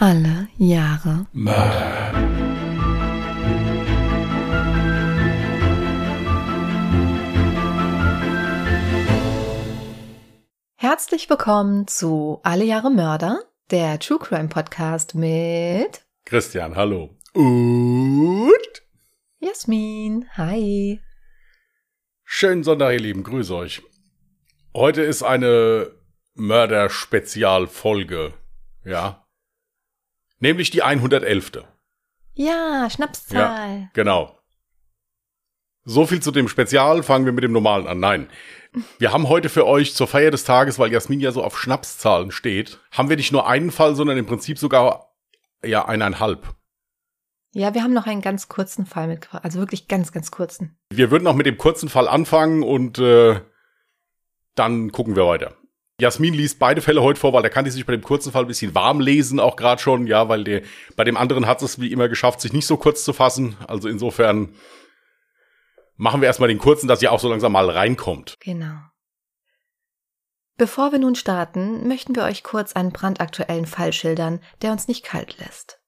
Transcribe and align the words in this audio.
Alle 0.00 0.46
Jahre 0.58 1.26
Mörder. 1.32 2.12
Herzlich 10.76 11.28
willkommen 11.28 11.88
zu 11.88 12.38
Alle 12.44 12.62
Jahre 12.62 12.92
Mörder, 12.92 13.40
der 13.72 13.98
True 13.98 14.20
Crime 14.20 14.48
Podcast 14.48 15.16
mit 15.16 16.06
Christian, 16.26 16.76
hallo. 16.76 17.16
Und 17.34 18.82
Jasmin. 19.40 20.28
Hi. 20.36 21.00
schönen 22.22 22.62
Sonntag, 22.62 22.92
ihr 22.92 23.00
Lieben, 23.00 23.24
grüße 23.24 23.52
euch. 23.52 23.82
Heute 24.76 25.02
ist 25.02 25.24
eine 25.24 25.90
Mörder-Spezialfolge, 26.34 28.34
ja. 28.84 29.24
Nämlich 30.40 30.70
die 30.70 30.82
111. 30.82 31.52
Ja, 32.34 32.88
Schnapszahl. 32.90 33.90
Genau. 33.94 34.38
So 35.84 36.06
viel 36.06 36.20
zu 36.20 36.30
dem 36.30 36.48
Spezial, 36.48 37.02
fangen 37.02 37.24
wir 37.24 37.32
mit 37.32 37.44
dem 37.44 37.52
normalen 37.52 37.86
an. 37.86 37.98
Nein. 37.98 38.28
Wir 38.98 39.12
haben 39.12 39.28
heute 39.28 39.48
für 39.48 39.66
euch 39.66 39.94
zur 39.94 40.06
Feier 40.06 40.30
des 40.30 40.44
Tages, 40.44 40.78
weil 40.78 40.92
Jasmin 40.92 41.20
ja 41.20 41.32
so 41.32 41.42
auf 41.42 41.58
Schnapszahlen 41.58 42.30
steht, 42.30 42.78
haben 42.92 43.08
wir 43.08 43.16
nicht 43.16 43.32
nur 43.32 43.48
einen 43.48 43.70
Fall, 43.70 43.94
sondern 43.94 44.18
im 44.18 44.26
Prinzip 44.26 44.58
sogar 44.58 45.14
ja 45.64 45.86
eineinhalb. 45.86 46.54
Ja, 47.54 47.74
wir 47.74 47.82
haben 47.82 47.94
noch 47.94 48.06
einen 48.06 48.20
ganz 48.20 48.48
kurzen 48.48 48.84
Fall 48.86 49.08
mitgebracht. 49.08 49.42
Also 49.44 49.58
wirklich 49.58 49.88
ganz, 49.88 50.12
ganz 50.12 50.30
kurzen. 50.30 50.78
Wir 50.90 51.10
würden 51.10 51.26
auch 51.26 51.34
mit 51.34 51.46
dem 51.46 51.56
kurzen 51.56 51.88
Fall 51.88 52.06
anfangen 52.06 52.62
und 52.62 52.98
äh, 52.98 53.40
dann 54.54 54.92
gucken 54.92 55.16
wir 55.16 55.26
weiter. 55.26 55.54
Jasmin 56.00 56.32
liest 56.32 56.60
beide 56.60 56.80
Fälle 56.80 57.02
heute 57.02 57.18
vor, 57.18 57.32
weil 57.32 57.42
da 57.42 57.48
kann 57.48 57.64
die 57.64 57.72
sich 57.72 57.84
bei 57.84 57.92
dem 57.92 58.02
kurzen 58.02 58.30
Fall 58.30 58.42
ein 58.44 58.48
bisschen 58.48 58.74
warm 58.74 59.00
lesen, 59.00 59.40
auch 59.40 59.56
gerade 59.56 59.82
schon, 59.82 60.06
ja, 60.06 60.28
weil 60.28 60.44
der, 60.44 60.62
bei 60.94 61.02
dem 61.02 61.16
anderen 61.16 61.46
hat 61.46 61.60
es 61.60 61.80
wie 61.80 61.90
immer 61.90 62.08
geschafft, 62.08 62.40
sich 62.40 62.52
nicht 62.52 62.66
so 62.66 62.76
kurz 62.76 63.02
zu 63.02 63.12
fassen. 63.12 63.56
Also 63.66 63.88
insofern 63.88 64.54
machen 65.96 66.20
wir 66.20 66.26
erstmal 66.26 66.48
den 66.48 66.58
kurzen, 66.58 66.86
dass 66.86 67.02
ihr 67.02 67.10
auch 67.10 67.18
so 67.18 67.28
langsam 67.28 67.50
mal 67.50 67.68
reinkommt. 67.68 68.36
Genau. 68.40 68.78
Bevor 70.56 70.92
wir 70.92 71.00
nun 71.00 71.16
starten, 71.16 71.88
möchten 71.88 72.14
wir 72.14 72.22
euch 72.22 72.44
kurz 72.44 72.74
einen 72.74 72.92
brandaktuellen 72.92 73.66
Fall 73.66 73.92
schildern, 73.92 74.40
der 74.62 74.70
uns 74.70 74.86
nicht 74.86 75.04
kalt 75.04 75.38
lässt. 75.38 75.80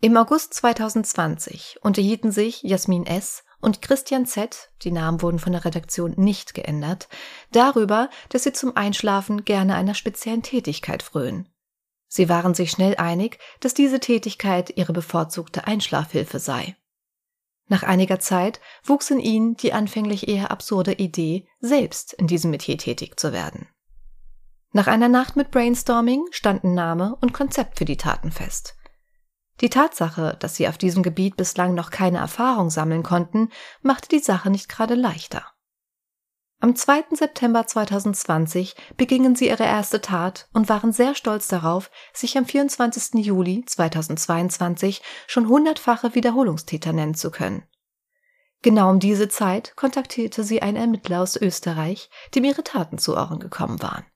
Im 0.00 0.16
August 0.16 0.54
2020 0.54 1.78
unterhielten 1.82 2.32
sich 2.32 2.62
Jasmin 2.62 3.06
S. 3.06 3.44
und 3.62 3.80
Christian 3.80 4.26
Z., 4.26 4.70
die 4.82 4.90
Namen 4.90 5.22
wurden 5.22 5.38
von 5.38 5.52
der 5.52 5.64
Redaktion 5.64 6.12
nicht 6.16 6.52
geändert, 6.52 7.08
darüber, 7.52 8.10
dass 8.28 8.42
sie 8.42 8.52
zum 8.52 8.76
Einschlafen 8.76 9.44
gerne 9.44 9.76
einer 9.76 9.94
speziellen 9.94 10.42
Tätigkeit 10.42 11.02
frönen. 11.02 11.48
Sie 12.08 12.28
waren 12.28 12.52
sich 12.52 12.70
schnell 12.70 12.96
einig, 12.96 13.38
dass 13.60 13.72
diese 13.72 14.00
Tätigkeit 14.00 14.76
ihre 14.76 14.92
bevorzugte 14.92 15.66
Einschlafhilfe 15.66 16.38
sei. 16.38 16.76
Nach 17.68 17.84
einiger 17.84 18.20
Zeit 18.20 18.60
wuchs 18.84 19.10
in 19.10 19.18
ihnen 19.18 19.56
die 19.56 19.72
anfänglich 19.72 20.28
eher 20.28 20.50
absurde 20.50 20.92
Idee, 20.92 21.48
selbst 21.60 22.12
in 22.12 22.26
diesem 22.26 22.50
Metier 22.50 22.76
tätig 22.76 23.18
zu 23.18 23.32
werden. 23.32 23.66
Nach 24.72 24.88
einer 24.88 25.08
Nacht 25.08 25.36
mit 25.36 25.50
Brainstorming 25.50 26.26
standen 26.32 26.74
Name 26.74 27.16
und 27.20 27.32
Konzept 27.32 27.78
für 27.78 27.84
die 27.84 27.96
Taten 27.96 28.30
fest. 28.30 28.74
Die 29.60 29.70
Tatsache, 29.70 30.36
dass 30.40 30.56
sie 30.56 30.66
auf 30.66 30.78
diesem 30.78 31.02
Gebiet 31.02 31.36
bislang 31.36 31.74
noch 31.74 31.90
keine 31.90 32.18
Erfahrung 32.18 32.70
sammeln 32.70 33.02
konnten, 33.02 33.50
machte 33.82 34.08
die 34.08 34.18
Sache 34.18 34.50
nicht 34.50 34.68
gerade 34.68 34.94
leichter. 34.94 35.44
Am 36.62 36.76
2. 36.76 37.16
September 37.16 37.66
2020 37.66 38.76
begingen 38.96 39.34
sie 39.34 39.48
ihre 39.48 39.64
erste 39.64 40.00
Tat 40.00 40.48
und 40.52 40.68
waren 40.68 40.92
sehr 40.92 41.16
stolz 41.16 41.48
darauf, 41.48 41.90
sich 42.12 42.38
am 42.38 42.46
24. 42.46 43.24
Juli 43.24 43.64
2022 43.66 45.02
schon 45.26 45.48
hundertfache 45.48 46.14
Wiederholungstäter 46.14 46.92
nennen 46.92 47.14
zu 47.14 47.32
können. 47.32 47.64
Genau 48.62 48.90
um 48.90 49.00
diese 49.00 49.28
Zeit 49.28 49.74
kontaktierte 49.74 50.44
sie 50.44 50.62
ein 50.62 50.76
Ermittler 50.76 51.20
aus 51.20 51.34
Österreich, 51.34 52.08
dem 52.36 52.44
ihre 52.44 52.62
Taten 52.62 52.98
zu 52.98 53.16
Ohren 53.16 53.40
gekommen 53.40 53.82
waren. 53.82 54.06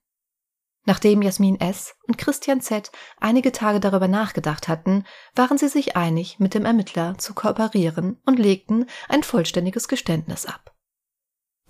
Nachdem 0.86 1.20
Jasmin 1.20 1.60
S. 1.60 1.94
und 2.06 2.16
Christian 2.16 2.60
Z. 2.60 2.92
einige 3.20 3.50
Tage 3.50 3.80
darüber 3.80 4.06
nachgedacht 4.06 4.68
hatten, 4.68 5.04
waren 5.34 5.58
sie 5.58 5.66
sich 5.68 5.96
einig, 5.96 6.38
mit 6.38 6.54
dem 6.54 6.64
Ermittler 6.64 7.18
zu 7.18 7.34
kooperieren 7.34 8.20
und 8.24 8.38
legten 8.38 8.86
ein 9.08 9.24
vollständiges 9.24 9.88
Geständnis 9.88 10.46
ab. 10.46 10.72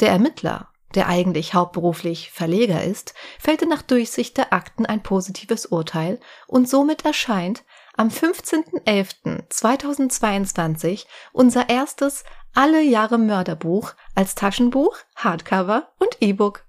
Der 0.00 0.10
Ermittler, 0.10 0.68
der 0.94 1.08
eigentlich 1.08 1.54
hauptberuflich 1.54 2.30
Verleger 2.30 2.84
ist, 2.84 3.14
fällte 3.38 3.66
nach 3.66 3.80
Durchsicht 3.80 4.36
der 4.36 4.52
Akten 4.52 4.84
ein 4.84 5.02
positives 5.02 5.64
Urteil 5.64 6.20
und 6.46 6.68
somit 6.68 7.06
erscheint 7.06 7.64
am 7.96 8.08
15.11.2022 8.08 11.06
unser 11.32 11.70
erstes 11.70 12.24
Alle 12.54 12.82
Jahre 12.82 13.16
Mörderbuch 13.16 13.94
als 14.14 14.34
Taschenbuch, 14.34 14.98
Hardcover 15.16 15.94
und 15.98 16.18
E-Book. 16.20 16.66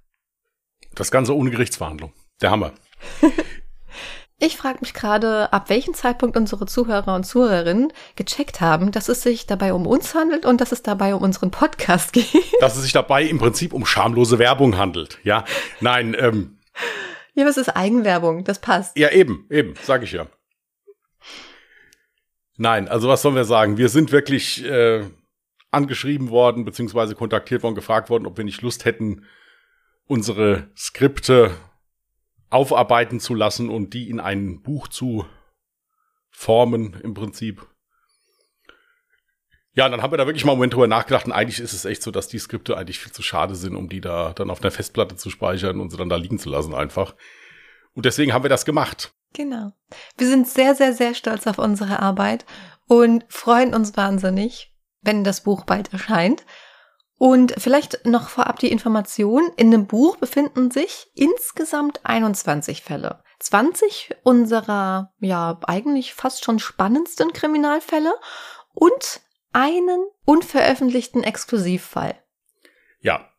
Das 0.96 1.12
Ganze 1.12 1.36
ohne 1.36 1.52
Gerichtsverhandlung. 1.52 2.13
Der 2.42 2.52
Hammer. 2.52 2.74
Ich 4.40 4.56
frage 4.56 4.78
mich 4.81 4.94
gerade, 4.94 5.52
ab 5.52 5.68
welchem 5.72 5.96
Zeitpunkt 5.96 6.38
unsere 6.38 6.68
Zuhörer 6.68 7.16
und 7.16 7.24
Zuhörerinnen 7.24 7.92
gecheckt 8.16 8.62
haben, 8.62 8.92
dass 8.92 9.09
es 9.09 9.24
sich 9.24 9.48
dabei 9.48 9.74
um 9.74 9.88
uns 9.88 10.14
handelt 10.14 10.46
und 10.46 10.62
dass 10.62 10.72
es 10.72 10.84
dabei 10.84 11.16
um 11.16 11.24
unseren 11.24 11.50
Podcast 11.50 12.14
geht. 12.14 12.28
Dass 12.59 12.75
es 12.75 12.84
sich 12.84 12.94
dabei 12.94 13.24
im 13.24 13.40
Prinzip 13.40 13.74
um 13.74 13.84
schamlose 13.84 14.38
Werbung 14.38 14.78
handelt. 14.78 15.18
Ja, 15.24 15.44
nein, 15.81 16.16
ähm, 16.20 16.59
Ja, 17.34 17.46
aber 17.46 17.50
es 17.50 17.58
ist 17.58 17.70
Eigenwerbung, 17.70 18.44
das 18.44 18.59
passt. 18.59 18.96
ja 18.96 19.09
eben, 19.09 19.48
eben, 19.50 19.74
sag 19.81 20.04
ich 20.04 20.12
ja. 20.12 20.28
Nein, 22.58 22.88
also 22.88 23.08
was 23.08 23.24
sollen 23.24 23.34
wir 23.34 23.46
sagen? 23.46 23.80
Wir 23.80 23.90
sind 23.90 24.12
wirklich 24.12 24.64
äh, 24.64 25.04
angeschrieben 25.72 26.30
worden, 26.30 26.64
beziehungsweise 26.64 27.16
kontaktiert 27.16 27.64
worden, 27.64 27.74
gefragt 27.74 28.12
worden, 28.12 28.28
ob 28.28 28.38
wir 28.38 28.46
nicht 28.46 28.62
Lust 28.62 28.86
hätten, 28.86 29.25
unsere 30.06 30.69
Skripte 30.78 31.56
aufarbeiten 32.50 33.19
zu 33.19 33.34
lassen 33.34 33.69
und 33.69 33.94
die 33.94 34.09
in 34.09 34.19
ein 34.19 34.62
Buch 34.62 34.88
zu 34.88 35.25
formen, 36.30 36.94
im 37.02 37.13
Prinzip. 37.13 37.66
Ja, 39.74 39.90
dann 39.90 40.02
haben 40.02 40.12
wir 40.12 40.18
da 40.18 40.25
wirklich 40.25 40.46
mal 40.46 40.53
einen 40.53 40.59
Moment 40.59 40.74
drüber 40.74 40.88
nachgedacht 40.88 41.25
und 41.25 41.31
eigentlich 41.31 41.59
ist 41.59 41.74
es 41.74 41.86
echt 41.86 42.02
so, 42.02 42.09
dass 42.09 42.28
die 42.28 42.40
Skripte 42.40 42.78
eigentlich 42.78 43.00
viel 43.00 43.12
zu 43.12 43.22
schade 43.22 43.56
sind, 43.56 43.75
um 43.75 43.90
die 43.90 44.02
da 44.02 44.34
dann 44.34 44.50
auf 44.50 44.62
einer 44.62 44.72
Festplatte 44.72 45.16
zu 45.16 45.30
speichern 45.30 45.80
und 45.80 45.91
sie 45.91 45.97
dann 45.97 46.09
da 46.09 46.16
liegen 46.16 46.40
zu 46.40 46.50
lassen 46.50 46.74
einfach. 46.74 47.16
Und 47.94 48.06
deswegen 48.06 48.34
haben 48.34 48.44
wir 48.44 48.50
das 48.50 48.66
gemacht. 48.66 49.13
Genau. 49.34 49.74
Wir 50.18 50.28
sind 50.28 50.47
sehr, 50.47 50.74
sehr, 50.74 50.94
sehr 50.94 51.13
stolz 51.13 51.46
auf 51.47 51.59
unsere 51.59 52.00
Arbeit 52.00 52.46
und 52.88 53.25
freuen 53.30 53.74
uns 53.74 53.96
wahnsinnig, 53.97 54.74
wenn 55.02 55.24
das 55.24 55.44
Buch 55.44 55.63
bald 55.63 55.94
erscheint. 55.94 56.46
Und 57.18 57.56
vielleicht 57.58 58.06
noch 58.06 58.30
vorab 58.30 58.60
die 58.60 58.72
Information, 58.72 59.52
in 59.56 59.72
dem 59.72 59.88
Buch 59.88 60.18
befinden 60.18 60.70
sich 60.70 61.08
insgesamt 61.16 62.02
21 62.04 62.84
Fälle. 62.84 63.24
20 63.40 64.16
unserer, 64.24 65.14
ja, 65.20 65.60
eigentlich 65.64 66.14
fast 66.14 66.46
schon 66.46 66.60
spannendsten 66.60 67.34
Kriminalfälle 67.34 68.14
und 68.74 69.22
einen 69.52 70.06
unveröffentlichten 70.26 71.24
Exklusivfall. 71.24 72.16
Ja. 73.00 73.30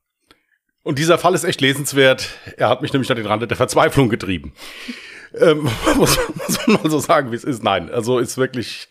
Und 0.82 0.98
dieser 0.98 1.18
Fall 1.18 1.34
ist 1.34 1.44
echt 1.44 1.60
lesenswert. 1.60 2.30
Er 2.56 2.68
hat 2.68 2.82
mich 2.82 2.92
nämlich 2.92 3.10
an 3.10 3.16
den 3.16 3.26
Rand 3.26 3.48
der 3.48 3.56
Verzweiflung 3.56 4.08
getrieben. 4.08 4.54
ähm, 5.34 5.68
muss, 5.96 6.18
muss 6.34 6.66
man 6.66 6.82
mal 6.82 6.90
so 6.90 6.98
sagen, 6.98 7.30
wie 7.30 7.36
es 7.36 7.44
ist. 7.44 7.62
Nein, 7.62 7.90
also 7.90 8.18
ist 8.18 8.38
wirklich 8.38 8.88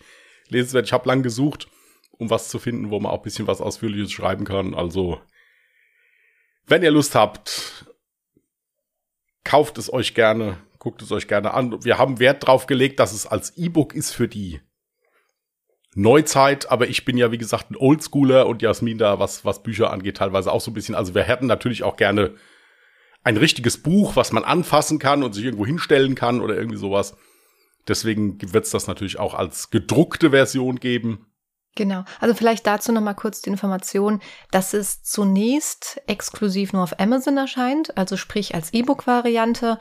lesenswert. 0.48 0.86
Ich 0.86 0.94
habe 0.94 1.08
lang 1.08 1.24
gesucht, 1.24 1.68
um 2.18 2.30
was 2.30 2.50
zu 2.50 2.60
finden, 2.60 2.90
wo 2.90 3.00
man 3.00 3.12
auch 3.12 3.20
ein 3.20 3.24
bisschen 3.24 3.48
was 3.48 3.62
Ausführliches 3.62 4.12
schreiben 4.12 4.46
kann. 4.46 4.74
Also, 4.74 5.22
wenn 6.66 6.84
ihr 6.84 6.92
Lust 6.92 7.16
habt, 7.16 7.86
kauft 9.44 9.78
es 9.78 9.92
euch 9.92 10.14
gerne, 10.14 10.58
guckt 10.80 11.02
es 11.02 11.12
euch 11.12 11.28
gerne 11.28 11.54
an. 11.54 11.84
Wir 11.84 11.98
haben 11.98 12.20
Wert 12.20 12.46
drauf 12.46 12.66
gelegt, 12.66 13.00
dass 13.00 13.14
es 13.14 13.26
als 13.26 13.58
E-Book 13.58 13.94
ist 13.94 14.12
für 14.12 14.28
die 14.28 14.62
Neuzeit, 15.96 16.70
aber 16.70 16.88
ich 16.88 17.06
bin 17.06 17.18
ja, 17.18 17.32
wie 17.32 17.38
gesagt, 17.40 17.72
ein 17.72 17.76
Oldschooler 17.76 18.46
und 18.46 18.62
Jasmin 18.62 18.98
da, 18.98 19.20
was, 19.20 19.46
was 19.46 19.64
Bücher 19.64 19.92
angeht, 19.92 20.18
teilweise 20.18 20.52
auch 20.52 20.62
so 20.62 20.70
ein 20.70 20.76
bisschen. 20.76 20.94
Also 20.94 21.16
wir 21.16 21.24
hätten 21.24 21.48
natürlich 21.48 21.84
auch 21.84 21.96
gerne 21.96 22.36
ein 23.24 23.38
richtiges 23.38 23.82
Buch, 23.82 24.16
was 24.16 24.32
man 24.32 24.44
anfassen 24.44 25.00
kann 25.00 25.24
und 25.24 25.34
sich 25.34 25.44
irgendwo 25.44 25.66
hinstellen 25.66 26.14
kann 26.14 26.40
oder 26.40 26.56
irgendwie 26.56 26.78
sowas. 26.78 27.18
Deswegen 27.88 28.38
wird 28.54 28.66
es 28.66 28.72
das 28.72 28.88
natürlich 28.88 29.18
auch 29.18 29.34
als 29.34 29.70
gedruckte 29.70 30.30
Version 30.30 30.80
geben. 30.80 31.26
Genau. 31.78 32.04
Also 32.20 32.34
vielleicht 32.34 32.66
dazu 32.66 32.92
nochmal 32.92 33.14
kurz 33.14 33.42
die 33.42 33.52
Information, 33.52 34.20
dass 34.52 34.74
es 34.74 35.04
zunächst 35.04 36.02
exklusiv 36.08 36.74
nur 36.74 36.82
auf 36.82 37.00
Amazon 37.00 37.38
erscheint, 37.38 37.96
also 37.96 38.18
sprich 38.18 38.56
als 38.56 38.74
E-Book-Variante. 38.74 39.78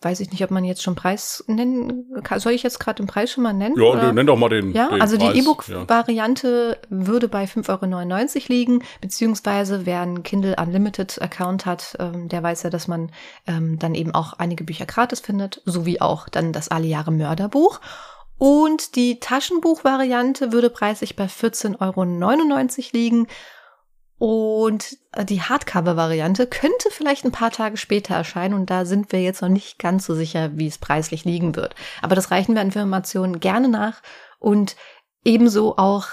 Weiß 0.00 0.20
ich 0.20 0.30
nicht, 0.30 0.42
ob 0.42 0.50
man 0.50 0.64
jetzt 0.64 0.82
schon 0.82 0.96
Preis 0.96 1.44
nennen 1.46 2.06
kann. 2.24 2.40
Soll 2.40 2.52
ich 2.52 2.62
jetzt 2.62 2.80
gerade 2.80 3.02
den 3.02 3.06
Preis 3.06 3.30
schon 3.30 3.44
mal 3.44 3.52
nennen? 3.52 3.76
Ja, 3.76 3.84
oder? 3.84 4.12
nenn 4.12 4.26
doch 4.26 4.36
mal 4.36 4.48
den. 4.48 4.72
Ja, 4.72 4.88
den 4.88 5.00
also 5.00 5.16
die 5.16 5.26
Preis. 5.26 5.36
Ja. 5.36 5.42
E-Book-Variante 5.42 6.78
würde 6.88 7.28
bei 7.28 7.44
5,99 7.44 8.36
Euro 8.36 8.44
liegen, 8.48 8.84
beziehungsweise 9.00 9.84
wer 9.84 10.00
einen 10.00 10.22
Kindle 10.22 10.56
Unlimited 10.60 11.20
Account 11.22 11.66
hat, 11.66 11.96
ähm, 11.98 12.28
der 12.28 12.42
weiß 12.42 12.64
ja, 12.64 12.70
dass 12.70 12.86
man 12.86 13.10
ähm, 13.46 13.78
dann 13.80 13.96
eben 13.96 14.12
auch 14.14 14.34
einige 14.34 14.62
Bücher 14.64 14.86
gratis 14.86 15.20
findet, 15.20 15.60
sowie 15.64 16.00
auch 16.00 16.28
dann 16.28 16.52
das 16.52 16.68
Alle 16.68 16.86
Jahre 16.86 17.10
Mörderbuch. 17.12 17.80
Und 18.42 18.96
die 18.96 19.20
Taschenbuchvariante 19.20 20.50
würde 20.50 20.68
preislich 20.68 21.14
bei 21.14 21.26
14,99 21.26 21.78
Euro 21.80 22.90
liegen. 22.92 23.28
Und 24.18 24.98
äh, 25.12 25.24
die 25.24 25.42
Hardcover-Variante 25.42 26.48
könnte 26.48 26.90
vielleicht 26.90 27.24
ein 27.24 27.30
paar 27.30 27.52
Tage 27.52 27.76
später 27.76 28.16
erscheinen 28.16 28.54
und 28.54 28.68
da 28.68 28.84
sind 28.84 29.12
wir 29.12 29.22
jetzt 29.22 29.42
noch 29.42 29.48
nicht 29.48 29.78
ganz 29.78 30.06
so 30.06 30.16
sicher, 30.16 30.50
wie 30.58 30.66
es 30.66 30.78
preislich 30.78 31.24
liegen 31.24 31.54
wird. 31.54 31.76
Aber 32.02 32.16
das 32.16 32.32
reichen 32.32 32.56
wir 32.56 32.62
Informationen 32.62 33.38
gerne 33.38 33.68
nach 33.68 34.02
und 34.40 34.74
ebenso 35.24 35.76
auch 35.78 36.08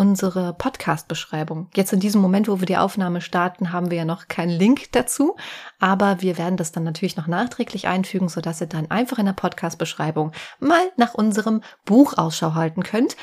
unsere 0.00 0.54
Podcast-Beschreibung. 0.54 1.68
Jetzt 1.74 1.92
in 1.92 2.00
diesem 2.00 2.22
Moment, 2.22 2.48
wo 2.48 2.58
wir 2.58 2.66
die 2.66 2.78
Aufnahme 2.78 3.20
starten, 3.20 3.70
haben 3.70 3.90
wir 3.90 3.98
ja 3.98 4.06
noch 4.06 4.28
keinen 4.28 4.48
Link 4.48 4.90
dazu, 4.92 5.36
aber 5.78 6.22
wir 6.22 6.38
werden 6.38 6.56
das 6.56 6.72
dann 6.72 6.84
natürlich 6.84 7.18
noch 7.18 7.26
nachträglich 7.26 7.86
einfügen, 7.86 8.30
sodass 8.30 8.62
ihr 8.62 8.66
dann 8.66 8.90
einfach 8.90 9.18
in 9.18 9.26
der 9.26 9.34
Podcast-Beschreibung 9.34 10.32
mal 10.58 10.90
nach 10.96 11.12
unserem 11.12 11.60
Buch 11.84 12.16
Ausschau 12.16 12.54
halten 12.54 12.82
könnt. 12.82 13.14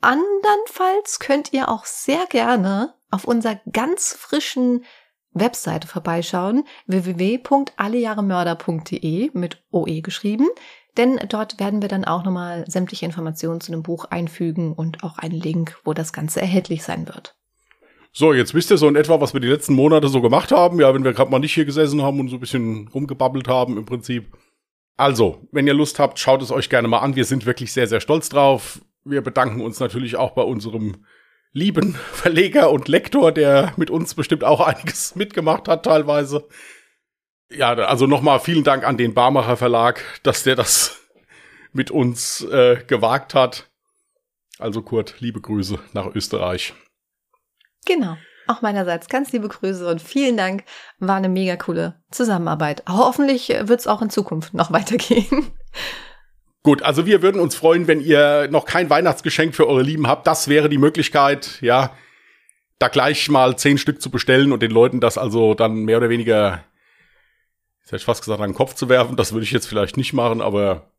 Andernfalls 0.00 1.18
könnt 1.18 1.52
ihr 1.52 1.68
auch 1.68 1.84
sehr 1.84 2.26
gerne 2.26 2.94
auf 3.10 3.24
unserer 3.24 3.58
ganz 3.72 4.14
frischen 4.16 4.84
Webseite 5.32 5.88
vorbeischauen, 5.88 6.62
www.allejahremörder.de 6.86 9.32
mit 9.34 9.64
OE 9.72 10.00
geschrieben. 10.00 10.46
Denn 10.98 11.18
dort 11.28 11.60
werden 11.60 11.80
wir 11.80 11.88
dann 11.88 12.04
auch 12.04 12.24
nochmal 12.24 12.64
sämtliche 12.68 13.06
Informationen 13.06 13.60
zu 13.60 13.70
dem 13.70 13.84
Buch 13.84 14.04
einfügen 14.06 14.72
und 14.72 15.04
auch 15.04 15.16
einen 15.16 15.40
Link, 15.40 15.78
wo 15.84 15.94
das 15.94 16.12
Ganze 16.12 16.40
erhältlich 16.40 16.82
sein 16.82 17.06
wird. 17.06 17.36
So, 18.12 18.32
jetzt 18.32 18.52
wisst 18.52 18.70
ihr 18.72 18.78
so 18.78 18.88
in 18.88 18.96
etwa, 18.96 19.20
was 19.20 19.32
wir 19.32 19.40
die 19.40 19.48
letzten 19.48 19.74
Monate 19.74 20.08
so 20.08 20.20
gemacht 20.20 20.50
haben. 20.50 20.80
Ja, 20.80 20.92
wenn 20.92 21.04
wir 21.04 21.12
gerade 21.12 21.30
mal 21.30 21.38
nicht 21.38 21.54
hier 21.54 21.64
gesessen 21.64 22.02
haben 22.02 22.18
und 22.18 22.28
so 22.28 22.36
ein 22.36 22.40
bisschen 22.40 22.88
rumgebabbelt 22.88 23.46
haben 23.46 23.78
im 23.78 23.86
Prinzip. 23.86 24.36
Also, 24.96 25.46
wenn 25.52 25.68
ihr 25.68 25.74
Lust 25.74 26.00
habt, 26.00 26.18
schaut 26.18 26.42
es 26.42 26.50
euch 26.50 26.68
gerne 26.68 26.88
mal 26.88 26.98
an. 26.98 27.14
Wir 27.14 27.24
sind 27.24 27.46
wirklich 27.46 27.72
sehr, 27.72 27.86
sehr 27.86 28.00
stolz 28.00 28.28
drauf. 28.28 28.80
Wir 29.04 29.22
bedanken 29.22 29.60
uns 29.60 29.78
natürlich 29.78 30.16
auch 30.16 30.32
bei 30.32 30.42
unserem 30.42 31.04
lieben 31.52 31.94
Verleger 32.12 32.72
und 32.72 32.88
Lektor, 32.88 33.30
der 33.30 33.72
mit 33.76 33.90
uns 33.90 34.14
bestimmt 34.14 34.42
auch 34.42 34.60
einiges 34.60 35.14
mitgemacht 35.14 35.68
hat 35.68 35.84
teilweise. 35.84 36.48
Ja, 37.50 37.72
also 37.74 38.06
nochmal 38.06 38.40
vielen 38.40 38.64
Dank 38.64 38.84
an 38.84 38.96
den 38.96 39.14
Barmacher 39.14 39.56
Verlag, 39.56 40.02
dass 40.22 40.42
der 40.42 40.56
das 40.56 41.00
mit 41.72 41.90
uns 41.90 42.42
äh, 42.44 42.82
gewagt 42.86 43.34
hat. 43.34 43.68
Also 44.58 44.82
Kurt, 44.82 45.16
liebe 45.20 45.40
Grüße 45.40 45.78
nach 45.92 46.14
Österreich. 46.14 46.74
Genau. 47.86 48.16
Auch 48.48 48.62
meinerseits 48.62 49.08
ganz 49.08 49.30
liebe 49.32 49.48
Grüße 49.48 49.86
und 49.86 50.00
vielen 50.00 50.36
Dank. 50.36 50.64
War 50.98 51.16
eine 51.16 51.28
mega 51.28 51.56
coole 51.56 52.02
Zusammenarbeit. 52.10 52.82
Hoffentlich 52.88 53.48
wird 53.48 53.80
es 53.80 53.86
auch 53.86 54.02
in 54.02 54.10
Zukunft 54.10 54.54
noch 54.54 54.72
weitergehen. 54.72 55.52
Gut, 56.62 56.82
also 56.82 57.06
wir 57.06 57.22
würden 57.22 57.40
uns 57.40 57.54
freuen, 57.54 57.86
wenn 57.86 58.00
ihr 58.00 58.48
noch 58.50 58.64
kein 58.64 58.90
Weihnachtsgeschenk 58.90 59.54
für 59.54 59.68
eure 59.68 59.82
Lieben 59.82 60.06
habt. 60.06 60.26
Das 60.26 60.48
wäre 60.48 60.68
die 60.68 60.78
Möglichkeit, 60.78 61.58
ja, 61.60 61.92
da 62.78 62.88
gleich 62.88 63.28
mal 63.28 63.56
zehn 63.56 63.78
Stück 63.78 64.02
zu 64.02 64.10
bestellen 64.10 64.52
und 64.52 64.62
den 64.62 64.70
Leuten 64.70 65.00
das 65.00 65.18
also 65.18 65.54
dann 65.54 65.84
mehr 65.84 65.98
oder 65.98 66.08
weniger 66.08 66.64
ich 67.88 67.92
hätte 67.92 68.04
fast 68.04 68.20
gesagt, 68.20 68.42
den 68.42 68.52
Kopf 68.52 68.74
zu 68.74 68.90
werfen. 68.90 69.16
Das 69.16 69.32
würde 69.32 69.44
ich 69.44 69.50
jetzt 69.50 69.66
vielleicht 69.66 69.96
nicht 69.96 70.12
machen, 70.12 70.42
aber 70.42 70.92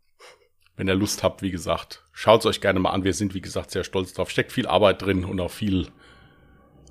wenn 0.76 0.88
ihr 0.88 0.96
Lust 0.96 1.22
habt, 1.22 1.44
wie 1.44 1.52
gesagt, 1.52 2.04
schaut 2.14 2.40
es 2.40 2.46
euch 2.48 2.62
gerne 2.62 2.80
mal 2.80 2.90
an. 2.90 3.04
Wir 3.04 3.14
sind, 3.14 3.36
wie 3.36 3.42
gesagt, 3.42 3.70
sehr 3.70 3.84
stolz 3.84 4.14
drauf. 4.14 4.32
Steckt 4.32 4.52
viel 4.52 4.66
Arbeit 4.66 5.04
drin 5.04 5.24
und 5.24 5.40
auch 5.40 5.52
viel 5.52 5.90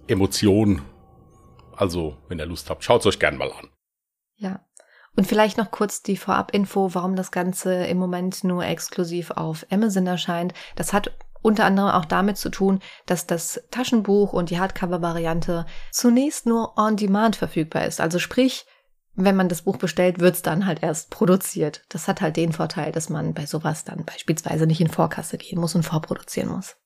Emotion. 0.07 0.83
Also, 1.75 2.17
wenn 2.29 2.39
ihr 2.39 2.47
Lust 2.47 2.71
habt, 2.71 2.85
schaut 2.85 3.01
es 3.01 3.07
euch 3.07 3.19
gerne 3.19 3.39
mal 3.39 3.51
an. 3.51 3.71
Ja. 4.37 4.65
Und 5.17 5.27
vielleicht 5.27 5.59
noch 5.59 5.73
kurz 5.73 6.01
die 6.01 6.17
Vorab-Info, 6.17 6.95
warum 6.95 7.17
das 7.17 7.33
Ganze 7.33 7.87
im 7.87 7.99
Moment 7.99 8.45
nur 8.45 8.65
exklusiv 8.65 9.33
auf 9.33 9.67
Amazon 9.69 10.07
erscheint. 10.07 10.55
Das 10.77 10.93
hat 10.93 11.11
unter 11.43 11.65
anderem 11.65 11.91
auch 11.91 12.05
damit 12.05 12.37
zu 12.37 12.51
tun, 12.51 12.79
dass 13.07 13.27
das 13.27 13.65
Taschenbuch 13.73 14.33
und 14.33 14.51
die 14.51 14.61
Hardcover-Variante 14.61 15.67
zunächst 15.91 16.47
nur 16.47 16.79
on 16.79 16.97
demand 16.97 17.35
verfügbar 17.35 17.85
ist. 17.85 18.01
Also 18.01 18.21
sprich, 18.21 18.65
wenn 19.21 19.35
man 19.35 19.49
das 19.49 19.63
Buch 19.63 19.77
bestellt, 19.77 20.21
wird 20.21 20.37
es 20.37 20.43
dann 20.43 20.65
halt 20.65 20.83
erst 20.83 21.11
produziert. 21.11 21.85
Das 21.89 22.07
hat 22.07 22.21
halt 22.21 22.37
den 22.37 22.53
Vorteil, 22.53 22.93
dass 22.93 23.09
man 23.09 23.35
bei 23.35 23.47
sowas 23.47 23.85
dann 23.85 24.05
beispielsweise 24.05 24.67
nicht 24.67 24.81
in 24.81 24.89
Vorkasse 24.89 25.39
gehen 25.39 25.59
muss 25.59 25.75
und 25.75 25.83
vorproduzieren 25.83 26.51
muss. 26.51 26.77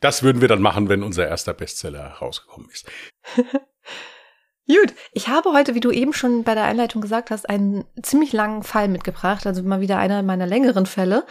Das 0.00 0.22
würden 0.22 0.40
wir 0.40 0.48
dann 0.48 0.62
machen, 0.62 0.88
wenn 0.88 1.02
unser 1.02 1.28
erster 1.28 1.52
Bestseller 1.52 2.06
rausgekommen 2.14 2.70
ist. 2.70 2.90
Gut, 4.66 4.94
ich 5.12 5.28
habe 5.28 5.52
heute, 5.52 5.74
wie 5.74 5.80
du 5.80 5.90
eben 5.90 6.14
schon 6.14 6.44
bei 6.44 6.54
der 6.54 6.64
Einleitung 6.64 7.02
gesagt 7.02 7.30
hast, 7.30 7.48
einen 7.48 7.84
ziemlich 8.02 8.32
langen 8.32 8.62
Fall 8.62 8.88
mitgebracht, 8.88 9.46
also 9.46 9.62
mal 9.62 9.82
wieder 9.82 9.98
einer 9.98 10.22
meiner 10.22 10.46
längeren 10.46 10.86
Fälle. 10.86 11.26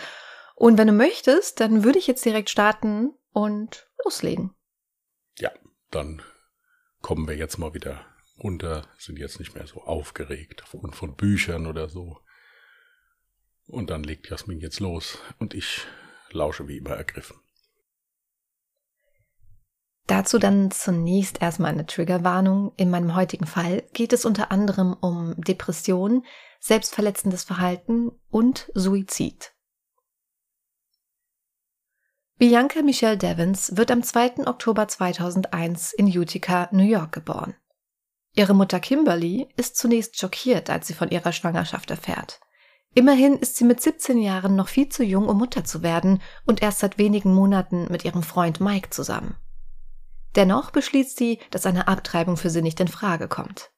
Und 0.56 0.78
wenn 0.78 0.88
du 0.88 0.94
möchtest, 0.94 1.60
dann 1.60 1.84
würde 1.84 1.98
ich 1.98 2.06
jetzt 2.06 2.24
direkt 2.24 2.52
starten 2.52 3.16
und 3.32 3.90
loslegen. 4.04 4.54
Ja, 5.40 5.50
dann 5.90 6.22
kommen 7.02 7.28
wir 7.28 7.36
jetzt 7.36 7.58
mal 7.58 7.74
wieder 7.74 8.06
runter, 8.44 8.88
sind 8.98 9.18
jetzt 9.18 9.40
nicht 9.40 9.56
mehr 9.56 9.66
so 9.66 9.82
aufgeregt 9.82 10.64
aufgrund 10.64 10.96
von 10.96 11.16
Büchern 11.16 11.66
oder 11.66 11.90
so. 11.90 12.20
Und 13.68 13.90
dann 13.90 14.04
legt 14.04 14.30
Jasmin 14.30 14.60
jetzt 14.60 14.80
los 14.80 15.18
und 15.40 15.54
ich 15.54 15.88
lausche 16.32 16.68
wie 16.68 16.78
immer 16.78 16.92
ergriffen. 16.92 17.38
Dazu 20.06 20.38
dann 20.38 20.70
zunächst 20.70 21.42
erstmal 21.42 21.72
eine 21.72 21.86
Triggerwarnung. 21.86 22.74
In 22.76 22.90
meinem 22.90 23.16
heutigen 23.16 23.46
Fall 23.48 23.84
geht 23.94 24.12
es 24.12 24.26
unter 24.26 24.52
anderem 24.52 24.94
um 24.94 25.40
Depression, 25.40 26.26
selbstverletzendes 26.60 27.46
Verhalten 27.46 28.12
und 28.30 28.70
Suizid. 28.74 29.54
Bianca 32.38 32.82
Michelle 32.82 33.18
Devins 33.18 33.78
wird 33.78 33.92
am 33.92 34.04
2. 34.04 34.48
Oktober 34.48 34.90
2001 34.90 35.94
in 35.94 36.08
Utica, 36.08 36.68
New 36.74 36.84
York 36.84 37.14
geboren. 37.14 37.56
Ihre 38.36 38.54
Mutter 38.56 38.80
Kimberly 38.80 39.48
ist 39.58 39.78
zunächst 39.78 40.20
schockiert, 40.20 40.70
als 40.70 40.88
sie 40.88 40.94
von 40.94 41.10
ihrer 41.10 41.32
Schwangerschaft 41.32 41.92
erfährt. 41.92 42.40
Immerhin 42.96 43.38
ist 43.38 43.58
sie 43.58 43.64
mit 43.64 43.82
17 43.82 44.20
Jahren 44.20 44.56
noch 44.56 44.68
viel 44.68 44.90
zu 44.90 45.04
jung, 45.04 45.28
um 45.28 45.38
Mutter 45.38 45.64
zu 45.64 45.82
werden 45.82 46.22
und 46.46 46.62
erst 46.62 46.80
seit 46.80 46.98
wenigen 46.98 47.34
Monaten 47.34 47.88
mit 47.92 48.06
ihrem 48.06 48.24
Freund 48.24 48.60
Mike 48.60 48.90
zusammen. 48.90 49.36
Dennoch 50.36 50.72
beschließt 50.72 51.18
sie, 51.18 51.40
dass 51.52 51.66
eine 51.66 51.88
Abtreibung 51.88 52.38
für 52.38 52.50
sie 52.50 52.62
nicht 52.62 52.80
in 52.80 52.88
Frage 52.88 53.28
kommt. 53.28 53.72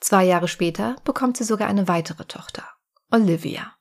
Zwei 0.00 0.24
Jahre 0.24 0.48
später 0.48 0.96
bekommt 1.04 1.36
sie 1.36 1.44
sogar 1.44 1.68
eine 1.68 1.86
weitere 1.86 2.24
Tochter, 2.24 2.64
Olivia. 3.10 3.74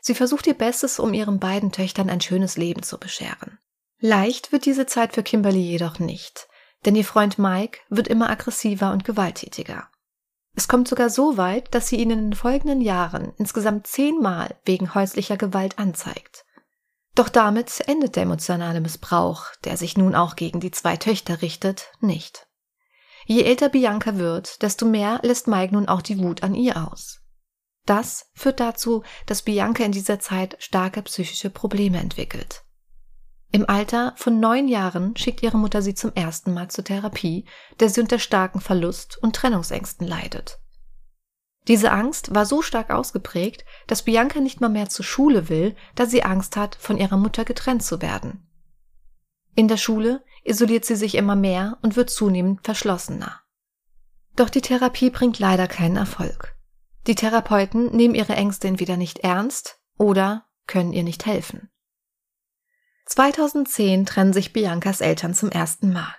Sie 0.00 0.14
versucht 0.14 0.46
ihr 0.46 0.54
Bestes, 0.54 0.98
um 0.98 1.14
ihren 1.14 1.40
beiden 1.40 1.72
Töchtern 1.72 2.10
ein 2.10 2.20
schönes 2.20 2.56
Leben 2.56 2.82
zu 2.82 2.98
bescheren. 2.98 3.58
Leicht 3.98 4.52
wird 4.52 4.66
diese 4.66 4.86
Zeit 4.86 5.14
für 5.14 5.22
Kimberly 5.22 5.62
jedoch 5.62 5.98
nicht, 5.98 6.46
denn 6.84 6.96
ihr 6.96 7.04
Freund 7.04 7.38
Mike 7.38 7.80
wird 7.88 8.08
immer 8.08 8.30
aggressiver 8.30 8.92
und 8.92 9.04
gewalttätiger. 9.04 9.88
Es 10.56 10.68
kommt 10.68 10.86
sogar 10.86 11.10
so 11.10 11.36
weit, 11.36 11.74
dass 11.74 11.88
sie 11.88 11.96
ihn 11.96 12.10
in 12.10 12.30
den 12.30 12.32
folgenden 12.34 12.80
Jahren 12.80 13.32
insgesamt 13.38 13.86
zehnmal 13.86 14.56
wegen 14.64 14.94
häuslicher 14.94 15.36
Gewalt 15.36 15.78
anzeigt. 15.78 16.44
Doch 17.14 17.28
damit 17.28 17.80
endet 17.88 18.16
der 18.16 18.24
emotionale 18.24 18.80
Missbrauch, 18.80 19.46
der 19.64 19.76
sich 19.76 19.96
nun 19.96 20.14
auch 20.14 20.36
gegen 20.36 20.60
die 20.60 20.70
zwei 20.70 20.96
Töchter 20.96 21.42
richtet, 21.42 21.92
nicht. 22.00 22.46
Je 23.26 23.42
älter 23.42 23.68
Bianca 23.68 24.16
wird, 24.16 24.62
desto 24.62 24.84
mehr 24.84 25.20
lässt 25.22 25.48
Mike 25.48 25.74
nun 25.74 25.88
auch 25.88 26.02
die 26.02 26.18
Wut 26.18 26.42
an 26.42 26.54
ihr 26.54 26.76
aus. 26.88 27.20
Das 27.86 28.30
führt 28.34 28.60
dazu, 28.60 29.02
dass 29.26 29.42
Bianca 29.42 29.84
in 29.84 29.92
dieser 29.92 30.18
Zeit 30.18 30.56
starke 30.58 31.02
psychische 31.02 31.50
Probleme 31.50 31.98
entwickelt. 31.98 32.63
Im 33.54 33.70
Alter 33.70 34.14
von 34.16 34.40
neun 34.40 34.66
Jahren 34.66 35.16
schickt 35.16 35.40
ihre 35.44 35.58
Mutter 35.58 35.80
sie 35.80 35.94
zum 35.94 36.12
ersten 36.12 36.52
Mal 36.54 36.72
zur 36.72 36.82
Therapie, 36.82 37.44
der 37.78 37.88
sie 37.88 38.00
unter 38.00 38.18
starken 38.18 38.60
Verlust 38.60 39.16
und 39.22 39.36
Trennungsängsten 39.36 40.08
leidet. 40.08 40.58
Diese 41.68 41.92
Angst 41.92 42.34
war 42.34 42.46
so 42.46 42.62
stark 42.62 42.90
ausgeprägt, 42.90 43.64
dass 43.86 44.02
Bianca 44.02 44.40
nicht 44.40 44.60
mal 44.60 44.70
mehr 44.70 44.88
zur 44.88 45.04
Schule 45.04 45.48
will, 45.48 45.76
da 45.94 46.04
sie 46.04 46.24
Angst 46.24 46.56
hat, 46.56 46.74
von 46.74 46.98
ihrer 46.98 47.16
Mutter 47.16 47.44
getrennt 47.44 47.84
zu 47.84 48.02
werden. 48.02 48.44
In 49.54 49.68
der 49.68 49.76
Schule 49.76 50.24
isoliert 50.42 50.84
sie 50.84 50.96
sich 50.96 51.14
immer 51.14 51.36
mehr 51.36 51.78
und 51.80 51.94
wird 51.94 52.10
zunehmend 52.10 52.64
verschlossener. 52.64 53.40
Doch 54.34 54.50
die 54.50 54.62
Therapie 54.62 55.10
bringt 55.10 55.38
leider 55.38 55.68
keinen 55.68 55.96
Erfolg. 55.96 56.56
Die 57.06 57.14
Therapeuten 57.14 57.94
nehmen 57.94 58.16
ihre 58.16 58.34
Ängste 58.34 58.66
entweder 58.66 58.96
nicht 58.96 59.20
ernst 59.20 59.78
oder 59.96 60.44
können 60.66 60.92
ihr 60.92 61.04
nicht 61.04 61.24
helfen. 61.24 61.70
2010 63.06 64.06
trennen 64.06 64.32
sich 64.32 64.52
Biancas 64.52 65.00
Eltern 65.00 65.34
zum 65.34 65.50
ersten 65.50 65.92
Mal. 65.92 66.14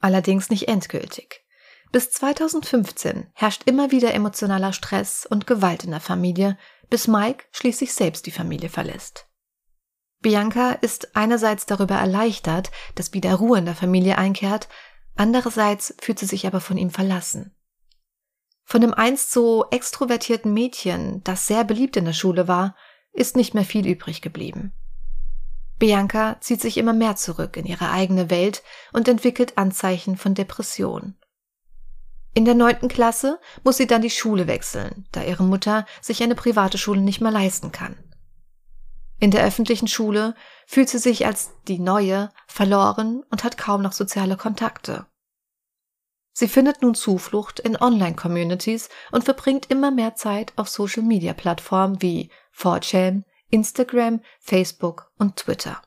Allerdings 0.00 0.50
nicht 0.50 0.68
endgültig. 0.68 1.44
Bis 1.92 2.10
2015 2.10 3.30
herrscht 3.34 3.62
immer 3.66 3.90
wieder 3.90 4.14
emotionaler 4.14 4.72
Stress 4.72 5.26
und 5.26 5.46
Gewalt 5.46 5.84
in 5.84 5.90
der 5.92 6.00
Familie, 6.00 6.58
bis 6.90 7.08
Mike 7.08 7.44
schließlich 7.52 7.94
selbst 7.94 8.26
die 8.26 8.32
Familie 8.32 8.68
verlässt. 8.68 9.28
Bianca 10.20 10.72
ist 10.72 11.16
einerseits 11.16 11.66
darüber 11.66 11.96
erleichtert, 11.96 12.70
dass 12.94 13.12
wieder 13.12 13.34
Ruhe 13.34 13.58
in 13.58 13.64
der 13.64 13.74
Familie 13.74 14.18
einkehrt, 14.18 14.68
andererseits 15.16 15.94
fühlt 16.00 16.18
sie 16.18 16.26
sich 16.26 16.46
aber 16.46 16.60
von 16.60 16.78
ihm 16.78 16.90
verlassen. 16.90 17.54
Von 18.64 18.80
dem 18.80 18.94
einst 18.94 19.30
so 19.30 19.66
extrovertierten 19.70 20.52
Mädchen, 20.52 21.22
das 21.24 21.46
sehr 21.46 21.64
beliebt 21.64 21.96
in 21.96 22.06
der 22.06 22.14
Schule 22.14 22.48
war, 22.48 22.74
ist 23.12 23.36
nicht 23.36 23.54
mehr 23.54 23.64
viel 23.64 23.86
übrig 23.86 24.22
geblieben. 24.22 24.72
Bianca 25.78 26.36
zieht 26.40 26.60
sich 26.60 26.76
immer 26.76 26.92
mehr 26.92 27.16
zurück 27.16 27.56
in 27.56 27.66
ihre 27.66 27.90
eigene 27.90 28.30
Welt 28.30 28.62
und 28.92 29.08
entwickelt 29.08 29.58
Anzeichen 29.58 30.16
von 30.16 30.34
Depression. 30.34 31.16
In 32.32 32.44
der 32.44 32.54
neunten 32.54 32.88
Klasse 32.88 33.38
muss 33.62 33.76
sie 33.76 33.86
dann 33.86 34.02
die 34.02 34.10
Schule 34.10 34.46
wechseln, 34.46 35.06
da 35.12 35.22
ihre 35.22 35.44
Mutter 35.44 35.86
sich 36.00 36.22
eine 36.22 36.34
private 36.34 36.78
Schule 36.78 37.00
nicht 37.00 37.20
mehr 37.20 37.30
leisten 37.30 37.70
kann. 37.70 37.96
In 39.20 39.30
der 39.30 39.44
öffentlichen 39.44 39.88
Schule 39.88 40.34
fühlt 40.66 40.88
sie 40.88 40.98
sich 40.98 41.26
als 41.26 41.50
die 41.68 41.78
Neue 41.78 42.30
verloren 42.48 43.22
und 43.30 43.44
hat 43.44 43.56
kaum 43.56 43.82
noch 43.82 43.92
soziale 43.92 44.36
Kontakte. 44.36 45.06
Sie 46.32 46.48
findet 46.48 46.82
nun 46.82 46.96
Zuflucht 46.96 47.60
in 47.60 47.80
Online-Communities 47.80 48.88
und 49.12 49.22
verbringt 49.22 49.70
immer 49.70 49.92
mehr 49.92 50.16
Zeit 50.16 50.52
auf 50.56 50.68
Social-Media-Plattformen 50.68 52.02
wie 52.02 52.30
4chan, 52.56 53.22
Instagram, 53.54 54.20
Facebook 54.40 55.12
und 55.16 55.36
Twitter. 55.36 55.80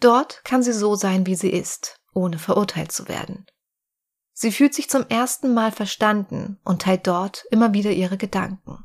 Dort 0.00 0.44
kann 0.44 0.64
sie 0.64 0.72
so 0.72 0.96
sein, 0.96 1.24
wie 1.26 1.36
sie 1.36 1.50
ist, 1.50 2.00
ohne 2.12 2.38
verurteilt 2.38 2.90
zu 2.90 3.06
werden. 3.06 3.46
Sie 4.32 4.50
fühlt 4.50 4.74
sich 4.74 4.90
zum 4.90 5.06
ersten 5.08 5.54
Mal 5.54 5.70
verstanden 5.70 6.58
und 6.64 6.82
teilt 6.82 7.06
dort 7.06 7.44
immer 7.52 7.72
wieder 7.72 7.92
ihre 7.92 8.16
Gedanken. 8.16 8.84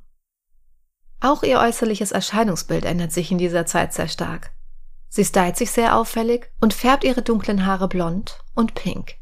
Auch 1.21 1.41
ihr 1.41 1.59
äußerliches 1.59 2.11
Erscheinungsbild 2.11 2.85
ändert 2.85 3.11
sich 3.11 3.31
in 3.31 3.39
dieser 3.39 3.65
Zeit 3.65 3.95
sehr 3.95 4.09
stark. 4.09 4.51
Sie 5.09 5.25
stylt 5.25 5.57
sich 5.57 5.71
sehr 5.71 5.97
auffällig 5.97 6.51
und 6.61 6.73
färbt 6.73 7.03
ihre 7.03 7.23
dunklen 7.23 7.65
Haare 7.65 7.87
blond 7.87 8.37
und 8.53 8.75
pink. 8.75 9.15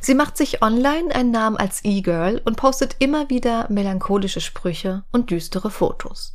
Sie 0.00 0.14
macht 0.14 0.36
sich 0.36 0.60
online 0.60 1.14
einen 1.14 1.30
Namen 1.30 1.56
als 1.56 1.84
E-Girl 1.84 2.42
und 2.44 2.56
postet 2.56 2.96
immer 2.98 3.30
wieder 3.30 3.70
melancholische 3.70 4.40
Sprüche 4.40 5.04
und 5.12 5.30
düstere 5.30 5.70
Fotos. 5.70 6.33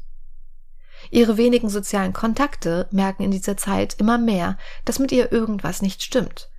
Ihre 1.11 1.37
wenigen 1.37 1.69
sozialen 1.69 2.13
Kontakte 2.13 2.87
merken 2.91 3.23
in 3.23 3.31
dieser 3.31 3.57
Zeit 3.57 3.95
immer 3.95 4.17
mehr, 4.17 4.57
dass 4.85 4.99
mit 4.99 5.11
ihr 5.11 5.31
irgendwas 5.31 5.81
nicht 5.81 6.03
stimmt. 6.03 6.49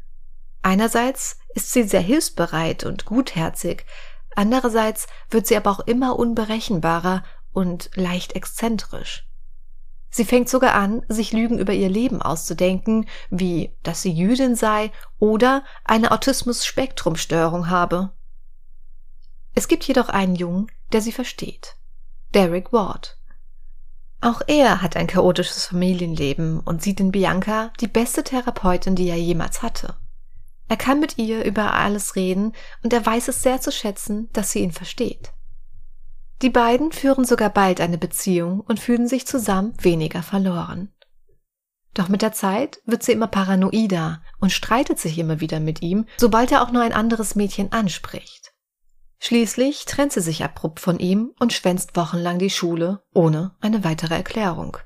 Einerseits 0.62 1.38
ist 1.54 1.72
sie 1.72 1.84
sehr 1.84 2.00
hilfsbereit 2.00 2.84
und 2.84 3.04
gutherzig, 3.04 3.86
andererseits 4.34 5.06
wird 5.30 5.46
sie 5.46 5.56
aber 5.56 5.70
auch 5.70 5.80
immer 5.80 6.18
unberechenbarer 6.18 7.22
und 7.52 7.90
leicht 7.94 8.34
exzentrisch. 8.34 9.26
Sie 10.10 10.24
fängt 10.24 10.48
sogar 10.48 10.74
an, 10.74 11.04
sich 11.08 11.32
Lügen 11.32 11.58
über 11.58 11.72
ihr 11.72 11.88
Leben 11.88 12.20
auszudenken, 12.20 13.08
wie 13.30 13.76
dass 13.84 14.02
sie 14.02 14.10
Jüdin 14.10 14.56
sei 14.56 14.90
oder 15.20 15.64
eine 15.84 16.10
Autismus-Spektrum-Störung 16.10 17.70
habe. 17.70 18.10
Es 19.54 19.68
gibt 19.68 19.84
jedoch 19.84 20.08
einen 20.08 20.34
Jungen, 20.34 20.70
der 20.92 21.00
sie 21.00 21.12
versteht. 21.12 21.76
Derek 22.34 22.72
Ward. 22.72 23.19
Auch 24.20 24.42
er 24.46 24.82
hat 24.82 24.96
ein 24.96 25.06
chaotisches 25.06 25.66
Familienleben 25.66 26.60
und 26.60 26.82
sieht 26.82 27.00
in 27.00 27.10
Bianca 27.10 27.72
die 27.80 27.88
beste 27.88 28.22
Therapeutin, 28.22 28.94
die 28.94 29.08
er 29.08 29.16
jemals 29.16 29.62
hatte. 29.62 29.96
Er 30.68 30.76
kann 30.76 31.00
mit 31.00 31.18
ihr 31.18 31.44
über 31.44 31.74
alles 31.74 32.16
reden 32.16 32.52
und 32.84 32.92
er 32.92 33.04
weiß 33.04 33.28
es 33.28 33.42
sehr 33.42 33.60
zu 33.60 33.72
schätzen, 33.72 34.28
dass 34.32 34.52
sie 34.52 34.60
ihn 34.60 34.72
versteht. 34.72 35.32
Die 36.42 36.50
beiden 36.50 36.92
führen 36.92 37.24
sogar 37.24 37.50
bald 37.50 37.80
eine 37.80 37.98
Beziehung 37.98 38.60
und 38.60 38.78
fühlen 38.78 39.08
sich 39.08 39.26
zusammen 39.26 39.74
weniger 39.80 40.22
verloren. 40.22 40.92
Doch 41.92 42.08
mit 42.08 42.22
der 42.22 42.32
Zeit 42.32 42.80
wird 42.86 43.02
sie 43.02 43.12
immer 43.12 43.26
paranoider 43.26 44.22
und 44.38 44.52
streitet 44.52 44.98
sich 44.98 45.18
immer 45.18 45.40
wieder 45.40 45.60
mit 45.60 45.82
ihm, 45.82 46.06
sobald 46.18 46.52
er 46.52 46.62
auch 46.62 46.70
nur 46.70 46.82
ein 46.82 46.92
anderes 46.92 47.34
Mädchen 47.34 47.72
anspricht. 47.72 48.39
Schließlich 49.22 49.84
trennt 49.84 50.12
sie 50.12 50.22
sich 50.22 50.42
abrupt 50.42 50.80
von 50.80 50.98
ihm 50.98 51.34
und 51.38 51.52
schwänzt 51.52 51.94
wochenlang 51.94 52.38
die 52.38 52.50
Schule 52.50 53.02
ohne 53.12 53.54
eine 53.60 53.84
weitere 53.84 54.14
Erklärung. 54.14 54.78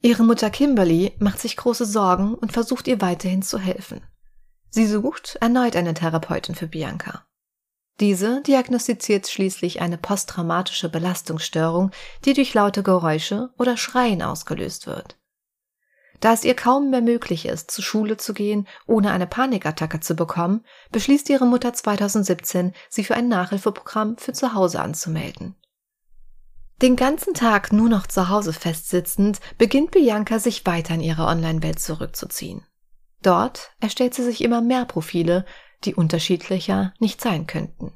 Ihre 0.00 0.22
Mutter 0.22 0.48
Kimberly 0.48 1.12
macht 1.18 1.40
sich 1.40 1.56
große 1.56 1.84
Sorgen 1.84 2.34
und 2.34 2.52
versucht 2.52 2.86
ihr 2.86 3.00
weiterhin 3.00 3.42
zu 3.42 3.58
helfen. 3.58 4.00
Sie 4.70 4.86
sucht 4.86 5.36
erneut 5.40 5.74
eine 5.74 5.92
Therapeutin 5.92 6.54
für 6.54 6.68
Bianca. 6.68 7.26
Diese 7.98 8.40
diagnostiziert 8.42 9.28
schließlich 9.28 9.82
eine 9.82 9.98
posttraumatische 9.98 10.88
Belastungsstörung, 10.88 11.90
die 12.24 12.32
durch 12.32 12.54
laute 12.54 12.82
Geräusche 12.82 13.50
oder 13.58 13.76
Schreien 13.76 14.22
ausgelöst 14.22 14.86
wird. 14.86 15.19
Da 16.20 16.34
es 16.34 16.44
ihr 16.44 16.54
kaum 16.54 16.90
mehr 16.90 17.00
möglich 17.00 17.46
ist, 17.46 17.70
zur 17.70 17.82
Schule 17.82 18.18
zu 18.18 18.34
gehen, 18.34 18.68
ohne 18.86 19.10
eine 19.10 19.26
Panikattacke 19.26 20.00
zu 20.00 20.14
bekommen, 20.14 20.64
beschließt 20.92 21.30
ihre 21.30 21.46
Mutter 21.46 21.72
2017, 21.72 22.74
sie 22.90 23.04
für 23.04 23.14
ein 23.14 23.28
Nachhilfeprogramm 23.28 24.18
für 24.18 24.34
zu 24.34 24.54
Hause 24.54 24.80
anzumelden. 24.80 25.56
Den 26.82 26.96
ganzen 26.96 27.34
Tag 27.34 27.72
nur 27.72 27.88
noch 27.88 28.06
zu 28.06 28.28
Hause 28.28 28.52
festsitzend, 28.52 29.40
beginnt 29.58 29.90
Bianca 29.90 30.38
sich 30.38 30.64
weiter 30.64 30.94
in 30.94 31.00
ihre 31.00 31.26
Online-Welt 31.26 31.78
zurückzuziehen. 31.78 32.64
Dort 33.22 33.72
erstellt 33.80 34.14
sie 34.14 34.24
sich 34.24 34.42
immer 34.42 34.62
mehr 34.62 34.86
Profile, 34.86 35.44
die 35.84 35.94
unterschiedlicher 35.94 36.94
nicht 36.98 37.20
sein 37.20 37.46
könnten. 37.46 37.92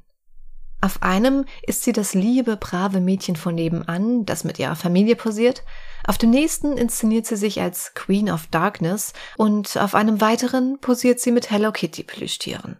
Auf 0.84 1.02
einem 1.02 1.46
ist 1.62 1.82
sie 1.82 1.92
das 1.92 2.12
liebe, 2.12 2.58
brave 2.58 3.00
Mädchen 3.00 3.36
von 3.36 3.54
nebenan, 3.54 4.26
das 4.26 4.44
mit 4.44 4.58
ihrer 4.58 4.76
Familie 4.76 5.16
posiert, 5.16 5.64
auf 6.06 6.18
dem 6.18 6.28
nächsten 6.28 6.76
inszeniert 6.76 7.24
sie 7.24 7.36
sich 7.36 7.62
als 7.62 7.94
Queen 7.94 8.30
of 8.30 8.48
Darkness 8.48 9.14
und 9.38 9.78
auf 9.78 9.94
einem 9.94 10.20
weiteren 10.20 10.78
posiert 10.80 11.20
sie 11.20 11.32
mit 11.32 11.50
Hello 11.50 11.72
Kitty 11.72 12.02
Plüschtieren. 12.02 12.76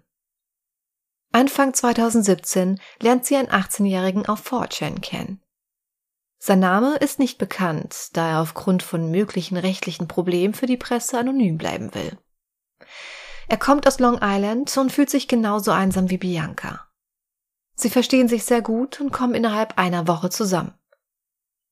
Anfang 1.32 1.73
2017 1.73 2.78
lernt 3.00 3.25
sie 3.25 3.37
einen 3.37 3.49
18-Jährigen 3.49 4.26
auf 4.26 4.52
4chan 4.52 5.00
kennen. 5.00 5.40
Sein 6.38 6.61
Name 6.61 6.96
ist 6.96 7.18
nicht 7.18 7.38
bekannt, 7.38 8.11
da 8.12 8.32
er 8.32 8.42
aufgrund 8.42 8.82
von 8.82 9.11
möglichen 9.11 9.56
rechtlichen 9.56 10.08
Problemen 10.08 10.52
für 10.52 10.66
die 10.66 10.76
Presse 10.76 11.18
anonym 11.18 11.56
bleiben 11.56 11.94
will. 11.94 12.18
Er 13.49 13.56
kommt 13.56 13.87
aus 13.87 13.99
Long 13.99 14.18
Island 14.20 14.76
und 14.76 14.92
fühlt 14.92 15.08
sich 15.08 15.26
genauso 15.26 15.70
einsam 15.70 16.11
wie 16.11 16.18
Bianca. 16.18 16.87
Sie 17.75 17.90
verstehen 17.90 18.28
sich 18.28 18.45
sehr 18.45 18.62
gut 18.62 19.00
und 19.00 19.12
kommen 19.12 19.35
innerhalb 19.35 19.78
einer 19.78 20.07
Woche 20.07 20.31
zusammen. 20.31 20.75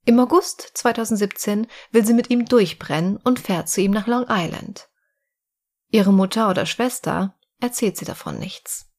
Im 0.04 0.18
August 0.18 0.72
2017 0.74 1.68
will 1.92 2.04
sie 2.04 2.14
mit 2.14 2.28
ihm 2.28 2.44
durchbrennen 2.44 3.18
und 3.18 3.38
fährt 3.38 3.68
zu 3.68 3.80
ihm 3.80 3.92
nach 3.92 4.08
Long 4.08 4.26
Island. 4.28 4.88
Ihre 5.90 6.12
Mutter 6.12 6.50
oder 6.50 6.66
Schwester 6.66 7.36
erzählt 7.60 7.96
sie 7.96 8.04
davon 8.04 8.38
nichts. 8.38 8.90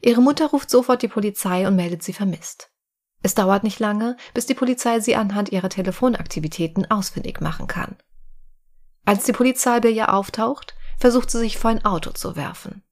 Ihre 0.00 0.22
Mutter 0.22 0.46
ruft 0.46 0.70
sofort 0.70 1.02
die 1.02 1.08
Polizei 1.08 1.66
und 1.66 1.76
meldet 1.76 2.02
sie 2.02 2.14
vermisst. 2.14 2.70
Es 3.22 3.34
dauert 3.34 3.62
nicht 3.62 3.78
lange, 3.78 4.16
bis 4.34 4.46
die 4.46 4.54
Polizei 4.54 5.00
sie 5.00 5.14
anhand 5.14 5.52
ihrer 5.52 5.68
Telefonaktivitäten 5.68 6.90
ausfindig 6.90 7.40
machen 7.40 7.66
kann. 7.66 7.96
Als 9.04 9.24
die 9.24 9.32
Polizei 9.32 9.80
bei 9.80 9.90
ihr 9.90 10.12
auftaucht, 10.12 10.74
versucht 10.98 11.30
sie 11.30 11.38
sich 11.38 11.58
vor 11.58 11.70
ein 11.70 11.84
Auto 11.84 12.10
zu 12.10 12.36
werfen. 12.36 12.82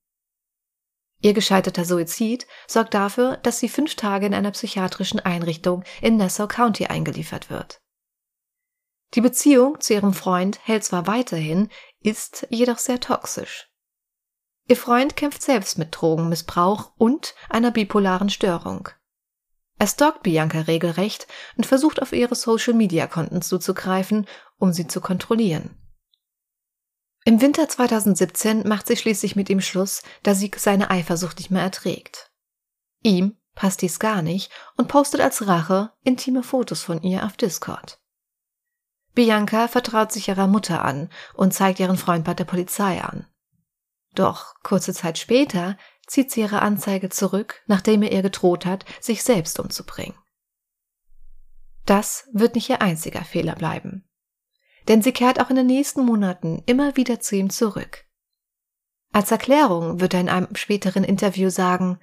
Ihr 1.23 1.35
gescheiterter 1.35 1.85
Suizid 1.85 2.47
sorgt 2.67 2.95
dafür, 2.95 3.37
dass 3.39 3.59
sie 3.59 3.69
fünf 3.69 3.95
Tage 3.95 4.27
in 4.27 4.35
einer 4.35 4.53
psychiatrischen 4.53 5.21
Einrichtung 5.21 5.85
in 6.01 6.17
Nassau 6.17 6.47
County 6.47 6.87
eingeliefert 6.87 7.51
wird. 7.51 7.81
Die 9.15 9.21
Beziehung 9.21 9.81
zu 9.81 9.93
ihrem 9.93 10.15
Freund 10.15 10.61
hält 10.63 10.85
zwar 10.85 11.07
weiterhin, 11.07 11.69
ist 12.01 12.47
jedoch 12.49 12.79
sehr 12.79 13.01
toxisch. 13.01 13.69
Ihr 14.69 14.77
Freund 14.77 15.17
kämpft 15.17 15.43
selbst 15.43 15.79
mit 15.79 15.89
Drogenmissbrauch 15.91 16.93
und 16.97 17.35
einer 17.49 17.73
bipolaren 17.73 18.31
Störung. 18.31 18.89
Er 19.79 19.89
stalkt 19.89 20.23
Bianca 20.23 20.61
regelrecht 20.61 21.27
und 21.57 21.67
versucht 21.67 22.01
auf 22.01 22.13
ihre 22.13 22.35
Social-Media-Konten 22.35 23.43
zuzugreifen, 23.43 24.27
um 24.59 24.73
sie 24.73 24.87
zu 24.87 25.01
kontrollieren. 25.01 25.77
Im 27.31 27.41
Winter 27.41 27.69
2017 27.69 28.67
macht 28.67 28.89
sie 28.89 28.97
schließlich 28.97 29.37
mit 29.37 29.49
ihm 29.51 29.61
Schluss, 29.61 30.03
da 30.25 30.35
sie 30.35 30.51
seine 30.57 30.91
Eifersucht 30.91 31.39
nicht 31.39 31.53
mehr 31.53 31.63
erträgt. 31.63 32.33
Ihm 33.05 33.37
passt 33.55 33.83
dies 33.83 34.01
gar 34.01 34.21
nicht 34.21 34.51
und 34.77 34.89
postet 34.89 35.21
als 35.21 35.47
Rache 35.47 35.93
intime 36.03 36.43
Fotos 36.43 36.83
von 36.83 37.01
ihr 37.05 37.25
auf 37.25 37.37
Discord. 37.37 38.01
Bianca 39.15 39.69
vertraut 39.69 40.11
sich 40.11 40.27
ihrer 40.27 40.49
Mutter 40.49 40.85
an 40.85 41.09
und 41.35 41.55
zeigt 41.55 41.79
ihren 41.79 41.97
Freund 41.97 42.25
bei 42.25 42.35
der 42.35 42.47
Polizei 42.47 43.01
an. 43.01 43.29
Doch 44.17 44.55
kurze 44.65 44.93
Zeit 44.93 45.17
später 45.17 45.79
zieht 46.09 46.33
sie 46.33 46.41
ihre 46.41 46.63
Anzeige 46.63 47.11
zurück, 47.11 47.63
nachdem 47.69 48.03
er 48.03 48.11
ihr 48.11 48.23
gedroht 48.23 48.67
hat, 48.67 48.85
sich 49.01 49.23
selbst 49.23 49.61
umzubringen. 49.61 50.19
Das 51.87 52.29
wird 52.33 52.57
nicht 52.57 52.69
ihr 52.71 52.83
einziger 52.83 53.23
Fehler 53.23 53.55
bleiben 53.55 54.10
denn 54.91 55.03
sie 55.03 55.13
kehrt 55.13 55.39
auch 55.41 55.51
in 55.51 55.57
den 55.57 55.69
nächsten 55.69 56.05
Monaten 56.05 56.65
immer 56.67 56.97
wieder 56.97 57.21
zu 57.21 57.37
ihm 57.37 57.49
zurück. 57.49 58.07
Als 59.13 59.31
Erklärung 59.31 60.01
wird 60.01 60.15
er 60.15 60.21
in 60.21 60.29
einem 60.29 60.57
späteren 60.57 61.05
Interview 61.05 61.49
sagen, 61.49 62.01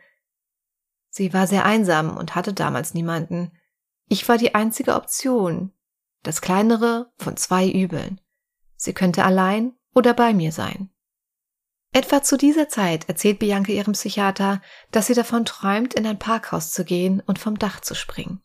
sie 1.10 1.34
war 1.34 1.48
sehr 1.48 1.66
einsam 1.66 2.16
und 2.16 2.34
hatte 2.34 2.54
damals 2.54 2.94
niemanden. 2.94 3.52
Ich 4.08 4.30
war 4.30 4.38
die 4.38 4.56
einzige 4.56 4.96
Option, 4.96 5.74
das 6.24 6.40
kleinere 6.40 7.12
von 7.18 7.36
zwei 7.36 7.70
Übeln. 7.70 8.22
Sie 8.78 8.94
könnte 8.94 9.26
allein 9.26 9.74
oder 9.94 10.14
bei 10.14 10.34
mir 10.34 10.54
sein. 10.54 10.90
Etwa 11.92 12.24
zu 12.24 12.38
dieser 12.38 12.70
Zeit 12.70 13.10
erzählt 13.10 13.40
Bianca 13.40 13.74
ihrem 13.74 13.94
Psychiater, 13.94 14.62
dass 14.92 15.08
sie 15.08 15.14
davon 15.14 15.44
träumt, 15.44 15.94
in 15.94 16.08
ein 16.08 16.20
Parkhaus 16.20 16.72
zu 16.72 16.86
gehen 16.86 17.22
und 17.26 17.38
vom 17.38 17.60
Dach 17.60 17.82
zu 17.82 17.96
springen. 17.96 18.42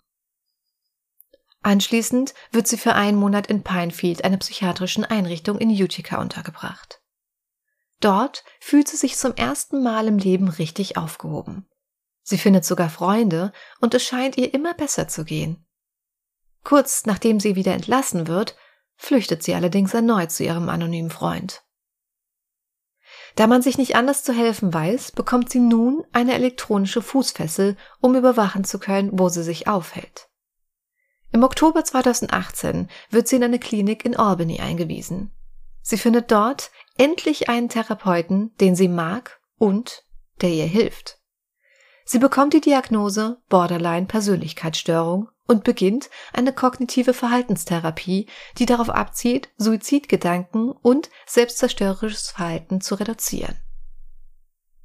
Anschließend 1.63 2.35
wird 2.51 2.67
sie 2.67 2.77
für 2.77 2.95
einen 2.95 3.19
Monat 3.19 3.47
in 3.47 3.63
Pinefield, 3.63 4.25
einer 4.25 4.39
psychiatrischen 4.39 5.05
Einrichtung 5.05 5.59
in 5.59 5.71
Utica, 5.71 6.21
untergebracht. 6.21 7.01
Dort 8.01 8.45
fühlt 8.59 8.89
sie 8.89 8.97
sich 8.97 9.17
zum 9.17 9.35
ersten 9.37 9.83
Mal 9.83 10.09
im 10.09 10.19
Leben 10.19 10.49
richtig 10.49 10.97
aufgehoben. 10.97 11.69
Sie 12.25 12.39
findet 12.39 12.65
sogar 12.65 12.91
Freunde 12.91 13.53
und 13.81 13.95
es 13.95 14.03
scheint 14.03 14.37
ihr 14.37 14.53
immer 14.55 14.75
besser 14.75 15.07
zu 15.07 15.25
gehen. 15.25 15.65
Kurz 16.65 17.07
nachdem 17.07 17.39
sie 17.39 17.55
wieder 17.55 17.75
entlassen 17.75 18.27
wird, 18.27 18.57
flüchtet 18.97 19.43
sie 19.43 19.55
allerdings 19.55 19.95
erneut 19.95 20.33
zu 20.33 20.45
ihrem 20.45 20.69
anonymen 20.69 21.11
Freund. 21.11 21.63
Da 23.37 23.47
man 23.47 23.63
sich 23.63 23.79
nicht 23.79 23.97
anders 23.97 24.25
zu 24.25 24.33
helfen 24.33 24.75
weiß, 24.75 25.13
bekommt 25.13 25.51
sie 25.51 25.61
nun 25.61 26.05
eine 26.13 26.35
elektronische 26.35 27.03
Fußfessel, 27.03 27.77
um 28.01 28.15
überwachen 28.15 28.65
zu 28.65 28.79
können, 28.79 29.11
wo 29.13 29.29
sie 29.29 29.43
sich 29.43 29.69
aufhält. 29.69 30.29
Im 31.33 31.45
Oktober 31.45 31.83
2018 31.83 32.89
wird 33.11 33.27
sie 33.27 33.37
in 33.37 33.45
eine 33.45 33.59
Klinik 33.59 34.05
in 34.05 34.17
Albany 34.17 34.61
eingewiesen. 34.61 35.33
Sie 35.81 35.97
findet 35.97 36.31
dort 36.31 36.71
endlich 36.99 37.49
einen 37.49 37.71
Therapeuten, 37.71 38.55
den 38.61 38.77
sie 38.77 38.89
mag 38.89 39.41
und 39.59 40.05
der 40.43 40.51
ihr 40.51 40.67
hilft. 40.67 41.19
Sie 42.05 42.19
bekommt 42.19 42.53
die 42.53 42.61
Diagnose 42.61 43.41
Borderline 43.49 44.07
Persönlichkeitsstörung 44.07 45.29
und 45.47 45.65
beginnt 45.65 46.11
eine 46.33 46.53
kognitive 46.53 47.15
Verhaltenstherapie, 47.15 48.29
die 48.59 48.67
darauf 48.67 48.91
abzielt, 48.91 49.49
Suizidgedanken 49.57 50.71
und 50.71 51.11
selbstzerstörerisches 51.27 52.31
Verhalten 52.31 52.81
zu 52.81 52.97
reduzieren. 52.97 53.57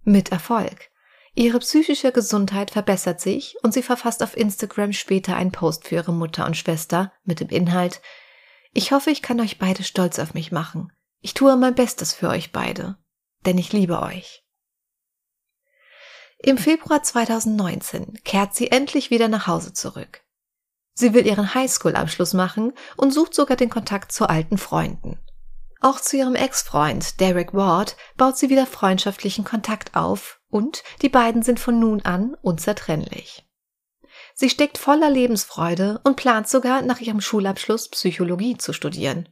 Mit 0.03 0.31
Erfolg. 0.31 0.89
Ihre 1.37 1.59
psychische 1.59 2.11
Gesundheit 2.11 2.71
verbessert 2.71 3.21
sich 3.21 3.57
und 3.61 3.71
sie 3.71 3.83
verfasst 3.83 4.23
auf 4.23 4.35
Instagram 4.35 4.91
später 4.91 5.35
einen 5.35 5.51
Post 5.51 5.87
für 5.87 5.93
ihre 5.93 6.11
Mutter 6.11 6.47
und 6.47 6.57
Schwester 6.57 7.13
mit 7.25 7.41
dem 7.41 7.49
Inhalt 7.49 8.01
Ich 8.73 8.91
hoffe, 8.91 9.11
ich 9.11 9.21
kann 9.21 9.39
euch 9.39 9.59
beide 9.59 9.83
stolz 9.83 10.17
auf 10.17 10.33
mich 10.33 10.51
machen. 10.51 10.91
Ich 11.21 11.35
tue 11.35 11.55
mein 11.55 11.75
Bestes 11.75 12.11
für 12.11 12.29
euch 12.29 12.51
beide, 12.51 12.97
denn 13.45 13.59
ich 13.59 13.71
liebe 13.71 14.01
euch. 14.01 14.43
Im 16.39 16.57
Februar 16.57 17.03
2019 17.03 18.19
kehrt 18.23 18.55
sie 18.55 18.71
endlich 18.71 19.11
wieder 19.11 19.27
nach 19.27 19.45
Hause 19.45 19.73
zurück. 19.73 20.23
Sie 20.95 21.13
will 21.13 21.27
ihren 21.27 21.53
Highschool-Abschluss 21.53 22.33
machen 22.33 22.73
und 22.95 23.13
sucht 23.13 23.35
sogar 23.35 23.57
den 23.57 23.69
Kontakt 23.69 24.11
zu 24.11 24.27
alten 24.27 24.57
Freunden. 24.57 25.19
Auch 25.81 25.99
zu 25.99 26.17
ihrem 26.17 26.33
Ex-Freund 26.33 27.19
Derek 27.19 27.53
Ward 27.53 27.95
baut 28.15 28.39
sie 28.39 28.49
wieder 28.49 28.65
freundschaftlichen 28.65 29.45
Kontakt 29.45 29.95
auf 29.95 30.36
und 30.49 30.83
die 31.01 31.09
beiden 31.09 31.41
sind 31.41 31.59
von 31.59 31.79
nun 31.79 32.01
an 32.01 32.35
unzertrennlich. 32.41 33.47
Sie 34.33 34.49
steckt 34.49 34.77
voller 34.77 35.09
Lebensfreude 35.09 35.99
und 36.03 36.15
plant 36.15 36.47
sogar 36.47 36.81
nach 36.81 36.99
ihrem 36.99 37.21
Schulabschluss 37.21 37.89
Psychologie 37.89 38.57
zu 38.57 38.73
studieren. 38.73 39.29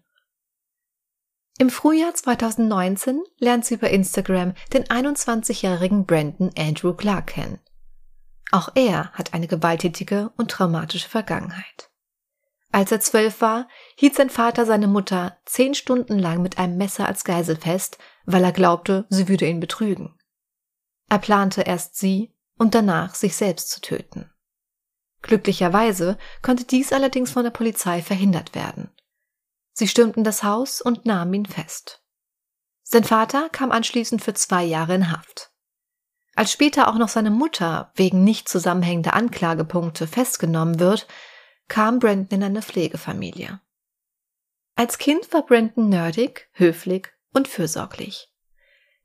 Im 1.57 1.69
Frühjahr 1.69 2.13
2019 2.13 3.23
lernt 3.37 3.65
sie 3.65 3.75
über 3.75 3.89
Instagram 3.89 4.53
den 4.73 4.83
21-jährigen 4.85 6.05
Brandon 6.05 6.51
Andrew 6.57 6.93
Clark 6.93 7.27
kennen. 7.27 7.59
Auch 8.51 8.69
er 8.75 9.11
hat 9.13 9.33
eine 9.33 9.47
gewalttätige 9.47 10.31
und 10.37 10.51
traumatische 10.51 11.07
Vergangenheit. 11.07 11.89
Als 12.71 12.91
er 12.91 12.99
zwölf 12.99 13.39
war, 13.39 13.69
hielt 13.95 14.15
sein 14.15 14.29
Vater 14.29 14.65
seine 14.65 14.87
Mutter 14.87 15.37
zehn 15.45 15.75
Stunden 15.75 16.19
lang 16.19 16.41
mit 16.41 16.57
einem 16.57 16.75
Messer 16.75 17.07
als 17.07 17.23
Geisel 17.23 17.55
fest, 17.55 17.97
weil 18.25 18.43
er 18.43 18.51
glaubte, 18.51 19.05
sie 19.09 19.29
würde 19.29 19.47
ihn 19.47 19.61
betrügen. 19.61 20.13
Er 21.15 21.19
plante 21.19 21.61
erst 21.61 21.95
sie 21.95 22.35
und 22.57 22.75
danach 22.75 23.15
sich 23.15 23.37
selbst 23.37 23.69
zu 23.69 23.79
töten. 23.79 24.29
Glücklicherweise 25.21 26.17
konnte 26.41 26.65
dies 26.65 26.91
allerdings 26.91 27.31
von 27.31 27.45
der 27.45 27.51
Polizei 27.51 28.01
verhindert 28.01 28.53
werden. 28.53 28.93
Sie 29.71 29.87
stürmten 29.87 30.25
das 30.25 30.43
Haus 30.43 30.81
und 30.81 31.05
nahmen 31.05 31.33
ihn 31.33 31.45
fest. 31.45 32.03
Sein 32.83 33.05
Vater 33.05 33.47
kam 33.47 33.71
anschließend 33.71 34.21
für 34.21 34.33
zwei 34.33 34.65
Jahre 34.65 34.95
in 34.95 35.09
Haft. 35.09 35.53
Als 36.35 36.51
später 36.51 36.89
auch 36.89 36.97
noch 36.97 37.07
seine 37.07 37.31
Mutter 37.31 37.93
wegen 37.95 38.25
nicht 38.25 38.49
zusammenhängender 38.49 39.13
Anklagepunkte 39.13 40.07
festgenommen 40.07 40.81
wird, 40.81 41.07
kam 41.69 41.99
Brandon 41.99 42.39
in 42.39 42.43
eine 42.43 42.61
Pflegefamilie. 42.61 43.61
Als 44.75 44.97
Kind 44.97 45.31
war 45.31 45.45
Brandon 45.45 45.87
nerdig, 45.87 46.49
höflich 46.51 47.07
und 47.31 47.47
fürsorglich. 47.47 48.34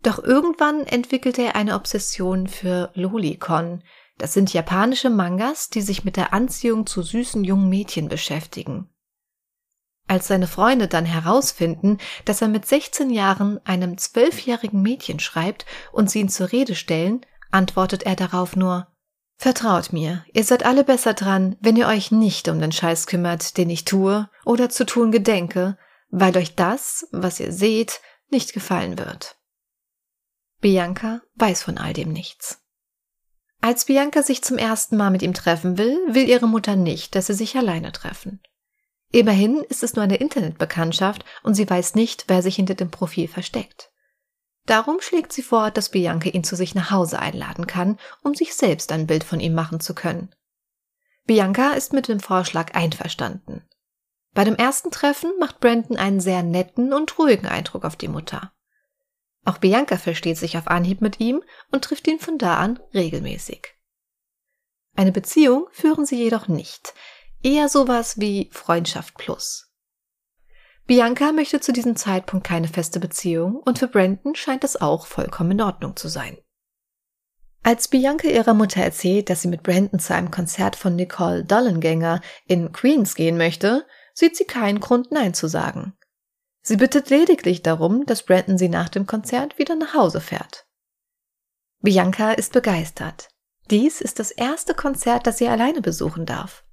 Doch 0.02 0.18
irgendwann 0.22 0.86
entwickelte 0.86 1.42
er 1.42 1.56
eine 1.56 1.74
Obsession 1.74 2.46
für 2.46 2.90
Lolicon. 2.94 3.82
Das 4.16 4.32
sind 4.32 4.52
japanische 4.52 5.10
Mangas, 5.10 5.68
die 5.68 5.82
sich 5.82 6.04
mit 6.04 6.16
der 6.16 6.32
Anziehung 6.32 6.86
zu 6.86 7.02
süßen 7.02 7.44
jungen 7.44 7.68
Mädchen 7.68 8.08
beschäftigen. 8.08 8.88
Als 10.06 10.26
seine 10.26 10.46
Freunde 10.46 10.88
dann 10.88 11.04
herausfinden, 11.04 11.98
dass 12.24 12.42
er 12.42 12.48
mit 12.48 12.66
16 12.66 13.10
Jahren 13.10 13.64
einem 13.64 13.96
zwölfjährigen 13.96 14.82
Mädchen 14.82 15.20
schreibt 15.20 15.66
und 15.92 16.10
sie 16.10 16.20
ihn 16.20 16.28
zur 16.28 16.50
Rede 16.50 16.74
stellen, 16.74 17.24
antwortet 17.50 18.02
er 18.02 18.16
darauf 18.16 18.56
nur 18.56 18.88
Vertraut 19.36 19.92
mir, 19.94 20.24
ihr 20.34 20.44
seid 20.44 20.66
alle 20.66 20.84
besser 20.84 21.14
dran, 21.14 21.56
wenn 21.60 21.76
ihr 21.76 21.86
euch 21.86 22.10
nicht 22.10 22.48
um 22.48 22.60
den 22.60 22.72
Scheiß 22.72 23.06
kümmert, 23.06 23.56
den 23.56 23.70
ich 23.70 23.86
tue 23.86 24.28
oder 24.44 24.68
zu 24.68 24.84
tun 24.84 25.12
gedenke, 25.12 25.78
weil 26.10 26.36
euch 26.36 26.56
das, 26.56 27.08
was 27.10 27.40
ihr 27.40 27.50
seht, 27.50 28.02
nicht 28.28 28.52
gefallen 28.52 28.98
wird. 28.98 29.39
Bianca 30.60 31.22
weiß 31.36 31.62
von 31.62 31.78
all 31.78 31.92
dem 31.92 32.12
nichts. 32.12 32.62
Als 33.62 33.86
Bianca 33.86 34.22
sich 34.22 34.42
zum 34.42 34.58
ersten 34.58 34.96
Mal 34.96 35.10
mit 35.10 35.22
ihm 35.22 35.34
treffen 35.34 35.78
will, 35.78 35.98
will 36.08 36.28
ihre 36.28 36.48
Mutter 36.48 36.76
nicht, 36.76 37.14
dass 37.14 37.26
sie 37.26 37.34
sich 37.34 37.56
alleine 37.56 37.92
treffen. 37.92 38.40
Immerhin 39.12 39.62
ist 39.64 39.82
es 39.82 39.94
nur 39.94 40.04
eine 40.04 40.16
Internetbekanntschaft 40.16 41.24
und 41.42 41.54
sie 41.54 41.68
weiß 41.68 41.94
nicht, 41.94 42.24
wer 42.28 42.42
sich 42.42 42.56
hinter 42.56 42.74
dem 42.74 42.90
Profil 42.90 43.26
versteckt. 43.26 43.90
Darum 44.66 45.00
schlägt 45.00 45.32
sie 45.32 45.42
vor, 45.42 45.70
dass 45.70 45.88
Bianca 45.88 46.28
ihn 46.28 46.44
zu 46.44 46.56
sich 46.56 46.74
nach 46.74 46.90
Hause 46.90 47.18
einladen 47.18 47.66
kann, 47.66 47.98
um 48.22 48.34
sich 48.34 48.54
selbst 48.54 48.92
ein 48.92 49.06
Bild 49.06 49.24
von 49.24 49.40
ihm 49.40 49.54
machen 49.54 49.80
zu 49.80 49.94
können. 49.94 50.34
Bianca 51.24 51.72
ist 51.72 51.92
mit 51.92 52.08
dem 52.08 52.20
Vorschlag 52.20 52.74
einverstanden. 52.74 53.66
Bei 54.32 54.44
dem 54.44 54.56
ersten 54.56 54.90
Treffen 54.90 55.32
macht 55.40 55.60
Brandon 55.60 55.96
einen 55.96 56.20
sehr 56.20 56.42
netten 56.42 56.92
und 56.92 57.18
ruhigen 57.18 57.46
Eindruck 57.46 57.84
auf 57.84 57.96
die 57.96 58.08
Mutter. 58.08 58.52
Auch 59.44 59.58
Bianca 59.58 59.96
versteht 59.96 60.36
sich 60.36 60.58
auf 60.58 60.68
Anhieb 60.68 61.00
mit 61.00 61.20
ihm 61.20 61.42
und 61.70 61.84
trifft 61.84 62.06
ihn 62.08 62.18
von 62.18 62.38
da 62.38 62.56
an 62.56 62.78
regelmäßig. 62.94 63.74
Eine 64.96 65.12
Beziehung 65.12 65.66
führen 65.72 66.04
sie 66.04 66.16
jedoch 66.16 66.48
nicht, 66.48 66.94
Eher 67.42 67.70
sowas 67.70 68.20
wie 68.20 68.50
Freundschaft 68.52 69.14
plus. 69.16 69.72
Bianca 70.86 71.32
möchte 71.32 71.60
zu 71.60 71.72
diesem 71.72 71.96
Zeitpunkt 71.96 72.46
keine 72.46 72.68
feste 72.68 73.00
Beziehung 73.00 73.56
und 73.56 73.78
für 73.78 73.88
Brandon 73.88 74.34
scheint 74.34 74.62
es 74.62 74.78
auch 74.78 75.06
vollkommen 75.06 75.52
in 75.52 75.62
Ordnung 75.62 75.96
zu 75.96 76.08
sein. 76.08 76.36
Als 77.62 77.88
Bianca 77.88 78.28
ihrer 78.28 78.54
Mutter 78.54 78.82
erzählt, 78.82 79.30
dass 79.30 79.42
sie 79.42 79.48
mit 79.48 79.62
Brandon 79.62 80.00
zu 80.00 80.14
einem 80.14 80.30
Konzert 80.30 80.76
von 80.76 80.96
Nicole 80.96 81.44
Dollengänger 81.44 82.20
in 82.46 82.72
Queens 82.72 83.14
gehen 83.14 83.38
möchte, 83.38 83.86
sieht 84.12 84.36
sie 84.36 84.44
keinen 84.44 84.80
Grund 84.80 85.10
Nein 85.10 85.32
zu 85.32 85.46
sagen. 85.46 85.94
Sie 86.62 86.76
bittet 86.76 87.10
lediglich 87.10 87.62
darum, 87.62 88.04
dass 88.06 88.24
Brandon 88.24 88.58
sie 88.58 88.68
nach 88.68 88.88
dem 88.88 89.06
Konzert 89.06 89.58
wieder 89.58 89.76
nach 89.76 89.94
Hause 89.94 90.20
fährt. 90.20 90.66
Bianca 91.80 92.32
ist 92.32 92.52
begeistert. 92.52 93.30
Dies 93.70 94.00
ist 94.00 94.18
das 94.18 94.30
erste 94.30 94.74
Konzert, 94.74 95.26
das 95.26 95.38
sie 95.38 95.48
alleine 95.48 95.80
besuchen 95.80 96.26
darf. 96.26 96.64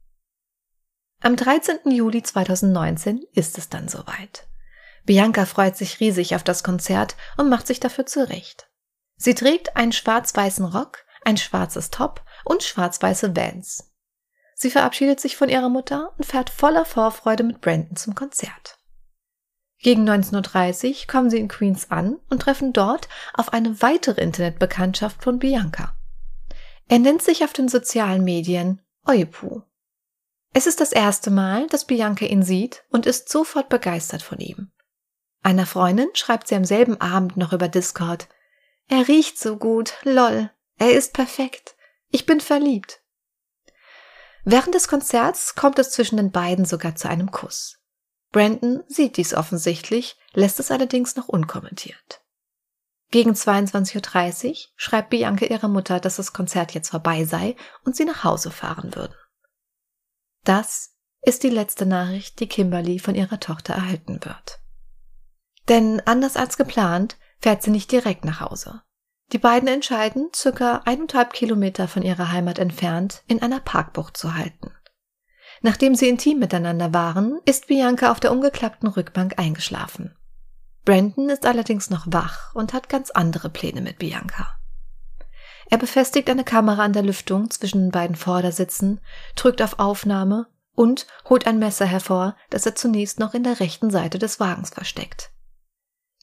Am 1.21 1.35
13. 1.35 1.91
Juli 1.91 2.21
2019 2.21 3.23
ist 3.33 3.57
es 3.57 3.69
dann 3.69 3.87
soweit. 3.87 4.47
Bianca 5.05 5.45
freut 5.45 5.77
sich 5.77 5.99
riesig 5.99 6.35
auf 6.35 6.43
das 6.43 6.63
Konzert 6.63 7.15
und 7.37 7.49
macht 7.49 7.65
sich 7.65 7.79
dafür 7.79 8.05
zurecht. 8.05 8.69
Sie 9.15 9.33
trägt 9.33 9.75
einen 9.77 9.93
schwarz-weißen 9.93 10.65
Rock, 10.65 11.05
ein 11.23 11.37
schwarzes 11.37 11.89
Top 11.89 12.23
und 12.43 12.61
schwarz-weiße 12.63 13.35
Vans. 13.35 13.91
Sie 14.53 14.69
verabschiedet 14.69 15.19
sich 15.19 15.37
von 15.37 15.49
ihrer 15.49 15.69
Mutter 15.69 16.13
und 16.17 16.25
fährt 16.25 16.49
voller 16.49 16.83
Vorfreude 16.83 17.43
mit 17.43 17.61
Brandon 17.61 17.95
zum 17.95 18.15
Konzert. 18.15 18.76
Gegen 19.79 20.09
19.30 20.09 20.89
Uhr 20.89 21.07
kommen 21.07 21.29
sie 21.29 21.39
in 21.39 21.47
Queens 21.47 21.91
an 21.91 22.17
und 22.29 22.41
treffen 22.41 22.73
dort 22.73 23.07
auf 23.33 23.53
eine 23.53 23.81
weitere 23.81 24.21
Internetbekanntschaft 24.21 25.23
von 25.23 25.39
Bianca. 25.39 25.95
Er 26.87 26.99
nennt 26.99 27.21
sich 27.21 27.43
auf 27.43 27.53
den 27.53 27.67
sozialen 27.67 28.23
Medien 28.23 28.81
Oipu 29.05 29.61
es 30.57 30.65
ist 30.65 30.81
das 30.81 30.91
erste 30.91 31.29
Mal, 31.29 31.67
dass 31.67 31.85
Bianca 31.85 32.25
ihn 32.25 32.41
sieht 32.41 32.83
und 32.89 33.05
ist 33.05 33.29
sofort 33.29 33.69
begeistert 33.69 34.23
von 34.23 34.39
ihm. 34.39 34.71
Einer 35.43 35.67
Freundin 35.67 36.09
schreibt 36.13 36.47
sie 36.47 36.55
am 36.55 36.65
selben 36.65 36.99
Abend 36.99 37.37
noch 37.37 37.53
über 37.53 37.67
Discord. 37.67 38.27
Er 38.87 39.07
riecht 39.07 39.37
so 39.37 39.57
gut, 39.57 39.93
lol. 40.01 40.49
Er 40.79 40.93
ist 40.93 41.13
perfekt. 41.13 41.75
Ich 42.09 42.25
bin 42.25 42.41
verliebt. 42.41 43.01
Während 44.45 44.73
des 44.73 44.87
Konzerts 44.87 45.53
kommt 45.53 45.77
es 45.77 45.91
zwischen 45.91 46.17
den 46.17 46.31
beiden 46.31 46.65
sogar 46.65 46.95
zu 46.95 47.07
einem 47.07 47.29
Kuss. 47.29 47.76
Brandon 48.31 48.83
sieht 48.87 49.17
dies 49.17 49.33
offensichtlich, 49.33 50.17
lässt 50.33 50.59
es 50.59 50.71
allerdings 50.71 51.15
noch 51.15 51.27
unkommentiert. 51.27 52.21
Gegen 53.09 53.31
22.30 53.31 54.49
Uhr 54.49 54.55
schreibt 54.75 55.11
Bianca 55.11 55.45
ihrer 55.45 55.69
Mutter, 55.69 55.99
dass 55.99 56.17
das 56.17 56.33
Konzert 56.33 56.73
jetzt 56.73 56.89
vorbei 56.89 57.23
sei 57.23 57.55
und 57.85 57.95
sie 57.95 58.03
nach 58.03 58.23
Hause 58.23 58.51
fahren 58.51 58.95
würden. 58.95 59.15
Das 60.43 60.93
ist 61.21 61.43
die 61.43 61.49
letzte 61.49 61.85
Nachricht, 61.85 62.39
die 62.39 62.47
Kimberly 62.47 62.99
von 62.99 63.15
ihrer 63.15 63.39
Tochter 63.39 63.73
erhalten 63.73 64.19
wird. 64.23 64.59
Denn 65.69 66.01
anders 66.05 66.35
als 66.35 66.57
geplant 66.57 67.17
fährt 67.39 67.63
sie 67.63 67.71
nicht 67.71 67.91
direkt 67.91 68.25
nach 68.25 68.41
Hause. 68.41 68.81
Die 69.33 69.37
beiden 69.37 69.67
entscheiden, 69.67 70.29
circa 70.33 70.83
eineinhalb 70.85 71.33
Kilometer 71.33 71.89
von 71.89 72.01
ihrer 72.01 72.31
Heimat 72.31 72.59
entfernt, 72.59 73.23
in 73.27 73.41
einer 73.41 73.59
Parkbucht 73.59 74.15
zu 74.15 74.35
halten. 74.35 74.71
Nachdem 75.61 75.95
sie 75.95 76.07
intim 76.07 76.39
miteinander 76.39 76.93
waren, 76.93 77.39
ist 77.45 77.67
Bianca 77.67 78.11
auf 78.11 78.19
der 78.19 78.31
umgeklappten 78.31 78.89
Rückbank 78.89 79.37
eingeschlafen. 79.37 80.15
Brandon 80.85 81.29
ist 81.29 81.45
allerdings 81.45 81.89
noch 81.89 82.05
wach 82.07 82.55
und 82.55 82.73
hat 82.73 82.89
ganz 82.89 83.11
andere 83.11 83.49
Pläne 83.49 83.81
mit 83.81 83.99
Bianca. 83.99 84.57
Er 85.69 85.77
befestigt 85.77 86.29
eine 86.29 86.45
Kamera 86.45 86.83
an 86.83 86.93
der 86.93 87.03
Lüftung 87.03 87.49
zwischen 87.49 87.81
den 87.81 87.91
beiden 87.91 88.15
Vordersitzen, 88.15 89.01
drückt 89.35 89.61
auf 89.61 89.79
Aufnahme 89.79 90.47
und 90.75 91.07
holt 91.27 91.45
ein 91.45 91.59
Messer 91.59 91.85
hervor, 91.85 92.37
das 92.49 92.65
er 92.65 92.75
zunächst 92.75 93.19
noch 93.19 93.33
in 93.33 93.43
der 93.43 93.59
rechten 93.59 93.89
Seite 93.89 94.17
des 94.19 94.39
Wagens 94.39 94.69
versteckt. 94.69 95.31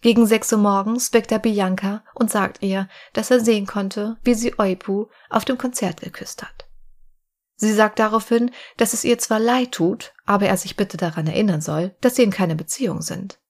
Gegen 0.01 0.27
sechs 0.27 0.53
Uhr 0.53 0.59
morgens 0.59 1.13
weckt 1.13 1.33
er 1.33 1.39
Bianca 1.39 2.05
und 2.15 2.31
sagt 2.31 2.63
ihr, 2.63 2.89
dass 3.15 3.31
er 3.31 3.41
sehen 3.41 3.67
konnte, 3.67 4.17
wie 4.23 4.35
sie 4.35 4.59
Oipu 4.59 5.07
auf 5.29 5.45
dem 5.45 5.59
Konzert 5.59 6.01
geküsst 6.01 6.43
hat. 6.43 6.64
Sie 7.57 7.73
sagt 7.73 7.99
daraufhin, 7.99 8.51
dass 8.77 8.93
es 8.93 9.05
ihr 9.05 9.19
zwar 9.19 9.39
leid 9.39 9.73
tut, 9.73 10.13
aber 10.25 10.47
er 10.47 10.57
sich 10.57 10.77
bitte 10.77 10.97
daran 10.97 11.27
erinnern 11.27 11.61
soll, 11.61 11.95
dass 12.01 12.17
sie 12.17 12.23
in 12.23 12.31
keiner 12.31 12.57
Beziehung 12.57 13.01
sind. 13.01 13.41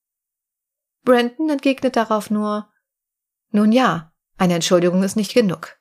Brandon 1.05 1.51
entgegnet 1.51 1.97
darauf 1.97 2.31
nur, 2.31 2.71
nun 3.51 3.73
ja, 3.73 4.13
eine 4.37 4.55
Entschuldigung 4.55 5.03
ist 5.03 5.17
nicht 5.17 5.33
genug. 5.33 5.79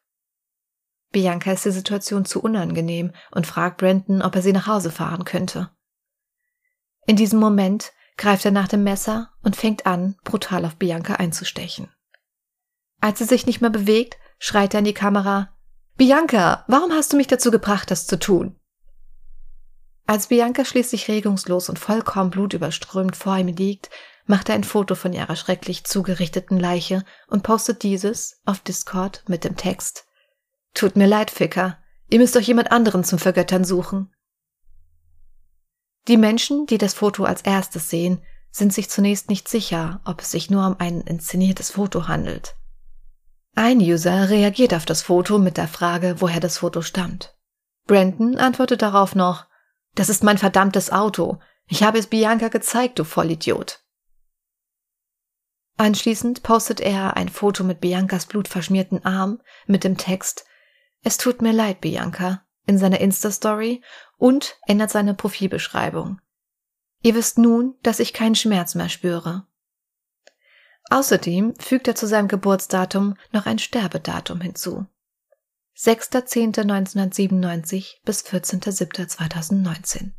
Bianca 1.12 1.51
ist 1.51 1.65
die 1.65 1.71
Situation 1.71 2.25
zu 2.25 2.41
unangenehm 2.41 3.13
und 3.31 3.47
fragt 3.47 3.77
Brandon, 3.77 4.21
ob 4.21 4.36
er 4.36 4.41
sie 4.41 4.53
nach 4.53 4.67
Hause 4.67 4.91
fahren 4.91 5.25
könnte. 5.25 5.69
In 7.05 7.15
diesem 7.15 7.39
Moment 7.39 7.93
greift 8.17 8.45
er 8.45 8.51
nach 8.51 8.67
dem 8.67 8.83
Messer 8.83 9.31
und 9.43 9.55
fängt 9.55 9.86
an, 9.86 10.15
brutal 10.23 10.65
auf 10.65 10.75
Bianca 10.75 11.15
einzustechen. 11.15 11.91
Als 13.01 13.19
sie 13.19 13.25
sich 13.25 13.45
nicht 13.45 13.62
mehr 13.62 13.69
bewegt, 13.69 14.17
schreit 14.39 14.73
er 14.73 14.79
in 14.79 14.86
die 14.86 14.93
Kamera 14.93 15.53
Bianca, 15.95 16.65
warum 16.67 16.91
hast 16.91 17.13
du 17.13 17.17
mich 17.17 17.27
dazu 17.27 17.51
gebracht, 17.51 17.91
das 17.91 18.08
zu 18.08 18.17
tun? 18.17 18.60
Als 20.06 20.27
Bianca 20.27 20.65
schließlich 20.65 21.08
regungslos 21.08 21.69
und 21.69 21.79
vollkommen 21.79 22.29
blutüberströmt 22.29 23.15
vor 23.15 23.38
ihm 23.38 23.47
liegt, 23.47 23.89
macht 24.25 24.49
er 24.49 24.56
ein 24.56 24.63
Foto 24.63 24.95
von 24.95 25.13
ihrer 25.13 25.36
schrecklich 25.36 25.86
zugerichteten 25.86 26.60
Leiche 26.60 27.03
und 27.27 27.43
postet 27.43 27.84
dieses 27.84 28.41
auf 28.45 28.60
Discord 28.60 29.23
mit 29.27 29.43
dem 29.43 29.56
Text 29.56 30.06
Tut 30.73 30.95
mir 30.95 31.08
leid, 31.08 31.29
Ficker, 31.29 31.77
ihr 32.10 32.19
müsst 32.19 32.36
euch 32.36 32.47
jemand 32.47 32.71
anderen 32.71 33.03
zum 33.03 33.19
Vergöttern 33.19 33.63
suchen. 33.63 34.12
Die 36.08 36.17
Menschen, 36.17 36.65
die 36.65 36.79
das 36.79 36.95
Foto 36.95 37.25
als 37.25 37.43
erstes 37.43 37.89
sehen, 37.89 38.23
sind 38.49 38.73
sich 38.73 38.89
zunächst 38.89 39.29
nicht 39.29 39.47
sicher, 39.47 40.01
ob 40.03 40.21
es 40.21 40.32
sich 40.32 40.49
nur 40.49 40.65
um 40.65 40.75
ein 40.79 41.01
inszeniertes 41.01 41.71
Foto 41.71 42.08
handelt. 42.08 42.56
Ein 43.55 43.79
User 43.79 44.29
reagiert 44.29 44.73
auf 44.73 44.85
das 44.85 45.03
Foto 45.03 45.37
mit 45.37 45.57
der 45.57 45.67
Frage, 45.67 46.15
woher 46.19 46.39
das 46.39 46.57
Foto 46.57 46.81
stammt. 46.81 47.35
Brandon 47.85 48.37
antwortet 48.37 48.81
darauf 48.81 49.15
noch, 49.15 49.45
das 49.95 50.09
ist 50.09 50.23
mein 50.23 50.37
verdammtes 50.37 50.91
Auto. 50.91 51.39
Ich 51.67 51.83
habe 51.83 51.99
es 51.99 52.07
Bianca 52.07 52.47
gezeigt, 52.47 52.97
du 52.97 53.03
Vollidiot. 53.03 53.83
Anschließend 55.77 56.43
postet 56.43 56.79
er 56.79 57.15
ein 57.15 57.29
Foto 57.29 57.63
mit 57.63 57.79
Biancas 57.79 58.25
blutverschmierten 58.25 59.05
Arm 59.05 59.41
mit 59.65 59.83
dem 59.83 59.97
Text 59.97 60.45
Es 61.03 61.17
tut 61.17 61.41
mir 61.41 61.53
leid, 61.53 61.81
Bianca 61.81 62.45
in 62.65 62.77
seiner 62.77 63.01
Insta-Story 63.01 63.81
und 64.17 64.57
ändert 64.67 64.89
seine 64.89 65.13
Profilbeschreibung. 65.13 66.21
Ihr 67.01 67.15
wisst 67.15 67.37
nun, 67.37 67.75
dass 67.83 67.99
ich 67.99 68.13
keinen 68.13 68.35
Schmerz 68.35 68.75
mehr 68.75 68.89
spüre. 68.89 69.45
Außerdem 70.93 71.56
fügt 71.56 71.88
er 71.88 71.95
zu 71.95 72.06
seinem 72.06 72.27
Geburtsdatum 72.27 73.17
noch 73.32 73.47
ein 73.47 73.58
Sterbedatum 73.58 74.41
hinzu. 74.41 74.86
6.10.1997 75.75 77.95
bis 78.06 78.23
14.07.2019. 78.23 80.12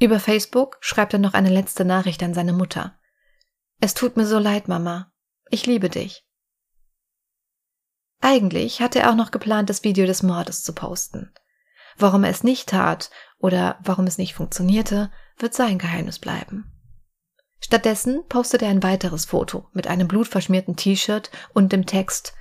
Über 0.00 0.18
Facebook 0.18 0.78
schreibt 0.80 1.12
er 1.12 1.20
noch 1.20 1.34
eine 1.34 1.50
letzte 1.50 1.84
Nachricht 1.84 2.20
an 2.24 2.34
seine 2.34 2.52
Mutter. 2.52 2.98
Es 3.78 3.94
tut 3.94 4.16
mir 4.16 4.26
so 4.26 4.40
leid, 4.40 4.66
Mama. 4.66 5.12
Ich 5.50 5.66
liebe 5.66 5.88
dich. 5.88 6.26
Eigentlich 8.20 8.80
hatte 8.80 8.98
er 8.98 9.12
auch 9.12 9.16
noch 9.16 9.30
geplant, 9.30 9.70
das 9.70 9.84
Video 9.84 10.04
des 10.04 10.24
Mordes 10.24 10.64
zu 10.64 10.72
posten. 10.72 11.32
Warum 11.96 12.24
er 12.24 12.30
es 12.30 12.42
nicht 12.42 12.70
tat 12.70 13.12
oder 13.38 13.78
warum 13.84 14.08
es 14.08 14.18
nicht 14.18 14.34
funktionierte, 14.34 15.12
wird 15.38 15.54
sein 15.54 15.78
Geheimnis 15.78 16.18
bleiben. 16.18 16.79
Stattdessen 17.60 18.24
postet 18.28 18.62
er 18.62 18.70
ein 18.70 18.82
weiteres 18.82 19.26
Foto 19.26 19.68
mit 19.72 19.86
einem 19.86 20.08
blutverschmierten 20.08 20.76
T-Shirt 20.76 21.30
und 21.52 21.72
dem 21.72 21.86
Text 21.86 22.34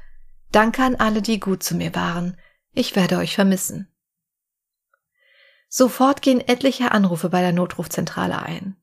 Danke 0.51 0.83
an 0.83 0.95
alle, 0.95 1.21
die 1.21 1.39
gut 1.39 1.61
zu 1.61 1.75
mir 1.75 1.93
waren. 1.93 2.37
Ich 2.73 2.95
werde 2.95 3.17
euch 3.17 3.35
vermissen. 3.35 3.87
Sofort 5.67 6.23
gehen 6.23 6.41
etliche 6.41 6.91
Anrufe 6.91 7.29
bei 7.29 7.41
der 7.41 7.51
Notrufzentrale 7.51 8.41
ein. 8.41 8.75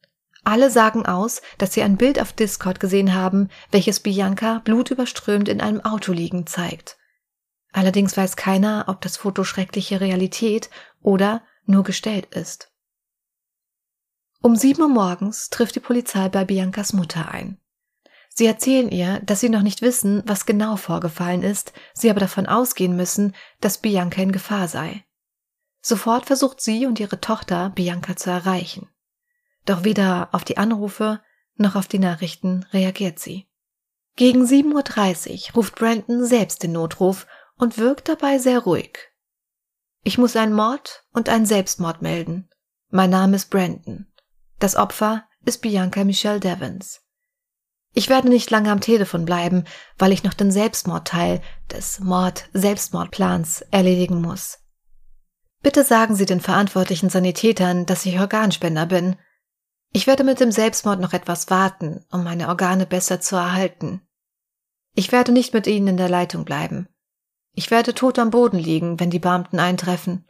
Alle 0.45 0.71
sagen 0.71 1.05
aus, 1.07 1.43
dass 1.59 1.75
sie 1.75 1.83
ein 1.83 1.97
Bild 1.97 2.21
auf 2.21 2.33
Discord 2.33 2.79
gesehen 2.79 3.15
haben, 3.15 3.49
welches 3.73 3.99
Bianca 3.99 4.61
blutüberströmt 4.63 5.49
in 5.49 5.61
einem 5.61 5.85
Auto 5.85 6.13
liegen 6.13 6.47
zeigt. 6.47 6.99
Allerdings 7.73 8.17
weiß 8.17 8.37
keiner, 8.37 8.85
ob 8.87 9.01
das 9.01 9.17
Foto 9.17 9.43
schreckliche 9.43 10.01
Realität 10.01 10.71
oder 11.03 11.43
nur 11.65 11.83
gestellt 11.83 12.27
ist. 12.27 12.71
Um 14.47 14.55
sieben 14.55 14.83
Uhr 14.83 14.89
morgens 14.89 15.51
trifft 15.51 15.75
die 15.75 15.81
Polizei 15.81 16.29
bei 16.29 16.45
Biancas 16.45 16.93
Mutter 16.93 17.33
ein. 17.33 17.59
Sie 18.29 18.47
erzählen 18.47 18.93
ihr, 18.93 19.19
dass 19.25 19.41
sie 19.41 19.49
noch 19.49 19.63
nicht 19.63 19.83
wissen, 19.83 20.23
was 20.25 20.47
genau 20.47 20.77
vorgefallen 20.77 21.43
ist, 21.43 21.73
sie 21.95 22.09
aber 22.11 22.21
davon 22.21 22.47
ausgehen 22.47 22.95
müssen, 22.95 23.35
dass 23.61 23.79
Bianca 23.79 24.23
in 24.23 24.31
Gefahr 24.31 24.69
sei. 24.69 25.05
Sofort 25.83 26.27
versucht 26.27 26.61
sie 26.61 26.87
und 26.87 27.01
ihre 27.01 27.21
Tochter, 27.21 27.71
Bianca 27.71 28.15
zu 28.15 28.31
erreichen. 28.31 28.89
Doch 29.65 29.83
weder 29.83 30.29
auf 30.31 30.45
die 30.45 30.59
Anrufe 30.59 31.21
noch 31.57 31.75
auf 31.75 31.89
die 31.89 31.99
Nachrichten 31.99 32.67
reagiert 32.73 33.19
sie. 33.19 33.49
Gegen 34.15 34.45
7.30 34.45 35.49
Uhr 35.49 35.55
ruft 35.57 35.75
Brandon 35.75 36.25
selbst 36.25 36.63
den 36.63 36.71
Notruf 36.71 37.27
und 37.57 37.79
wirkt 37.79 38.09
dabei 38.09 38.39
sehr 38.39 38.61
ruhig. 38.61 38.97
Ich 40.05 40.19
muss 40.19 40.37
einen 40.37 40.53
Mord 40.53 41.05
und 41.13 41.29
einen 41.29 41.47
Selbstmord 41.47 42.01
melden. 42.01 42.49
Mein 42.91 43.11
Name 43.11 43.35
ist 43.35 43.51
Brandon. 43.51 44.07
Das 44.59 44.77
Opfer 44.77 45.25
ist 45.45 45.63
Bianca 45.63 46.05
Michelle 46.05 46.41
Devons. 46.41 47.03
Ich 47.93 48.09
werde 48.09 48.29
nicht 48.29 48.51
lange 48.51 48.71
am 48.71 48.81
Telefon 48.81 49.25
bleiben, 49.25 49.65
weil 49.99 50.13
ich 50.13 50.23
noch 50.23 50.35
den 50.35 50.51
Selbstmordteil 50.51 51.41
des 51.71 52.01
Mord-Selbstmordplans 52.01 53.63
erledigen 53.71 54.21
muss. 54.21 54.59
Bitte 55.63 55.83
sagen 55.83 56.15
Sie 56.15 56.27
den 56.27 56.41
verantwortlichen 56.41 57.11
Sanitätern, 57.11 57.87
dass 57.87 58.05
ich 58.05 58.21
Organspender 58.21 58.87
bin 58.87 59.17
ich 59.97 60.07
werde 60.07 60.25
mit 60.25 60.41
dem 60.41 60.53
Selbstmord 60.53 61.01
noch 61.01 61.15
etwas 61.15 61.49
warten, 61.49 62.05
um 62.11 62.23
meine 62.23 62.49
Organe 62.49 62.85
besser 62.85 63.21
zu 63.21 63.35
erhalten. 63.37 64.03
Ich 64.95 65.11
werde 65.11 65.33
nicht 65.33 65.55
mit 65.55 65.67
Ihnen 65.67 65.89
in 65.89 65.97
der 65.97 66.11
Leitung 66.11 66.45
bleiben. 66.45 66.87
Ich 67.55 67.71
werde 67.71 67.95
tot 67.95 68.19
am 68.19 68.29
Boden 68.29 68.59
liegen, 68.59 69.01
wenn 69.01 69.09
die 69.09 69.19
Beamten 69.19 69.59
eintreffen. 69.59 70.27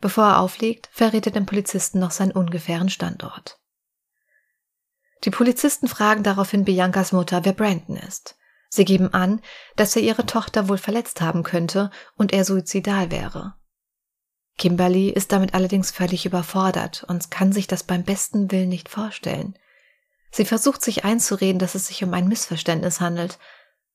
Bevor 0.00 0.24
er 0.24 0.40
auflegt, 0.40 0.88
verrät 0.92 1.26
er 1.26 1.32
dem 1.32 1.46
Polizisten 1.46 1.98
noch 1.98 2.10
seinen 2.10 2.32
ungefähren 2.32 2.88
Standort. 2.88 3.58
Die 5.24 5.30
Polizisten 5.30 5.88
fragen 5.88 6.22
daraufhin 6.22 6.64
Biancas 6.64 7.12
Mutter, 7.12 7.44
wer 7.44 7.52
Brandon 7.52 7.96
ist. 7.96 8.36
Sie 8.70 8.84
geben 8.84 9.12
an, 9.12 9.42
dass 9.76 9.96
er 9.96 10.02
ihre 10.02 10.24
Tochter 10.24 10.68
wohl 10.68 10.78
verletzt 10.78 11.20
haben 11.20 11.42
könnte 11.42 11.90
und 12.16 12.32
er 12.32 12.44
suizidal 12.44 13.10
wäre. 13.10 13.54
Kimberly 14.56 15.10
ist 15.10 15.32
damit 15.32 15.54
allerdings 15.54 15.90
völlig 15.90 16.24
überfordert 16.24 17.04
und 17.08 17.30
kann 17.30 17.52
sich 17.52 17.66
das 17.66 17.82
beim 17.82 18.04
besten 18.04 18.50
Willen 18.50 18.68
nicht 18.68 18.88
vorstellen. 18.88 19.58
Sie 20.30 20.44
versucht 20.44 20.82
sich 20.82 21.04
einzureden, 21.04 21.58
dass 21.58 21.74
es 21.74 21.88
sich 21.88 22.04
um 22.04 22.14
ein 22.14 22.28
Missverständnis 22.28 23.00
handelt. 23.00 23.38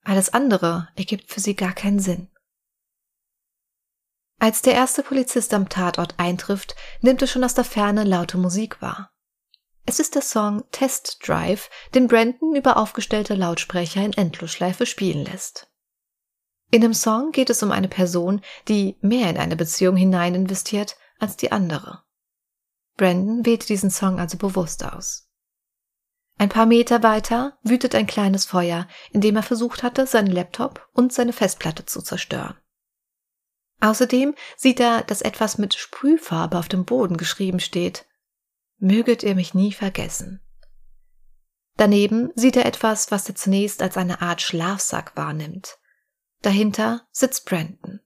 Alles 0.03 0.33
andere 0.33 0.89
ergibt 0.95 1.31
für 1.31 1.39
sie 1.39 1.55
gar 1.55 1.73
keinen 1.73 1.99
Sinn. 1.99 2.29
Als 4.45 4.61
der 4.61 4.75
erste 4.75 5.01
Polizist 5.01 5.55
am 5.55 5.69
Tatort 5.69 6.13
eintrifft, 6.17 6.75
nimmt 7.01 7.19
er 7.19 7.27
schon 7.27 7.43
aus 7.43 7.55
der 7.55 7.63
Ferne 7.63 8.03
laute 8.03 8.37
Musik 8.37 8.79
wahr. 8.79 9.09
Es 9.87 9.99
ist 9.99 10.13
der 10.13 10.21
Song 10.21 10.63
Test 10.71 11.17
Drive, 11.25 11.71
den 11.95 12.07
Brandon 12.07 12.53
über 12.55 12.77
aufgestellte 12.77 13.33
Lautsprecher 13.33 14.05
in 14.05 14.13
Endlosschleife 14.13 14.85
spielen 14.85 15.25
lässt. 15.25 15.71
In 16.69 16.81
dem 16.81 16.93
Song 16.93 17.31
geht 17.31 17.49
es 17.49 17.63
um 17.63 17.71
eine 17.71 17.87
Person, 17.87 18.39
die 18.67 18.99
mehr 19.01 19.31
in 19.31 19.37
eine 19.37 19.55
Beziehung 19.55 19.95
hinein 19.95 20.35
investiert 20.35 20.95
als 21.17 21.37
die 21.37 21.51
andere. 21.51 22.03
Brandon 22.97 23.47
wählte 23.47 23.65
diesen 23.65 23.89
Song 23.89 24.19
also 24.19 24.37
bewusst 24.37 24.85
aus. 24.85 25.27
Ein 26.37 26.49
paar 26.49 26.67
Meter 26.67 27.01
weiter 27.01 27.57
wütet 27.63 27.95
ein 27.95 28.05
kleines 28.05 28.45
Feuer, 28.45 28.87
in 29.09 29.21
dem 29.21 29.37
er 29.37 29.43
versucht 29.43 29.81
hatte, 29.81 30.05
seinen 30.05 30.31
Laptop 30.31 30.87
und 30.93 31.11
seine 31.11 31.33
Festplatte 31.33 31.87
zu 31.87 32.03
zerstören. 32.03 32.55
Außerdem 33.81 34.35
sieht 34.57 34.79
er, 34.79 35.03
dass 35.03 35.21
etwas 35.21 35.57
mit 35.57 35.75
Sprühfarbe 35.75 36.57
auf 36.57 36.67
dem 36.67 36.85
Boden 36.85 37.17
geschrieben 37.17 37.59
steht. 37.59 38.05
Möget 38.77 39.23
ihr 39.23 39.35
mich 39.35 39.53
nie 39.53 39.73
vergessen. 39.73 40.41
Daneben 41.77 42.31
sieht 42.35 42.55
er 42.55 42.65
etwas, 42.65 43.11
was 43.11 43.27
er 43.27 43.35
zunächst 43.35 43.81
als 43.81 43.97
eine 43.97 44.21
Art 44.21 44.41
Schlafsack 44.41 45.15
wahrnimmt. 45.15 45.77
Dahinter 46.41 47.05
sitzt 47.11 47.45
Brandon. 47.45 47.99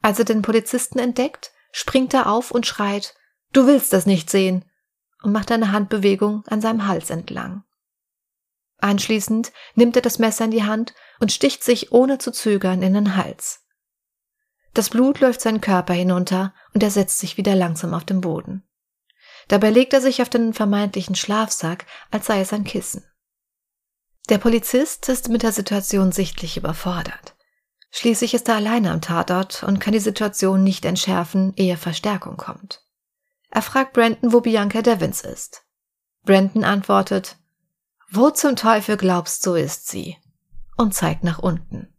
Als 0.00 0.18
er 0.18 0.24
den 0.24 0.42
Polizisten 0.42 0.98
entdeckt, 0.98 1.52
springt 1.70 2.12
er 2.12 2.26
auf 2.26 2.50
und 2.50 2.66
schreit, 2.66 3.14
Du 3.52 3.66
willst 3.66 3.92
das 3.92 4.06
nicht 4.06 4.30
sehen, 4.30 4.64
und 5.22 5.32
macht 5.32 5.52
eine 5.52 5.72
Handbewegung 5.72 6.44
an 6.46 6.60
seinem 6.60 6.86
Hals 6.86 7.10
entlang. 7.10 7.64
Anschließend 8.78 9.52
nimmt 9.74 9.94
er 9.94 10.02
das 10.02 10.18
Messer 10.18 10.46
in 10.46 10.50
die 10.50 10.64
Hand 10.64 10.94
und 11.20 11.30
sticht 11.30 11.62
sich 11.62 11.92
ohne 11.92 12.18
zu 12.18 12.32
zögern 12.32 12.82
in 12.82 12.94
den 12.94 13.16
Hals. 13.16 13.61
Das 14.74 14.90
Blut 14.90 15.20
läuft 15.20 15.40
seinen 15.40 15.60
Körper 15.60 15.92
hinunter 15.92 16.54
und 16.74 16.82
er 16.82 16.90
setzt 16.90 17.18
sich 17.18 17.36
wieder 17.36 17.54
langsam 17.54 17.94
auf 17.94 18.04
den 18.04 18.20
Boden. 18.20 18.62
Dabei 19.48 19.70
legt 19.70 19.92
er 19.92 20.00
sich 20.00 20.22
auf 20.22 20.28
den 20.28 20.54
vermeintlichen 20.54 21.14
Schlafsack, 21.14 21.86
als 22.10 22.26
sei 22.26 22.40
es 22.40 22.52
ein 22.52 22.64
Kissen. 22.64 23.04
Der 24.28 24.38
Polizist 24.38 25.08
ist 25.08 25.28
mit 25.28 25.42
der 25.42 25.52
Situation 25.52 26.12
sichtlich 26.12 26.56
überfordert. 26.56 27.34
Schließlich 27.90 28.32
ist 28.32 28.48
er 28.48 28.56
alleine 28.56 28.90
am 28.90 29.02
Tatort 29.02 29.62
und 29.64 29.78
kann 29.78 29.92
die 29.92 29.98
Situation 29.98 30.64
nicht 30.64 30.84
entschärfen, 30.84 31.52
ehe 31.56 31.76
Verstärkung 31.76 32.36
kommt. 32.36 32.82
Er 33.50 33.60
fragt 33.60 33.92
Brandon, 33.92 34.32
wo 34.32 34.40
Bianca 34.40 34.80
Devins 34.80 35.20
ist. 35.20 35.66
Brandon 36.24 36.64
antwortet, 36.64 37.36
wo 38.10 38.30
zum 38.30 38.56
Teufel 38.56 38.96
glaubst 38.96 39.44
du 39.44 39.54
ist 39.54 39.88
sie? 39.88 40.16
Und 40.78 40.94
zeigt 40.94 41.24
nach 41.24 41.38
unten. 41.38 41.92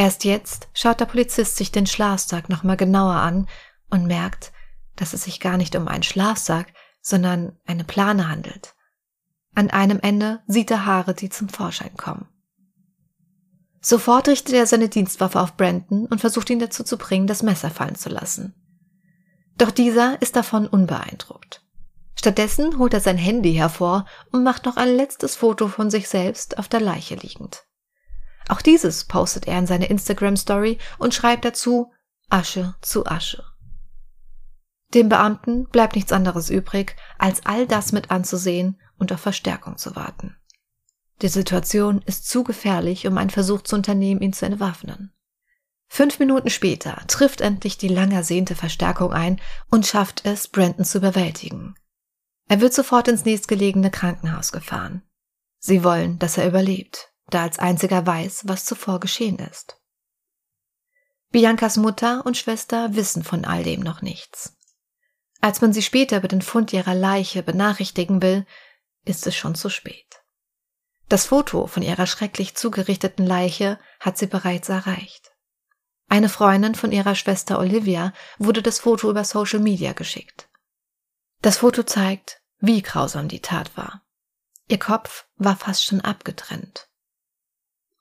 Erst 0.00 0.24
jetzt 0.24 0.68
schaut 0.72 0.98
der 0.98 1.04
Polizist 1.04 1.56
sich 1.56 1.72
den 1.72 1.86
Schlafsack 1.86 2.48
nochmal 2.48 2.78
genauer 2.78 3.16
an 3.16 3.46
und 3.90 4.06
merkt, 4.06 4.50
dass 4.96 5.12
es 5.12 5.24
sich 5.24 5.40
gar 5.40 5.58
nicht 5.58 5.76
um 5.76 5.88
einen 5.88 6.02
Schlafsack, 6.02 6.72
sondern 7.02 7.58
eine 7.66 7.84
Plane 7.84 8.26
handelt. 8.26 8.74
An 9.54 9.68
einem 9.68 10.00
Ende 10.00 10.40
sieht 10.46 10.70
er 10.70 10.86
Haare, 10.86 11.12
die 11.12 11.28
zum 11.28 11.50
Vorschein 11.50 11.98
kommen. 11.98 12.26
Sofort 13.82 14.26
richtet 14.28 14.54
er 14.54 14.66
seine 14.66 14.88
Dienstwaffe 14.88 15.38
auf 15.38 15.58
Brandon 15.58 16.06
und 16.06 16.18
versucht 16.22 16.48
ihn 16.48 16.60
dazu 16.60 16.82
zu 16.82 16.96
bringen, 16.96 17.26
das 17.26 17.42
Messer 17.42 17.68
fallen 17.68 17.94
zu 17.94 18.08
lassen. 18.08 18.54
Doch 19.58 19.70
dieser 19.70 20.22
ist 20.22 20.34
davon 20.34 20.66
unbeeindruckt. 20.66 21.62
Stattdessen 22.14 22.78
holt 22.78 22.94
er 22.94 23.00
sein 23.00 23.18
Handy 23.18 23.52
hervor 23.52 24.06
und 24.32 24.44
macht 24.44 24.64
noch 24.64 24.78
ein 24.78 24.96
letztes 24.96 25.36
Foto 25.36 25.68
von 25.68 25.90
sich 25.90 26.08
selbst 26.08 26.56
auf 26.56 26.68
der 26.68 26.80
Leiche 26.80 27.16
liegend. 27.16 27.66
Auch 28.50 28.62
dieses 28.62 29.04
postet 29.04 29.46
er 29.46 29.60
in 29.60 29.68
seine 29.68 29.86
Instagram 29.86 30.36
Story 30.36 30.78
und 30.98 31.14
schreibt 31.14 31.44
dazu 31.44 31.92
Asche 32.28 32.74
zu 32.80 33.06
Asche. 33.06 33.44
Dem 34.92 35.08
Beamten 35.08 35.68
bleibt 35.68 35.94
nichts 35.94 36.10
anderes 36.10 36.50
übrig, 36.50 36.96
als 37.16 37.46
all 37.46 37.68
das 37.68 37.92
mit 37.92 38.10
anzusehen 38.10 38.80
und 38.98 39.12
auf 39.12 39.20
Verstärkung 39.20 39.76
zu 39.76 39.94
warten. 39.94 40.36
Die 41.22 41.28
Situation 41.28 42.02
ist 42.06 42.28
zu 42.28 42.42
gefährlich, 42.42 43.06
um 43.06 43.18
einen 43.18 43.30
Versuch 43.30 43.62
zu 43.62 43.76
unternehmen, 43.76 44.20
ihn 44.20 44.32
zu 44.32 44.46
entwaffnen. 44.46 45.14
Fünf 45.86 46.18
Minuten 46.18 46.50
später 46.50 47.04
trifft 47.06 47.42
endlich 47.42 47.78
die 47.78 47.86
lang 47.86 48.10
ersehnte 48.10 48.56
Verstärkung 48.56 49.12
ein 49.12 49.40
und 49.70 49.86
schafft 49.86 50.26
es, 50.26 50.48
Brandon 50.48 50.84
zu 50.84 50.98
überwältigen. 50.98 51.76
Er 52.48 52.60
wird 52.60 52.74
sofort 52.74 53.06
ins 53.06 53.24
nächstgelegene 53.24 53.92
Krankenhaus 53.92 54.50
gefahren. 54.50 55.02
Sie 55.60 55.84
wollen, 55.84 56.18
dass 56.18 56.36
er 56.36 56.48
überlebt, 56.48 57.09
da 57.30 57.42
als 57.42 57.58
einziger 57.58 58.06
weiß, 58.06 58.42
was 58.44 58.64
zuvor 58.64 59.00
geschehen 59.00 59.38
ist. 59.38 59.80
Biancas 61.30 61.76
Mutter 61.76 62.26
und 62.26 62.36
Schwester 62.36 62.94
wissen 62.94 63.22
von 63.22 63.44
all 63.44 63.62
dem 63.62 63.80
noch 63.80 64.02
nichts. 64.02 64.56
Als 65.40 65.60
man 65.60 65.72
sie 65.72 65.82
später 65.82 66.18
über 66.18 66.28
den 66.28 66.42
Fund 66.42 66.72
ihrer 66.72 66.94
Leiche 66.94 67.42
benachrichtigen 67.42 68.20
will, 68.20 68.46
ist 69.04 69.26
es 69.26 69.36
schon 69.36 69.54
zu 69.54 69.70
spät. 69.70 70.22
Das 71.08 71.26
Foto 71.26 71.66
von 71.66 71.82
ihrer 71.82 72.06
schrecklich 72.06 72.56
zugerichteten 72.56 73.26
Leiche 73.26 73.78
hat 73.98 74.18
sie 74.18 74.26
bereits 74.26 74.68
erreicht. 74.68 75.32
Eine 76.08 76.28
Freundin 76.28 76.74
von 76.74 76.92
ihrer 76.92 77.14
Schwester 77.14 77.58
Olivia 77.58 78.12
wurde 78.38 78.62
das 78.62 78.80
Foto 78.80 79.08
über 79.08 79.24
Social 79.24 79.60
Media 79.60 79.92
geschickt. 79.92 80.48
Das 81.40 81.58
Foto 81.58 81.84
zeigt, 81.84 82.42
wie 82.58 82.82
grausam 82.82 83.28
die 83.28 83.40
Tat 83.40 83.76
war. 83.76 84.02
Ihr 84.66 84.78
Kopf 84.78 85.26
war 85.36 85.56
fast 85.56 85.84
schon 85.84 86.00
abgetrennt. 86.00 86.89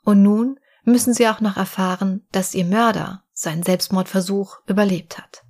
Und 0.03 0.21
nun 0.21 0.59
müssen 0.83 1.13
sie 1.13 1.27
auch 1.27 1.41
noch 1.41 1.57
erfahren, 1.57 2.25
dass 2.31 2.55
ihr 2.55 2.65
Mörder 2.65 3.23
seinen 3.31 3.63
Selbstmordversuch 3.63 4.59
überlebt 4.65 5.17
hat. 5.17 5.43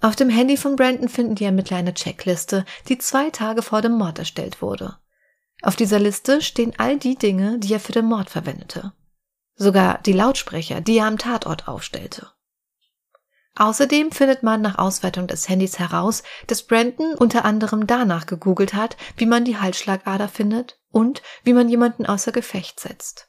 Auf 0.00 0.16
dem 0.16 0.28
Handy 0.28 0.56
von 0.56 0.76
Brandon 0.76 1.08
finden 1.08 1.34
die 1.34 1.44
Ermittler 1.44 1.78
eine 1.78 1.94
Checkliste, 1.94 2.64
die 2.88 2.98
zwei 2.98 3.30
Tage 3.30 3.62
vor 3.62 3.80
dem 3.80 3.92
Mord 3.92 4.18
erstellt 4.18 4.60
wurde. 4.60 4.98
Auf 5.62 5.76
dieser 5.76 5.98
Liste 5.98 6.42
stehen 6.42 6.74
all 6.76 6.98
die 6.98 7.16
Dinge, 7.16 7.58
die 7.58 7.72
er 7.72 7.80
für 7.80 7.92
den 7.92 8.04
Mord 8.04 8.28
verwendete. 8.28 8.92
Sogar 9.54 9.98
die 10.02 10.12
Lautsprecher, 10.12 10.80
die 10.80 10.98
er 10.98 11.06
am 11.06 11.16
Tatort 11.16 11.68
aufstellte. 11.68 12.33
Außerdem 13.56 14.10
findet 14.10 14.42
man 14.42 14.62
nach 14.62 14.78
Auswertung 14.78 15.28
des 15.28 15.48
Handys 15.48 15.78
heraus, 15.78 16.24
dass 16.48 16.64
Brandon 16.64 17.14
unter 17.14 17.44
anderem 17.44 17.86
danach 17.86 18.26
gegoogelt 18.26 18.74
hat, 18.74 18.96
wie 19.16 19.26
man 19.26 19.44
die 19.44 19.58
Halsschlagader 19.58 20.28
findet 20.28 20.80
und 20.90 21.22
wie 21.44 21.52
man 21.52 21.68
jemanden 21.68 22.04
außer 22.06 22.32
Gefecht 22.32 22.80
setzt. 22.80 23.28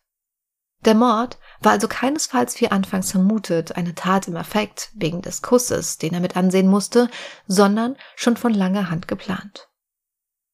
Der 0.83 0.95
Mord 0.95 1.38
war 1.61 1.73
also 1.73 1.88
keinesfalls 1.88 2.59
wie 2.59 2.69
anfangs 2.69 3.11
vermutet 3.11 3.75
eine 3.75 3.95
Tat 3.95 4.27
im 4.27 4.35
Affekt 4.35 4.89
wegen 4.93 5.21
des 5.21 5.41
Kusses, 5.41 5.97
den 5.97 6.13
er 6.13 6.19
mit 6.19 6.38
ansehen 6.38 6.67
musste, 6.67 7.09
sondern 7.47 7.95
schon 8.15 8.38
von 8.38 8.53
langer 8.53 8.89
Hand 8.89 9.07
geplant. 9.07 9.67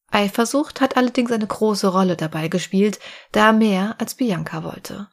Eifersucht 0.10 0.82
hat 0.82 0.98
allerdings 0.98 1.32
eine 1.32 1.48
große 1.48 1.88
Rolle 1.88 2.18
dabei 2.18 2.50
gespielt, 2.50 3.00
da 3.32 3.48
er 3.48 3.54
mehr 3.54 3.96
als 4.00 4.16
Bianca 4.16 4.64
wollte. 4.64 5.08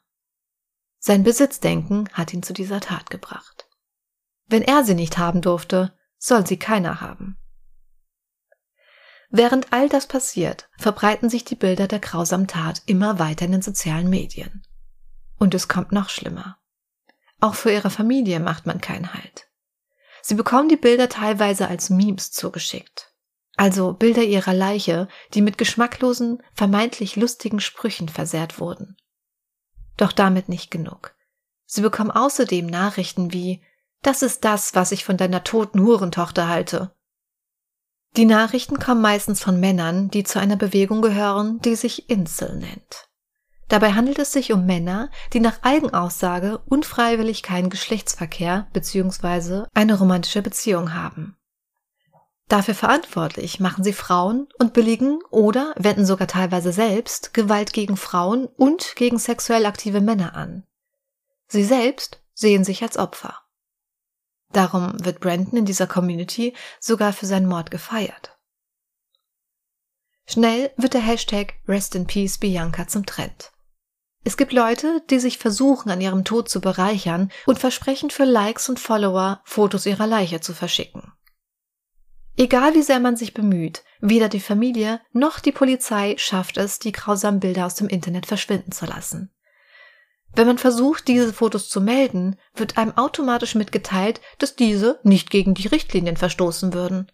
Sein 0.99 1.23
Besitzdenken 1.23 2.09
hat 2.13 2.35
ihn 2.35 2.43
zu 2.43 2.53
dieser 2.53 2.81
Tat 2.81 3.09
gebracht. 3.09 3.68
Wenn 4.49 4.63
er 4.63 4.85
sie 4.85 4.95
nicht 4.95 5.19
haben 5.19 5.41
durfte, 5.43 5.93
soll 6.17 6.47
sie 6.47 6.59
keiner 6.59 7.01
haben. 7.01 7.39
Während 9.31 9.73
all 9.73 9.91
das 9.91 10.07
passiert, 10.07 10.71
verbreiten 10.79 11.29
sich 11.29 11.45
die 11.45 11.55
Bilder 11.55 11.87
der 11.87 11.99
grausamen 11.99 12.47
Tat 12.47 12.83
immer 12.87 13.19
weiter 13.19 13.45
in 13.45 13.53
den 13.53 13.63
sozialen 13.63 14.09
Medien. 14.09 14.67
Und 15.39 15.55
es 15.55 15.69
kommt 15.69 15.93
noch 15.93 16.09
schlimmer. 16.09 16.59
Auch 17.41 17.55
für 17.55 17.71
ihre 17.71 17.91
Familie 17.91 18.41
macht 18.41 18.67
man 18.67 18.81
keinen 18.81 19.13
Halt. 19.13 19.49
Sie 20.23 20.35
bekommen 20.35 20.69
die 20.69 20.77
Bilder 20.77 21.09
teilweise 21.09 21.69
als 21.69 21.91
Memes 21.91 22.33
zugeschickt. 22.33 23.15
Also 23.57 23.93
Bilder 23.93 24.23
ihrer 24.23 24.55
Leiche, 24.55 25.09
die 25.35 25.43
mit 25.43 25.59
geschmacklosen, 25.59 26.43
vermeintlich 26.55 27.17
lustigen 27.17 27.61
Sprüchen 27.61 28.09
versehrt 28.09 28.61
wurden. 28.61 28.97
Doch 29.97 30.13
damit 30.13 30.49
nicht 30.49 30.71
genug. 30.71 31.15
Sie 31.67 31.83
bekommen 31.83 32.11
außerdem 32.11 32.67
Nachrichten 32.67 33.33
wie 33.33 33.63
das 34.03 34.23
ist 34.23 34.45
das, 34.45 34.75
was 34.75 34.93
ich 34.93 35.05
von 35.05 35.17
deiner 35.17 35.45
toten 35.45 35.81
Hurentochter 35.81 36.49
halte. 36.49 36.93
Die 38.17 38.25
Nachrichten 38.25 38.79
kommen 38.79 39.01
meistens 39.01 39.43
von 39.43 39.61
Männern, 39.61 40.09
die 40.11 40.25
zu 40.25 40.41
einer 40.41 40.57
Bewegung 40.57 41.03
gehören, 41.03 41.61
die 41.61 41.77
sich 41.77 42.09
Insel 42.09 42.57
nennt. 42.57 43.09
Dabei 43.69 43.93
handelt 43.93 44.19
es 44.19 44.33
sich 44.33 44.53
um 44.53 44.65
Männer, 44.65 45.11
die 45.35 45.41
nach 45.41 45.63
Eigenaussage 45.63 46.59
unfreiwillig 46.67 47.43
keinen 47.43 47.69
Geschlechtsverkehr 47.69 48.67
bzw. 48.73 49.65
eine 49.75 49.99
romantische 49.99 50.41
Beziehung 50.41 50.95
haben. 50.95 51.37
Dafür 52.49 52.75
verantwortlich 52.75 53.61
machen 53.61 53.85
sie 53.85 53.93
Frauen 53.93 54.49
und 54.59 54.73
billigen 54.73 55.19
oder 55.31 55.75
wenden 55.77 56.07
sogar 56.07 56.27
teilweise 56.29 56.73
selbst 56.73 57.35
Gewalt 57.35 57.75
gegen 57.75 57.99
Frauen 57.99 58.47
und 58.47 58.97
gegen 58.97 59.19
sexuell 59.19 59.67
aktive 59.67 60.01
Männer 60.01 60.35
an. 60.35 60.65
Sie 61.47 61.65
selbst 61.65 62.23
sehen 62.33 62.65
sich 62.65 62.83
als 62.83 62.97
Opfer. 62.97 63.43
Darum 64.53 64.93
wird 65.05 65.21
Brandon 65.21 65.59
in 65.59 65.65
dieser 65.65 65.87
Community 65.87 66.55
sogar 66.81 67.13
für 67.13 67.27
seinen 67.27 67.49
Mord 67.49 67.71
gefeiert. 67.71 68.39
Schnell 70.27 70.71
wird 70.77 70.95
der 70.95 71.01
Hashtag 71.01 71.55
Rest 71.67 71.95
in 71.95 72.07
Peace 72.07 72.39
Bianca 72.39 72.87
zum 72.87 73.07
Trend. 73.07 73.53
Es 74.25 74.37
gibt 74.37 74.53
Leute, 74.53 75.03
die 75.09 75.21
sich 75.21 75.39
versuchen, 75.39 75.91
an 75.91 76.01
ihrem 76.01 76.25
Tod 76.25 76.51
zu 76.51 76.61
bereichern 76.61 77.31
und 77.47 77.59
versprechen 77.59 78.11
für 78.11 78.25
Likes 78.25 78.69
und 78.69 78.79
Follower, 78.79 79.41
Fotos 79.45 79.87
ihrer 79.87 80.07
Leiche 80.07 80.41
zu 80.41 80.53
verschicken. 80.53 81.13
Egal 82.37 82.75
wie 82.75 82.83
sehr 82.83 83.01
man 83.01 83.17
sich 83.17 83.35
bemüht, 83.35 83.85
weder 84.01 84.29
die 84.29 84.41
Familie 84.41 85.01
noch 85.13 85.41
die 85.41 85.51
Polizei 85.51 86.15
schafft 86.19 86.57
es, 86.57 86.79
die 86.79 86.93
grausamen 86.93 87.41
Bilder 87.41 87.67
aus 87.67 87.75
dem 87.75 87.89
Internet 87.89 88.27
verschwinden 88.27 88.71
zu 88.71 88.87
lassen. 88.87 89.33
Wenn 90.35 90.47
man 90.47 90.59
versucht, 90.59 91.09
diese 91.09 91.33
Fotos 91.33 91.69
zu 91.69 91.81
melden, 91.81 92.37
wird 92.55 92.79
einem 92.79 92.97
automatisch 92.97 93.55
mitgeteilt, 93.55 94.21
dass 94.39 94.57
diese 94.57 95.01
nicht 95.03 95.31
gegen 95.31 95.55
die 95.55 95.67
Richtlinien 95.67 96.17
verstoßen 96.17 96.73
würden. 96.73 97.11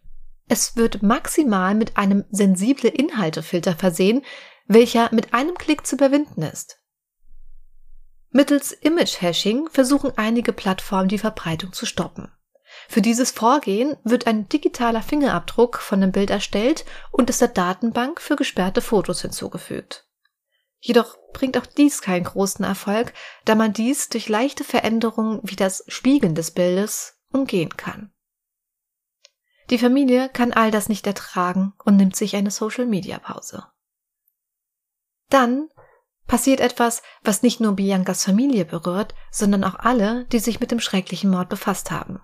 Es 0.48 0.76
wird 0.76 1.02
maximal 1.02 1.74
mit 1.74 1.96
einem 1.96 2.24
sensible 2.30 2.90
Inhaltefilter 2.90 3.74
versehen, 3.76 4.22
welcher 4.66 5.08
mit 5.12 5.32
einem 5.32 5.54
Klick 5.54 5.86
zu 5.86 5.96
überwinden 5.96 6.42
ist. 6.42 6.78
Mittels 8.30 8.72
Image-Hashing 8.72 9.68
versuchen 9.70 10.12
einige 10.16 10.52
Plattformen 10.52 11.08
die 11.08 11.18
Verbreitung 11.18 11.72
zu 11.72 11.86
stoppen. 11.86 12.32
Für 12.88 13.00
dieses 13.00 13.30
Vorgehen 13.30 13.96
wird 14.02 14.26
ein 14.26 14.48
digitaler 14.48 15.02
Fingerabdruck 15.02 15.78
von 15.78 16.00
dem 16.00 16.12
Bild 16.12 16.30
erstellt 16.30 16.84
und 17.12 17.30
es 17.30 17.38
der 17.38 17.48
Datenbank 17.48 18.20
für 18.20 18.36
gesperrte 18.36 18.80
Fotos 18.80 19.22
hinzugefügt. 19.22 20.08
Jedoch 20.86 21.16
bringt 21.32 21.56
auch 21.56 21.64
dies 21.64 22.02
keinen 22.02 22.24
großen 22.24 22.62
Erfolg, 22.62 23.14
da 23.46 23.54
man 23.54 23.72
dies 23.72 24.10
durch 24.10 24.28
leichte 24.28 24.64
Veränderungen 24.64 25.40
wie 25.42 25.56
das 25.56 25.82
Spiegeln 25.88 26.34
des 26.34 26.50
Bildes 26.50 27.18
umgehen 27.32 27.74
kann. 27.78 28.12
Die 29.70 29.78
Familie 29.78 30.28
kann 30.28 30.52
all 30.52 30.70
das 30.70 30.90
nicht 30.90 31.06
ertragen 31.06 31.72
und 31.86 31.96
nimmt 31.96 32.14
sich 32.14 32.36
eine 32.36 32.50
Social-Media-Pause. 32.50 33.64
Dann 35.30 35.70
passiert 36.26 36.60
etwas, 36.60 37.00
was 37.22 37.42
nicht 37.42 37.60
nur 37.60 37.72
Biancas 37.72 38.22
Familie 38.22 38.66
berührt, 38.66 39.14
sondern 39.30 39.64
auch 39.64 39.76
alle, 39.76 40.26
die 40.26 40.38
sich 40.38 40.60
mit 40.60 40.70
dem 40.70 40.80
schrecklichen 40.80 41.30
Mord 41.30 41.48
befasst 41.48 41.90
haben. 41.92 42.20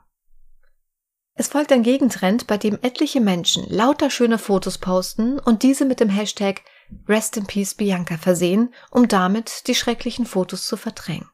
Es 1.33 1.49
folgt 1.49 1.73
ein 1.73 1.83
Gegentrend, 1.83 2.47
bei 2.47 2.59
dem 2.59 2.79
etliche 2.83 3.23
Menschen 3.23 3.65
lauter 3.71 4.11
schöne 4.11 4.37
Fotos 4.37 4.77
posten 4.77 5.39
und 5.39 5.63
diese 5.63 5.87
mit 5.87 5.99
dem 6.01 6.11
Hashtag 6.11 6.61
Rest 7.09 7.37
in 7.37 7.47
Peace 7.47 7.75
Bianca 7.75 8.17
versehen, 8.17 8.75
um 8.91 9.09
damit 9.09 9.67
die 9.67 9.75
schrecklichen 9.75 10.27
Fotos 10.27 10.67
zu 10.67 10.77
verdrängen. 10.77 11.29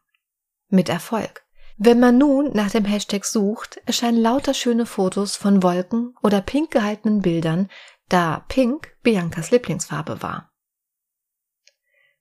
Mit 0.69 0.89
Erfolg. 0.89 1.45
Wenn 1.79 2.01
man 2.01 2.17
nun 2.17 2.53
nach 2.53 2.71
dem 2.71 2.87
Hashtag 2.87 3.25
sucht, 3.25 3.81
erscheinen 3.85 4.21
lauter 4.21 4.55
schöne 4.55 4.87
Fotos 4.87 5.37
von 5.37 5.63
Wolken 5.63 6.15
oder 6.23 6.41
pink 6.41 6.71
gehaltenen 6.71 7.21
Bildern, 7.21 7.69
da 8.09 8.45
Pink 8.49 8.97
Biancas 9.03 9.51
Lieblingsfarbe 9.51 10.23
war. 10.23 10.51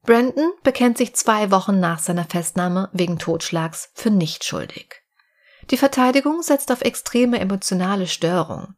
Brandon 0.03 0.51
bekennt 0.63 0.97
sich 0.97 1.15
zwei 1.15 1.51
Wochen 1.51 1.79
nach 1.79 1.99
seiner 1.99 2.25
Festnahme 2.25 2.89
wegen 2.93 3.17
Totschlags 3.17 3.89
für 3.93 4.11
nicht 4.11 4.43
schuldig. 4.43 5.01
Die 5.71 5.77
Verteidigung 5.77 6.43
setzt 6.43 6.71
auf 6.71 6.81
extreme 6.81 7.39
emotionale 7.39 8.05
Störung. 8.05 8.75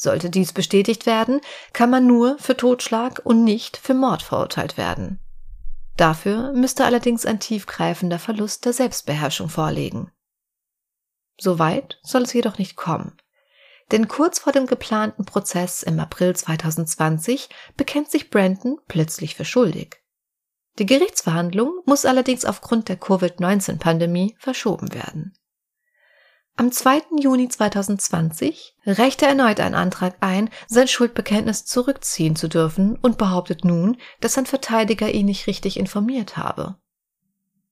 Sollte 0.00 0.30
dies 0.30 0.52
bestätigt 0.52 1.06
werden, 1.06 1.40
kann 1.72 1.90
man 1.90 2.06
nur 2.06 2.38
für 2.38 2.56
Totschlag 2.56 3.20
und 3.24 3.42
nicht 3.42 3.76
für 3.76 3.94
Mord 3.94 4.22
verurteilt 4.22 4.76
werden. 4.76 5.18
Dafür 5.96 6.52
müsste 6.52 6.84
allerdings 6.84 7.26
ein 7.26 7.40
tiefgreifender 7.40 8.20
Verlust 8.20 8.64
der 8.64 8.72
Selbstbeherrschung 8.72 9.48
vorliegen. 9.48 10.12
Soweit 11.36 11.98
soll 12.04 12.22
es 12.22 12.32
jedoch 12.32 12.58
nicht 12.58 12.76
kommen. 12.76 13.16
Denn 13.90 14.06
kurz 14.06 14.38
vor 14.38 14.52
dem 14.52 14.66
geplanten 14.66 15.24
Prozess 15.24 15.82
im 15.82 15.98
April 15.98 16.36
2020 16.36 17.48
bekennt 17.76 18.08
sich 18.08 18.30
Brandon 18.30 18.78
plötzlich 18.86 19.34
für 19.34 19.44
schuldig. 19.44 19.96
Die 20.78 20.86
Gerichtsverhandlung 20.86 21.82
muss 21.86 22.04
allerdings 22.04 22.44
aufgrund 22.44 22.88
der 22.88 22.98
Covid-19-Pandemie 22.98 24.36
verschoben 24.38 24.94
werden. 24.94 25.34
Am 26.58 26.72
2. 26.72 27.02
Juni 27.20 27.48
2020 27.48 28.74
reicht 28.84 29.22
er 29.22 29.28
erneut 29.28 29.60
einen 29.60 29.76
Antrag 29.76 30.16
ein, 30.18 30.50
sein 30.66 30.88
Schuldbekenntnis 30.88 31.64
zurückziehen 31.64 32.34
zu 32.34 32.48
dürfen 32.48 32.96
und 32.96 33.16
behauptet 33.16 33.64
nun, 33.64 33.96
dass 34.20 34.32
sein 34.32 34.44
Verteidiger 34.44 35.08
ihn 35.08 35.26
nicht 35.26 35.46
richtig 35.46 35.78
informiert 35.78 36.36
habe. 36.36 36.74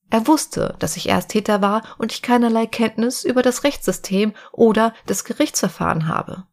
Er 0.09 0.29
wusste, 0.29 0.77
dass 0.79 0.97
ich 0.97 1.09
Ersttäter 1.09 1.61
war 1.63 1.83
und 1.99 2.13
ich 2.13 2.23
keinerlei 2.23 2.67
Kenntnis 2.67 3.25
über 3.25 3.43
das 3.43 3.65
Rechtssystem 3.65 4.35
oder 4.53 4.95
das 5.07 5.25
Gerichtsverfahren 5.25 6.07
habe. 6.07 6.45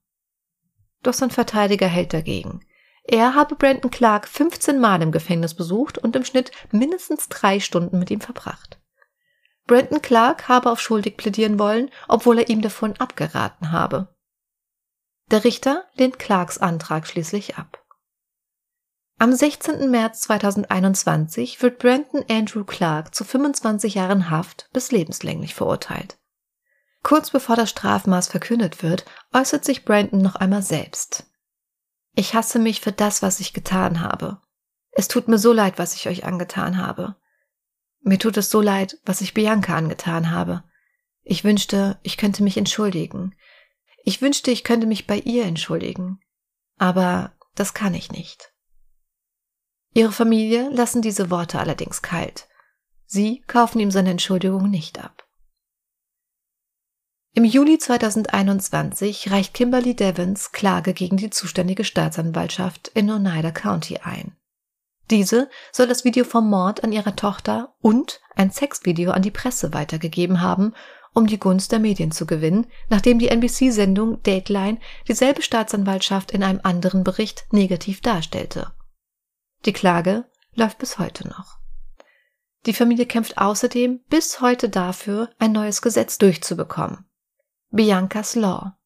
Doch 1.03 1.13
sein 1.13 1.29
Verteidiger 1.29 1.87
hält 1.87 2.13
dagegen. 2.13 2.65
Er 3.03 3.35
habe 3.35 3.53
Brandon 3.53 3.91
Clark 3.91 4.27
15 4.27 4.79
Mal 4.79 5.03
im 5.03 5.11
Gefängnis 5.11 5.53
besucht 5.53 5.99
und 5.99 6.15
im 6.15 6.25
Schnitt 6.25 6.51
mindestens 6.71 7.29
drei 7.29 7.59
Stunden 7.59 7.99
mit 7.99 8.09
ihm 8.09 8.21
verbracht. 8.21 8.79
Brandon 9.65 10.01
Clark 10.01 10.47
habe 10.49 10.69
auf 10.71 10.81
schuldig 10.81 11.17
plädieren 11.17 11.57
wollen, 11.57 11.89
obwohl 12.07 12.39
er 12.39 12.49
ihm 12.49 12.61
davon 12.61 12.97
abgeraten 12.97 13.71
habe. 13.71 14.13
Der 15.31 15.43
Richter 15.43 15.85
lehnt 15.95 16.19
Clarks 16.19 16.57
Antrag 16.57 17.07
schließlich 17.07 17.57
ab. 17.57 17.83
Am 19.19 19.31
16. 19.31 19.89
März 19.89 20.21
2021 20.21 21.61
wird 21.61 21.79
Brandon 21.79 22.25
Andrew 22.29 22.65
Clark 22.65 23.15
zu 23.15 23.23
25 23.23 23.93
Jahren 23.93 24.29
Haft 24.29 24.69
bis 24.73 24.91
lebenslänglich 24.91 25.53
verurteilt. 25.55 26.17
Kurz 27.03 27.31
bevor 27.31 27.55
das 27.55 27.69
Strafmaß 27.69 28.27
verkündet 28.27 28.83
wird, 28.83 29.05
äußert 29.33 29.63
sich 29.63 29.85
Brandon 29.85 30.21
noch 30.21 30.35
einmal 30.35 30.61
selbst. 30.61 31.25
Ich 32.15 32.33
hasse 32.33 32.59
mich 32.59 32.81
für 32.81 32.91
das, 32.91 33.21
was 33.21 33.39
ich 33.39 33.53
getan 33.53 34.01
habe. 34.01 34.41
Es 34.91 35.07
tut 35.07 35.27
mir 35.27 35.37
so 35.37 35.53
leid, 35.53 35.79
was 35.79 35.95
ich 35.95 36.07
euch 36.07 36.25
angetan 36.25 36.77
habe. 36.77 37.15
Mir 38.03 38.19
tut 38.19 38.37
es 38.37 38.49
so 38.49 38.61
leid, 38.61 38.99
was 39.05 39.21
ich 39.21 39.33
Bianca 39.33 39.75
angetan 39.75 40.29
habe. 40.29 40.63
Ich 41.23 41.43
wünschte, 41.43 41.97
ich 42.03 42.17
könnte 42.17 42.43
mich 42.43 42.57
entschuldigen. 42.57 43.35
Ich 44.03 44.21
wünschte, 44.21 44.51
ich 44.51 44.65
könnte 44.65 44.87
mich 44.87 45.07
bei 45.07 45.17
ihr 45.17 45.45
entschuldigen. 45.45 46.19
Aber 46.77 47.33
das 47.55 47.73
kann 47.73 47.93
ich 47.93 48.11
nicht. 48.11 48.51
Ihre 49.93 50.11
Familie 50.11 50.69
lassen 50.69 51.01
diese 51.01 51.29
Worte 51.29 51.59
allerdings 51.59 52.01
kalt. 52.01 52.49
Sie 53.05 53.41
kaufen 53.47 53.79
ihm 53.79 53.91
seine 53.91 54.09
Entschuldigung 54.09 54.69
nicht 54.69 55.03
ab. 55.03 55.23
Im 57.35 57.45
Juli 57.45 57.77
2021 57.77 59.31
reicht 59.31 59.53
Kimberly 59.53 59.95
Devons 59.95 60.51
Klage 60.51 60.93
gegen 60.93 61.17
die 61.17 61.29
zuständige 61.29 61.83
Staatsanwaltschaft 61.83 62.89
in 62.89 63.09
Oneida 63.09 63.51
County 63.51 63.97
ein. 64.03 64.35
Diese 65.09 65.49
soll 65.71 65.87
das 65.87 66.05
Video 66.05 66.23
vom 66.23 66.49
Mord 66.49 66.83
an 66.83 66.91
ihrer 66.91 67.15
Tochter 67.15 67.75
und 67.81 68.21
ein 68.35 68.51
Sexvideo 68.51 69.11
an 69.11 69.21
die 69.21 69.31
Presse 69.31 69.73
weitergegeben 69.73 70.41
haben, 70.41 70.73
um 71.13 71.27
die 71.27 71.39
Gunst 71.39 71.71
der 71.71 71.79
Medien 71.79 72.11
zu 72.11 72.25
gewinnen, 72.25 72.67
nachdem 72.89 73.19
die 73.19 73.27
NBC-Sendung 73.27 74.21
Dateline 74.23 74.79
dieselbe 75.07 75.41
Staatsanwaltschaft 75.41 76.31
in 76.31 76.43
einem 76.43 76.59
anderen 76.63 77.03
Bericht 77.03 77.45
negativ 77.51 78.01
darstellte. 78.01 78.71
Die 79.65 79.73
Klage 79.73 80.25
läuft 80.55 80.79
bis 80.79 80.97
heute 80.99 81.27
noch. 81.27 81.57
Die 82.65 82.73
Familie 82.73 83.05
kämpft 83.05 83.37
außerdem 83.37 83.99
bis 84.09 84.41
heute 84.41 84.69
dafür, 84.69 85.29
ein 85.37 85.51
neues 85.51 85.81
Gesetz 85.81 86.17
durchzubekommen. 86.17 87.05
Biancas 87.71 88.35
Law. 88.35 88.77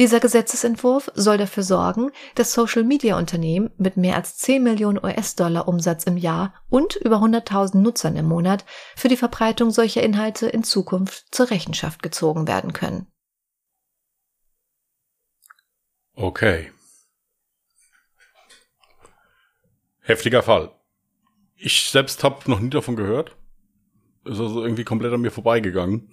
Dieser 0.00 0.18
Gesetzesentwurf 0.18 1.10
soll 1.14 1.36
dafür 1.36 1.62
sorgen, 1.62 2.10
dass 2.34 2.54
Social-Media-Unternehmen 2.54 3.70
mit 3.76 3.98
mehr 3.98 4.16
als 4.16 4.38
10 4.38 4.62
Millionen 4.62 4.96
US-Dollar 4.96 5.68
Umsatz 5.68 6.04
im 6.04 6.16
Jahr 6.16 6.54
und 6.70 6.96
über 6.96 7.16
100.000 7.16 7.76
Nutzern 7.76 8.16
im 8.16 8.24
Monat 8.24 8.64
für 8.96 9.08
die 9.08 9.18
Verbreitung 9.18 9.70
solcher 9.70 10.02
Inhalte 10.02 10.48
in 10.48 10.64
Zukunft 10.64 11.26
zur 11.34 11.50
Rechenschaft 11.50 12.02
gezogen 12.02 12.48
werden 12.48 12.72
können. 12.72 13.12
Okay. 16.14 16.72
Heftiger 20.00 20.42
Fall. 20.42 20.74
Ich 21.56 21.90
selbst 21.90 22.24
habe 22.24 22.50
noch 22.50 22.60
nie 22.60 22.70
davon 22.70 22.96
gehört. 22.96 23.36
Ist 24.24 24.40
also 24.40 24.62
irgendwie 24.62 24.84
komplett 24.84 25.12
an 25.12 25.20
mir 25.20 25.30
vorbeigegangen. 25.30 26.10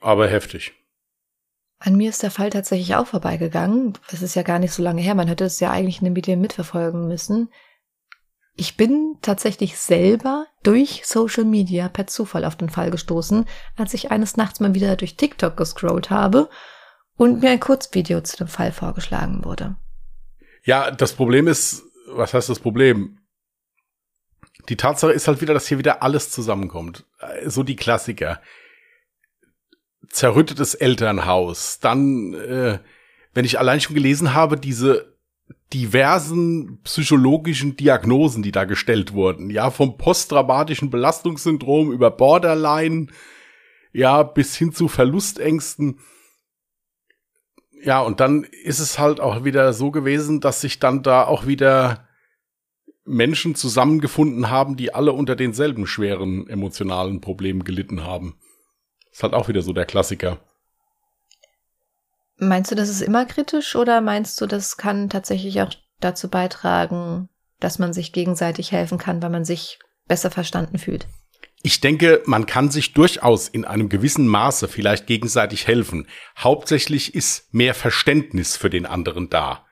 Aber 0.00 0.28
heftig. 0.28 0.72
An 1.84 1.96
mir 1.96 2.10
ist 2.10 2.22
der 2.22 2.30
Fall 2.30 2.50
tatsächlich 2.50 2.94
auch 2.94 3.08
vorbeigegangen. 3.08 3.94
Es 4.12 4.22
ist 4.22 4.36
ja 4.36 4.42
gar 4.42 4.60
nicht 4.60 4.72
so 4.72 4.84
lange 4.84 5.02
her. 5.02 5.16
Man 5.16 5.26
hätte 5.26 5.44
es 5.44 5.58
ja 5.58 5.72
eigentlich 5.72 5.98
in 5.98 6.04
den 6.04 6.12
Medien 6.12 6.40
mitverfolgen 6.40 7.08
müssen. 7.08 7.50
Ich 8.54 8.76
bin 8.76 9.16
tatsächlich 9.20 9.76
selber 9.76 10.46
durch 10.62 11.02
Social 11.04 11.44
Media 11.44 11.88
per 11.88 12.06
Zufall 12.06 12.44
auf 12.44 12.54
den 12.54 12.68
Fall 12.68 12.92
gestoßen, 12.92 13.46
als 13.76 13.94
ich 13.94 14.12
eines 14.12 14.36
Nachts 14.36 14.60
mal 14.60 14.74
wieder 14.74 14.94
durch 14.94 15.16
TikTok 15.16 15.56
gescrollt 15.56 16.10
habe 16.10 16.48
und 17.16 17.42
mir 17.42 17.50
ein 17.50 17.58
Kurzvideo 17.58 18.20
zu 18.20 18.36
dem 18.36 18.48
Fall 18.48 18.70
vorgeschlagen 18.70 19.44
wurde. 19.44 19.74
Ja, 20.64 20.92
das 20.92 21.14
Problem 21.14 21.48
ist, 21.48 21.82
was 22.06 22.32
heißt 22.32 22.48
das 22.48 22.60
Problem? 22.60 23.18
Die 24.68 24.76
Tatsache 24.76 25.12
ist 25.12 25.26
halt 25.26 25.40
wieder, 25.40 25.54
dass 25.54 25.66
hier 25.66 25.78
wieder 25.78 26.04
alles 26.04 26.30
zusammenkommt. 26.30 27.06
So 27.46 27.64
die 27.64 27.74
Klassiker 27.74 28.40
zerrüttetes 30.08 30.74
Elternhaus. 30.74 31.78
Dann, 31.80 32.34
äh, 32.34 32.78
wenn 33.34 33.44
ich 33.44 33.58
allein 33.58 33.80
schon 33.80 33.94
gelesen 33.94 34.34
habe, 34.34 34.56
diese 34.56 35.12
diversen 35.72 36.80
psychologischen 36.82 37.76
Diagnosen, 37.76 38.42
die 38.42 38.52
da 38.52 38.64
gestellt 38.64 39.14
wurden, 39.14 39.50
ja, 39.50 39.70
vom 39.70 39.96
posttraumatischen 39.96 40.90
Belastungssyndrom 40.90 41.92
über 41.92 42.10
Borderline, 42.10 43.06
ja, 43.92 44.22
bis 44.22 44.56
hin 44.56 44.72
zu 44.72 44.88
Verlustängsten. 44.88 45.98
Ja, 47.82 48.00
und 48.00 48.20
dann 48.20 48.44
ist 48.64 48.78
es 48.78 48.98
halt 48.98 49.20
auch 49.20 49.44
wieder 49.44 49.72
so 49.72 49.90
gewesen, 49.90 50.40
dass 50.40 50.60
sich 50.60 50.78
dann 50.78 51.02
da 51.02 51.24
auch 51.24 51.46
wieder 51.46 52.06
Menschen 53.04 53.54
zusammengefunden 53.54 54.50
haben, 54.50 54.76
die 54.76 54.94
alle 54.94 55.12
unter 55.12 55.34
denselben 55.34 55.86
schweren 55.86 56.48
emotionalen 56.48 57.20
Problemen 57.20 57.64
gelitten 57.64 58.04
haben. 58.04 58.36
Ist 59.12 59.22
halt 59.22 59.34
auch 59.34 59.48
wieder 59.48 59.62
so 59.62 59.72
der 59.72 59.84
Klassiker. 59.84 60.38
Meinst 62.38 62.70
du, 62.70 62.74
das 62.74 62.88
ist 62.88 63.02
immer 63.02 63.24
kritisch 63.26 63.76
oder 63.76 64.00
meinst 64.00 64.40
du, 64.40 64.46
das 64.46 64.76
kann 64.76 65.08
tatsächlich 65.08 65.62
auch 65.62 65.70
dazu 66.00 66.28
beitragen, 66.28 67.28
dass 67.60 67.78
man 67.78 67.92
sich 67.92 68.12
gegenseitig 68.12 68.72
helfen 68.72 68.98
kann, 68.98 69.22
weil 69.22 69.30
man 69.30 69.44
sich 69.44 69.78
besser 70.08 70.30
verstanden 70.30 70.78
fühlt? 70.78 71.06
Ich 71.62 71.80
denke, 71.80 72.22
man 72.26 72.46
kann 72.46 72.70
sich 72.70 72.92
durchaus 72.92 73.48
in 73.48 73.64
einem 73.64 73.88
gewissen 73.88 74.26
Maße 74.26 74.66
vielleicht 74.66 75.06
gegenseitig 75.06 75.68
helfen. 75.68 76.08
Hauptsächlich 76.36 77.14
ist 77.14 77.54
mehr 77.54 77.74
Verständnis 77.74 78.56
für 78.56 78.68
den 78.68 78.84
anderen 78.84 79.30
da. 79.30 79.64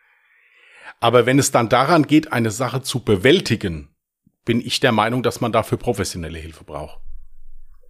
Aber 1.01 1.27
wenn 1.27 1.41
es 1.41 1.51
dann 1.51 1.69
daran 1.69 2.07
geht, 2.07 2.33
eine 2.33 2.53
Sache 2.53 2.83
zu 2.83 3.03
bewältigen, 3.03 3.89
bin 4.45 4.61
ich 4.61 4.79
der 4.79 4.93
Meinung, 4.93 5.25
dass 5.25 5.41
man 5.41 5.51
dafür 5.51 5.79
professionelle 5.79 6.39
Hilfe 6.39 6.63
braucht. 6.63 7.01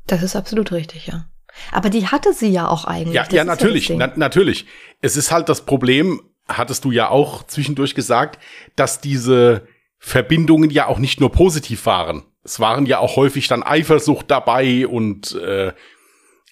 Das 0.06 0.22
ist 0.22 0.36
absolut 0.36 0.72
richtig, 0.72 1.08
ja. 1.08 1.26
Aber 1.72 1.90
die 1.90 2.06
hatte 2.06 2.32
sie 2.32 2.48
ja 2.48 2.68
auch 2.68 2.84
eigentlich. 2.84 3.14
Ja, 3.14 3.26
ja 3.30 3.44
natürlich, 3.44 3.88
ja 3.88 3.96
na, 3.96 4.12
natürlich. 4.16 4.66
Es 5.00 5.16
ist 5.16 5.30
halt 5.30 5.48
das 5.48 5.64
Problem, 5.64 6.22
hattest 6.48 6.84
du 6.84 6.90
ja 6.90 7.08
auch 7.08 7.46
zwischendurch 7.46 7.94
gesagt, 7.94 8.38
dass 8.76 9.00
diese 9.00 9.66
Verbindungen 9.98 10.70
ja 10.70 10.86
auch 10.86 10.98
nicht 10.98 11.20
nur 11.20 11.32
positiv 11.32 11.86
waren. 11.86 12.24
Es 12.42 12.58
waren 12.58 12.86
ja 12.86 12.98
auch 12.98 13.16
häufig 13.16 13.48
dann 13.48 13.62
Eifersucht 13.62 14.30
dabei 14.30 14.86
und 14.86 15.34
äh, 15.34 15.72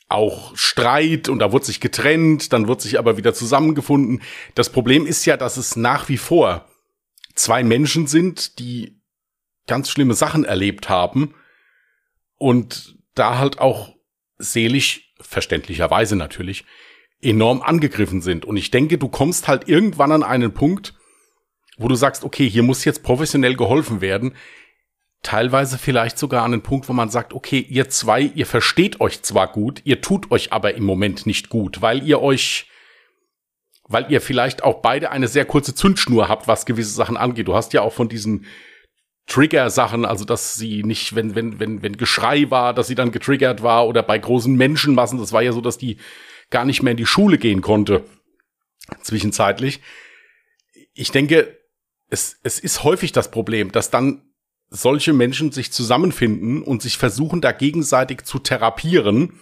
auch 0.09 0.57
Streit 0.57 1.28
und 1.28 1.38
da 1.38 1.53
wurde 1.53 1.66
sich 1.66 1.80
getrennt, 1.80 2.53
dann 2.53 2.68
wird 2.68 2.80
sich 2.80 2.99
aber 2.99 3.16
wieder 3.16 3.34
zusammengefunden. 3.34 4.22
Das 4.55 4.70
Problem 4.70 5.07
ist 5.07 5.24
ja, 5.26 5.36
dass 5.36 5.57
es 5.57 5.76
nach 5.76 6.09
wie 6.09 6.16
vor 6.16 6.66
zwei 7.34 7.62
Menschen 7.62 8.07
sind, 8.07 8.59
die 8.59 9.01
ganz 9.66 9.90
schlimme 9.90 10.14
Sachen 10.14 10.44
erlebt 10.44 10.88
haben 10.88 11.34
und 12.36 12.96
da 13.14 13.38
halt 13.38 13.59
auch 13.59 13.94
seelisch, 14.39 15.12
verständlicherweise 15.20 16.16
natürlich, 16.16 16.64
enorm 17.20 17.62
angegriffen 17.62 18.22
sind. 18.22 18.45
Und 18.45 18.57
ich 18.57 18.70
denke, 18.70 18.99
du 18.99 19.09
kommst 19.09 19.49
halt 19.49 19.68
irgendwann 19.68 20.12
an 20.12 20.22
einen 20.22 20.55
Punkt, 20.55 20.95
wo 21.76 21.89
du 21.89 21.95
sagst, 21.95 22.24
okay, 22.24 22.49
hier 22.49 22.62
muss 22.62 22.84
jetzt 22.84 23.03
professionell 23.03 23.55
geholfen 23.55 24.01
werden. 24.01 24.34
Teilweise 25.22 25.78
vielleicht 25.78 26.18
sogar 26.18 26.45
an 26.45 26.53
den 26.53 26.62
Punkt, 26.62 26.89
wo 26.89 26.93
man 26.93 27.09
sagt, 27.09 27.32
okay, 27.32 27.59
ihr 27.59 27.89
zwei, 27.89 28.22
ihr 28.22 28.47
versteht 28.47 29.01
euch 29.01 29.22
zwar 29.22 29.51
gut, 29.51 29.80
ihr 29.84 30.01
tut 30.01 30.30
euch 30.30 30.53
aber 30.53 30.74
im 30.74 30.84
Moment 30.84 31.26
nicht 31.26 31.49
gut, 31.49 31.82
weil 31.82 32.07
ihr 32.07 32.22
euch, 32.22 32.66
weil 33.84 34.11
ihr 34.11 34.20
vielleicht 34.20 34.62
auch 34.62 34.80
beide 34.80 35.11
eine 35.11 35.26
sehr 35.26 35.45
kurze 35.45 35.74
Zündschnur 35.74 36.28
habt, 36.28 36.47
was 36.47 36.66
gewisse 36.66 36.93
Sachen 36.93 37.16
angeht. 37.16 37.49
Du 37.49 37.55
hast 37.55 37.72
ja 37.72 37.82
auch 37.82 37.93
von 37.93 38.09
diesen 38.09 38.47
Trigger-Sachen, 39.29 40.05
also 40.05 40.24
dass 40.24 40.57
sie 40.57 40.83
nicht, 40.83 41.14
wenn, 41.14 41.35
wenn, 41.35 41.61
wenn, 41.61 41.83
wenn 41.83 41.97
Geschrei 41.97 42.51
war, 42.51 42.74
dass 42.74 42.89
sie 42.89 42.95
dann 42.95 43.12
getriggert 43.12 43.62
war 43.62 43.87
oder 43.87 44.03
bei 44.03 44.18
großen 44.18 44.57
Menschenmassen, 44.57 45.18
das 45.18 45.33
war 45.33 45.43
ja 45.43 45.53
so, 45.53 45.61
dass 45.61 45.79
die 45.79 45.99
gar 46.51 46.64
nicht 46.64 46.83
mehr 46.83 46.93
in 46.93 46.97
die 46.97 47.07
Schule 47.07 47.39
gehen 47.39 47.61
konnte, 47.61 48.05
zwischenzeitlich. 49.03 49.81
Ich 50.95 51.11
denke, 51.11 51.59
es, 52.09 52.39
es 52.43 52.59
ist 52.59 52.85
häufig 52.85 53.12
das 53.12 53.31
Problem, 53.31 53.70
dass 53.70 53.91
dann 53.91 54.22
solche 54.70 55.12
Menschen 55.12 55.53
sich 55.53 55.72
zusammenfinden 55.72 56.62
und 56.62 56.83
sich 56.83 56.97
versuchen, 56.99 57.41
da 57.41 57.53
gegenseitig 57.53 58.24
zu 58.24 58.39
therapieren, 58.39 59.41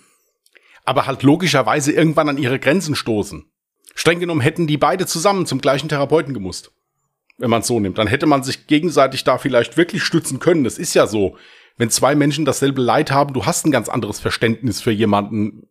aber 0.85 1.07
halt 1.07 1.23
logischerweise 1.23 1.93
irgendwann 1.93 2.29
an 2.29 2.39
ihre 2.39 2.59
Grenzen 2.59 2.95
stoßen. 2.95 3.45
Streng 3.95 4.21
genommen 4.21 4.41
hätten 4.41 4.67
die 4.67 4.77
beide 4.77 5.07
zusammen 5.07 5.47
zum 5.47 5.61
gleichen 5.61 5.89
Therapeuten 5.89 6.35
gemusst. 6.35 6.73
Wenn 7.39 7.51
man 7.51 7.61
es 7.61 7.67
so 7.67 7.81
nimmt. 7.81 7.99
Dann 7.99 8.07
hätte 8.07 8.27
man 8.27 8.43
sich 8.43 8.67
gegenseitig 8.67 9.25
da 9.25 9.39
vielleicht 9.39 9.77
wirklich 9.77 10.03
stützen 10.03 10.39
können. 10.39 10.65
Das 10.65 10.79
ist 10.79 10.95
ja 10.95 11.07
so. 11.07 11.37
Wenn 11.77 11.91
zwei 11.91 12.15
Menschen 12.15 12.47
dasselbe 12.47 12.81
Leid 12.81 13.11
haben, 13.11 13.35
du 13.35 13.45
hast 13.45 13.67
ein 13.67 13.71
ganz 13.71 13.89
anderes 13.89 14.21
Verständnis 14.21 14.81
für 14.81 14.93
jemanden, 14.93 15.69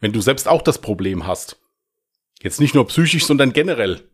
wenn 0.00 0.12
du 0.12 0.20
selbst 0.20 0.48
auch 0.48 0.62
das 0.62 0.80
Problem 0.80 1.26
hast. 1.26 1.60
Jetzt 2.42 2.60
nicht 2.60 2.74
nur 2.74 2.86
psychisch, 2.88 3.26
sondern 3.26 3.52
generell. 3.52 4.08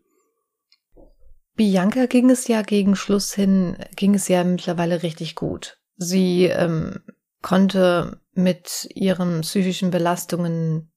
Bianca 1.54 2.04
ging 2.04 2.28
es 2.28 2.48
ja 2.48 2.60
gegen 2.60 2.96
Schluss 2.96 3.32
hin, 3.32 3.78
ging 3.96 4.14
es 4.14 4.28
ja 4.28 4.44
mittlerweile 4.44 5.02
richtig 5.02 5.34
gut. 5.36 5.78
Sie 5.96 6.44
ähm, 6.44 7.00
konnte 7.40 8.20
mit 8.34 8.88
ihren 8.94 9.40
psychischen 9.40 9.90
Belastungen 9.90 10.92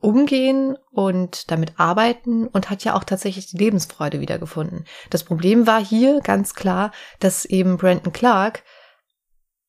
umgehen 0.00 0.76
und 0.90 1.50
damit 1.50 1.78
arbeiten 1.78 2.46
und 2.46 2.70
hat 2.70 2.84
ja 2.84 2.94
auch 2.94 3.04
tatsächlich 3.04 3.46
die 3.46 3.58
Lebensfreude 3.58 4.20
wiedergefunden. 4.20 4.84
Das 5.10 5.24
Problem 5.24 5.66
war 5.66 5.84
hier 5.84 6.20
ganz 6.20 6.54
klar, 6.54 6.92
dass 7.18 7.44
eben 7.44 7.76
Brandon 7.76 8.12
Clark 8.12 8.62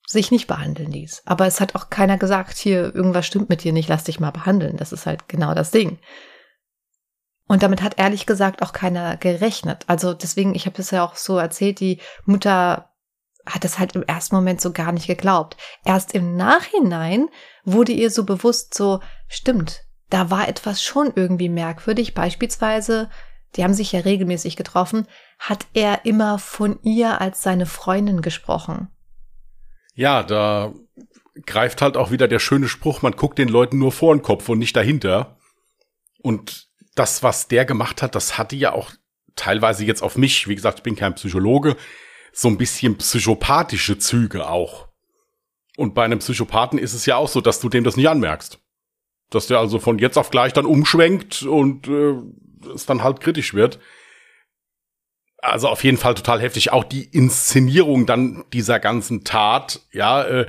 sich 0.08 0.32
nicht 0.32 0.48
behandeln 0.48 0.92
ließ. 0.92 1.24
Aber 1.26 1.48
es 1.48 1.62
hat 1.62 1.76
auch 1.76 1.90
keiner 1.90 2.18
gesagt, 2.18 2.58
hier, 2.58 2.94
irgendwas 2.94 3.26
stimmt 3.26 3.50
mit 3.50 3.64
dir 3.64 3.74
nicht, 3.74 3.90
lass 3.90 4.04
dich 4.04 4.20
mal 4.20 4.32
behandeln. 4.32 4.78
Das 4.78 4.92
ist 4.92 5.06
halt 5.06 5.28
genau 5.28 5.54
das 5.54 5.72
Ding. 5.72 6.00
Und 7.48 7.64
damit 7.64 7.82
hat 7.82 8.00
ehrlich 8.00 8.26
gesagt 8.26 8.62
auch 8.62 8.72
keiner 8.72 9.18
gerechnet. 9.18 9.84
Also 9.88 10.14
deswegen, 10.14 10.56
ich 10.56 10.66
habe 10.66 10.82
es 10.82 10.92
ja 10.92 11.04
auch 11.04 11.16
so 11.16 11.38
erzählt, 11.38 11.80
die 11.80 12.00
Mutter 12.26 12.90
hat 13.46 13.66
es 13.66 13.80
halt 13.80 13.96
im 13.96 14.04
ersten 14.04 14.36
Moment 14.36 14.62
so 14.62 14.72
gar 14.72 14.92
nicht 14.92 15.08
geglaubt. 15.08 15.58
Erst 15.84 16.14
im 16.14 16.36
Nachhinein 16.36 17.28
wurde 17.64 17.92
ihr 17.92 18.12
so 18.12 18.24
bewusst 18.24 18.74
so, 18.74 19.02
stimmt, 19.28 19.82
da 20.12 20.30
war 20.30 20.48
etwas 20.48 20.84
schon 20.84 21.12
irgendwie 21.16 21.50
merkwürdig. 21.50 22.14
Beispielsweise, 22.14 23.10
die 23.56 23.64
haben 23.64 23.74
sich 23.74 23.92
ja 23.92 24.02
regelmäßig 24.02 24.56
getroffen, 24.56 25.08
hat 25.40 25.66
er 25.74 26.06
immer 26.06 26.38
von 26.38 26.80
ihr 26.84 27.20
als 27.20 27.42
seine 27.42 27.66
Freundin 27.66 28.22
gesprochen. 28.22 28.90
Ja, 29.96 30.22
da 30.24 30.74
greift 31.46 31.82
halt 31.82 31.98
auch 31.98 32.12
wieder 32.12 32.28
der 32.28 32.40
schöne 32.40 32.68
Spruch, 32.68 33.02
man 33.02 33.14
guckt 33.14 33.40
den 33.40 33.48
Leuten 33.48 33.78
nur 33.78 33.92
vor 33.92 34.14
den 34.14 34.22
Kopf 34.22 34.48
und 34.50 34.60
nicht 34.60 34.76
dahinter. 34.76 35.38
Und 36.22 36.70
das, 36.96 37.24
was 37.24 37.48
der 37.48 37.66
gemacht 37.66 38.02
hat, 38.02 38.16
das 38.16 38.38
hatte 38.38 38.56
ja 38.56 38.74
auch 38.74 38.92
teilweise 39.36 39.86
jetzt 39.86 40.04
auf 40.04 40.18
mich, 40.18 40.48
wie 40.48 40.56
gesagt, 40.56 40.80
ich 40.80 40.84
bin 40.84 40.96
kein 40.96 41.16
Psychologe, 41.16 41.78
so 42.34 42.50
ein 42.50 42.58
bisschen 42.58 42.98
psychopathische 42.98 43.98
Züge 43.98 44.50
auch. 44.50 44.90
Und 45.78 45.96
bei 45.96 46.04
einem 46.04 46.20
Psychopathen 46.20 46.78
ist 46.78 46.94
es 46.94 47.06
ja 47.06 47.16
auch 47.16 47.30
so, 47.30 47.40
dass 47.40 47.62
du 47.62 47.70
dem 47.70 47.84
das 47.84 47.96
nicht 47.96 48.10
anmerkst. 48.10 48.60
Dass 49.32 49.48
der 49.48 49.58
also 49.58 49.80
von 49.80 49.98
jetzt 49.98 50.18
auf 50.18 50.30
gleich 50.30 50.54
dann 50.54 50.66
umschwenkt 50.66 51.42
und 51.42 51.88
äh, 51.88 52.14
es 52.76 52.86
dann 52.86 53.04
halt 53.04 53.20
kritisch 53.20 53.56
wird. 53.56 53.80
Also 55.40 55.70
auf 55.70 55.84
jeden 55.84 55.98
Fall 55.98 56.14
total 56.14 56.40
heftig. 56.40 56.72
Auch 56.72 56.84
die 56.84 57.06
Inszenierung 57.06 58.06
dann 58.06 58.44
dieser 58.54 58.80
ganzen 58.80 59.24
Tat, 59.24 59.82
ja, 59.92 60.24
äh, 60.24 60.46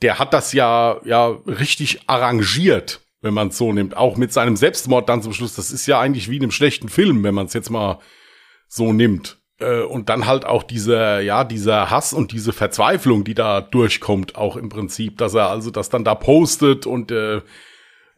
der 0.00 0.18
hat 0.18 0.32
das 0.32 0.52
ja, 0.52 1.00
ja 1.04 1.28
richtig 1.46 2.08
arrangiert, 2.08 3.00
wenn 3.20 3.34
man 3.34 3.48
es 3.48 3.58
so 3.58 3.72
nimmt. 3.72 3.96
Auch 3.96 4.16
mit 4.16 4.32
seinem 4.32 4.56
Selbstmord 4.56 5.08
dann 5.08 5.22
zum 5.22 5.32
Schluss. 5.32 5.54
Das 5.54 5.72
ist 5.72 5.86
ja 5.86 5.98
eigentlich 5.98 6.30
wie 6.30 6.36
in 6.36 6.42
einem 6.42 6.52
schlechten 6.52 6.88
Film, 6.88 7.24
wenn 7.24 7.34
man 7.34 7.46
es 7.46 7.54
jetzt 7.54 7.70
mal 7.70 7.98
so 8.68 8.92
nimmt. 8.92 9.38
Äh, 9.58 9.82
und 9.82 10.08
dann 10.08 10.26
halt 10.26 10.44
auch 10.44 10.62
dieser, 10.62 11.20
ja, 11.20 11.44
dieser 11.44 11.90
Hass 11.90 12.12
und 12.12 12.32
diese 12.32 12.52
Verzweiflung, 12.52 13.24
die 13.24 13.34
da 13.34 13.60
durchkommt, 13.60 14.36
auch 14.36 14.56
im 14.56 14.68
Prinzip, 14.68 15.18
dass 15.18 15.34
er 15.34 15.48
also 15.48 15.70
das 15.70 15.88
dann 15.88 16.04
da 16.04 16.14
postet 16.14 16.86
und, 16.86 17.10
äh, 17.10 17.40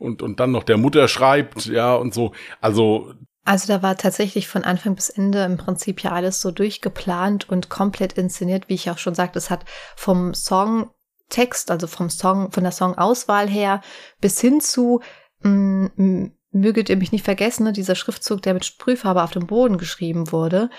und, 0.05 0.23
und 0.23 0.41
dann 0.41 0.53
noch 0.53 0.63
der 0.63 0.77
Mutter 0.77 1.09
schreibt, 1.09 1.67
ja, 1.67 1.95
und 1.95 2.15
so. 2.15 2.33
Also 2.61 3.15
also 3.45 3.69
da 3.69 3.83
war 3.83 3.97
tatsächlich 3.97 4.49
von 4.49 4.65
Anfang 4.65 4.95
bis 4.95 5.11
Ende 5.11 5.45
im 5.45 5.59
Prinzip 5.59 6.03
ja 6.03 6.13
alles 6.13 6.41
so 6.41 6.51
durchgeplant 6.51 7.49
und 7.49 7.69
komplett 7.69 8.15
inszeniert, 8.15 8.69
wie 8.69 8.75
ich 8.75 8.91
auch 8.91 8.97
schon 8.97 9.15
sagte. 9.15 9.39
Es 9.39 9.51
hat 9.51 9.67
vom 9.97 10.33
Songtext, 10.33 11.71
also 11.71 11.87
vom 11.87 12.09
Song, 12.09 12.53
von 12.53 12.63
der 12.63 12.73
Songauswahl 12.73 13.47
her 13.47 13.83
bis 14.21 14.41
hin 14.41 14.63
zu 14.63 15.01
mm, 15.43 16.29
möget 16.53 16.89
ihr 16.89 16.97
mich 16.97 17.13
nicht 17.13 17.25
vergessen, 17.25 17.65
ne, 17.65 17.73
dieser 17.73 17.97
Schriftzug, 17.97 18.41
der 18.41 18.55
mit 18.55 18.65
Sprühfarbe 18.65 19.23
auf 19.23 19.33
dem 19.33 19.47
Boden 19.47 19.77
geschrieben 19.77 20.33
wurde. 20.33 20.71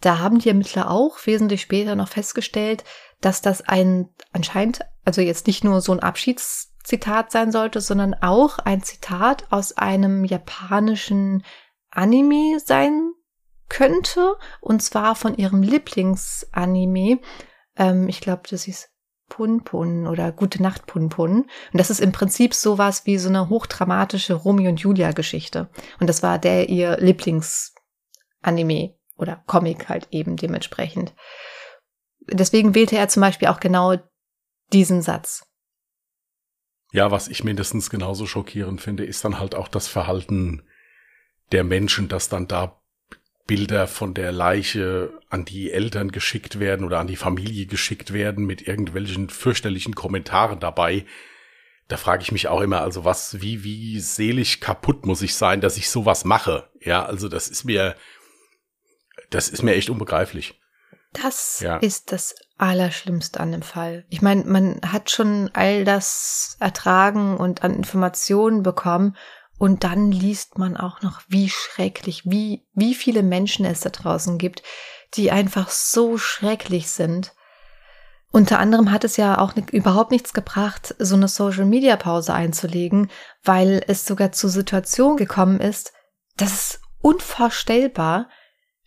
Da 0.00 0.18
haben 0.18 0.38
die 0.38 0.48
Ermittler 0.48 0.90
auch 0.90 1.16
wesentlich 1.24 1.62
später 1.62 1.94
noch 1.94 2.08
festgestellt, 2.08 2.84
dass 3.20 3.40
das 3.40 3.62
ein 3.62 4.10
anscheinend, 4.32 4.80
also 5.04 5.22
jetzt 5.22 5.46
nicht 5.46 5.64
nur 5.64 5.80
so 5.80 5.92
ein 5.92 6.00
Abschiedszitat 6.82 7.30
sein 7.30 7.52
sollte, 7.52 7.80
sondern 7.80 8.14
auch 8.14 8.58
ein 8.58 8.82
Zitat 8.82 9.46
aus 9.50 9.76
einem 9.76 10.24
japanischen 10.24 11.44
Anime 11.90 12.58
sein 12.58 13.12
könnte. 13.68 14.36
Und 14.60 14.82
zwar 14.82 15.14
von 15.14 15.36
ihrem 15.36 15.62
Lieblingsanime. 15.62 17.20
Ähm, 17.76 18.08
ich 18.08 18.20
glaube, 18.20 18.42
das 18.50 18.66
ist 18.66 18.90
Punpun 19.28 20.06
oder 20.08 20.32
Gute 20.32 20.60
Nacht 20.60 20.86
Punpun. 20.86 21.42
Und 21.42 21.48
das 21.72 21.90
ist 21.90 22.00
im 22.00 22.12
Prinzip 22.12 22.52
sowas 22.52 23.06
wie 23.06 23.16
so 23.18 23.28
eine 23.28 23.48
hochdramatische 23.48 24.34
Romeo 24.34 24.68
und 24.70 24.80
Julia 24.80 25.12
Geschichte. 25.12 25.68
Und 26.00 26.08
das 26.08 26.22
war 26.22 26.38
der 26.38 26.68
ihr 26.68 26.96
Lieblingsanime 26.98 28.96
oder 29.16 29.42
Comic 29.46 29.88
halt 29.88 30.08
eben 30.10 30.36
dementsprechend. 30.36 31.14
Deswegen 32.26 32.74
wählte 32.74 32.96
er 32.96 33.08
zum 33.08 33.20
Beispiel 33.20 33.48
auch 33.48 33.60
genau 33.60 33.96
diesen 34.72 35.00
Satz. 35.00 35.44
Ja, 36.92 37.10
was 37.10 37.28
ich 37.28 37.42
mindestens 37.42 37.88
genauso 37.88 38.26
schockierend 38.26 38.80
finde, 38.80 39.04
ist 39.04 39.24
dann 39.24 39.38
halt 39.38 39.54
auch 39.54 39.68
das 39.68 39.88
Verhalten 39.88 40.62
der 41.50 41.64
Menschen, 41.64 42.08
dass 42.08 42.28
dann 42.28 42.46
da 42.46 42.82
Bilder 43.46 43.88
von 43.88 44.14
der 44.14 44.30
Leiche 44.30 45.10
an 45.28 45.44
die 45.44 45.72
Eltern 45.72 46.12
geschickt 46.12 46.60
werden 46.60 46.84
oder 46.84 47.00
an 47.00 47.06
die 47.06 47.16
Familie 47.16 47.66
geschickt 47.66 48.12
werden 48.12 48.44
mit 48.44 48.68
irgendwelchen 48.68 49.30
fürchterlichen 49.30 49.94
Kommentaren 49.94 50.60
dabei. 50.60 51.06
Da 51.88 51.96
frage 51.96 52.22
ich 52.22 52.30
mich 52.30 52.48
auch 52.48 52.60
immer, 52.60 52.82
also 52.82 53.04
was, 53.04 53.40
wie, 53.40 53.64
wie 53.64 53.98
selig 53.98 54.60
kaputt 54.60 55.06
muss 55.06 55.22
ich 55.22 55.34
sein, 55.34 55.60
dass 55.60 55.76
ich 55.76 55.90
sowas 55.90 56.24
mache? 56.24 56.70
Ja, 56.80 57.04
also 57.04 57.28
das 57.28 57.48
ist 57.48 57.64
mir, 57.64 57.96
das 59.30 59.48
ist 59.48 59.62
mir 59.62 59.74
echt 59.74 59.90
unbegreiflich. 59.90 60.60
Das 61.12 61.60
ja. 61.60 61.78
ist 61.78 62.12
das 62.12 62.34
Allerschlimmste 62.62 63.40
an 63.40 63.50
dem 63.50 63.62
Fall. 63.62 64.04
Ich 64.08 64.22
meine, 64.22 64.44
man 64.44 64.80
hat 64.86 65.10
schon 65.10 65.50
all 65.52 65.84
das 65.84 66.56
ertragen 66.60 67.36
und 67.36 67.64
an 67.64 67.74
Informationen 67.74 68.62
bekommen 68.62 69.16
und 69.58 69.84
dann 69.84 70.12
liest 70.12 70.58
man 70.58 70.76
auch 70.76 71.02
noch, 71.02 71.22
wie 71.28 71.48
schrecklich, 71.48 72.22
wie, 72.24 72.64
wie 72.72 72.94
viele 72.94 73.22
Menschen 73.22 73.64
es 73.64 73.80
da 73.80 73.90
draußen 73.90 74.38
gibt, 74.38 74.62
die 75.14 75.32
einfach 75.32 75.70
so 75.70 76.18
schrecklich 76.18 76.90
sind. 76.90 77.34
Unter 78.30 78.60
anderem 78.60 78.92
hat 78.92 79.04
es 79.04 79.16
ja 79.16 79.38
auch 79.38 79.54
überhaupt 79.72 80.10
nichts 80.10 80.32
gebracht, 80.32 80.94
so 80.98 81.16
eine 81.16 81.28
Social 81.28 81.66
Media 81.66 81.96
Pause 81.96 82.32
einzulegen, 82.32 83.10
weil 83.42 83.84
es 83.88 84.06
sogar 84.06 84.32
zur 84.32 84.50
Situation 84.50 85.16
gekommen 85.16 85.60
ist, 85.60 85.92
das 86.36 86.52
ist 86.52 86.80
unvorstellbar. 87.00 88.28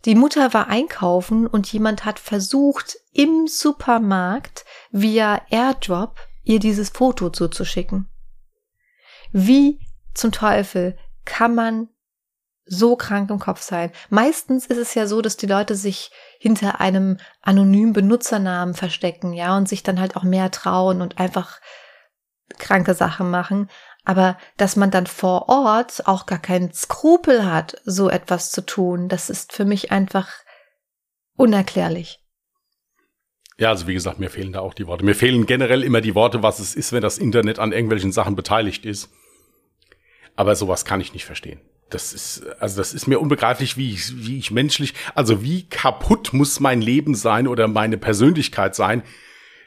Die 0.05 0.15
Mutter 0.15 0.53
war 0.53 0.67
einkaufen 0.67 1.47
und 1.47 1.71
jemand 1.71 2.05
hat 2.05 2.19
versucht, 2.19 2.97
im 3.11 3.47
Supermarkt 3.47 4.63
via 4.91 5.41
Airdrop 5.49 6.19
ihr 6.43 6.59
dieses 6.59 6.89
Foto 6.89 7.29
zuzuschicken. 7.29 8.07
Wie 9.31 9.79
zum 10.13 10.31
Teufel 10.31 10.95
kann 11.25 11.55
man 11.55 11.89
so 12.65 12.95
krank 12.95 13.31
im 13.31 13.39
Kopf 13.39 13.61
sein? 13.61 13.91
Meistens 14.09 14.67
ist 14.67 14.77
es 14.77 14.93
ja 14.93 15.07
so, 15.07 15.21
dass 15.21 15.37
die 15.37 15.47
Leute 15.47 15.75
sich 15.75 16.11
hinter 16.39 16.79
einem 16.79 17.17
anonymen 17.41 17.93
Benutzernamen 17.93 18.75
verstecken, 18.75 19.33
ja, 19.33 19.57
und 19.57 19.67
sich 19.67 19.81
dann 19.81 19.99
halt 19.99 20.15
auch 20.15 20.23
mehr 20.23 20.51
trauen 20.51 21.01
und 21.01 21.17
einfach 21.17 21.59
kranke 22.59 22.93
Sachen 22.93 23.31
machen. 23.31 23.69
Aber 24.05 24.37
dass 24.57 24.75
man 24.75 24.91
dann 24.91 25.07
vor 25.07 25.49
Ort 25.49 26.07
auch 26.07 26.25
gar 26.25 26.39
keinen 26.39 26.71
Skrupel 26.71 27.45
hat, 27.45 27.81
so 27.83 28.09
etwas 28.09 28.51
zu 28.51 28.65
tun, 28.65 29.09
das 29.09 29.29
ist 29.29 29.51
für 29.51 29.65
mich 29.65 29.91
einfach 29.91 30.29
unerklärlich. 31.35 32.19
Ja, 33.57 33.69
also 33.69 33.87
wie 33.87 33.93
gesagt, 33.93 34.19
mir 34.19 34.29
fehlen 34.29 34.53
da 34.53 34.59
auch 34.59 34.73
die 34.73 34.85
Worte. 34.85 35.05
Mir 35.05 35.15
fehlen 35.15 35.45
generell 35.45 35.83
immer 35.83 36.01
die 36.01 36.15
Worte, 36.15 36.43
was 36.43 36.59
es 36.59 36.75
ist, 36.75 36.91
wenn 36.91 37.01
das 37.01 37.17
Internet 37.17 37.57
an 37.57 37.71
irgendwelchen 37.71 38.11
Sachen 38.11 38.35
beteiligt 38.35 38.85
ist. 38.85 39.09
Aber 40.35 40.55
sowas 40.55 40.83
kann 40.83 40.99
ich 40.99 41.13
nicht 41.13 41.25
verstehen. 41.25 41.61
Das 41.89 42.13
ist, 42.13 42.45
also 42.59 42.77
das 42.77 42.93
ist 42.93 43.07
mir 43.07 43.19
unbegreiflich, 43.19 43.77
wie 43.77 43.93
ich, 43.93 44.25
wie 44.25 44.37
ich 44.37 44.51
menschlich, 44.51 44.93
also 45.13 45.41
wie 45.43 45.69
kaputt 45.69 46.33
muss 46.33 46.59
mein 46.59 46.81
Leben 46.81 47.15
sein 47.15 47.47
oder 47.47 47.67
meine 47.67 47.97
Persönlichkeit 47.97 48.75
sein, 48.75 49.03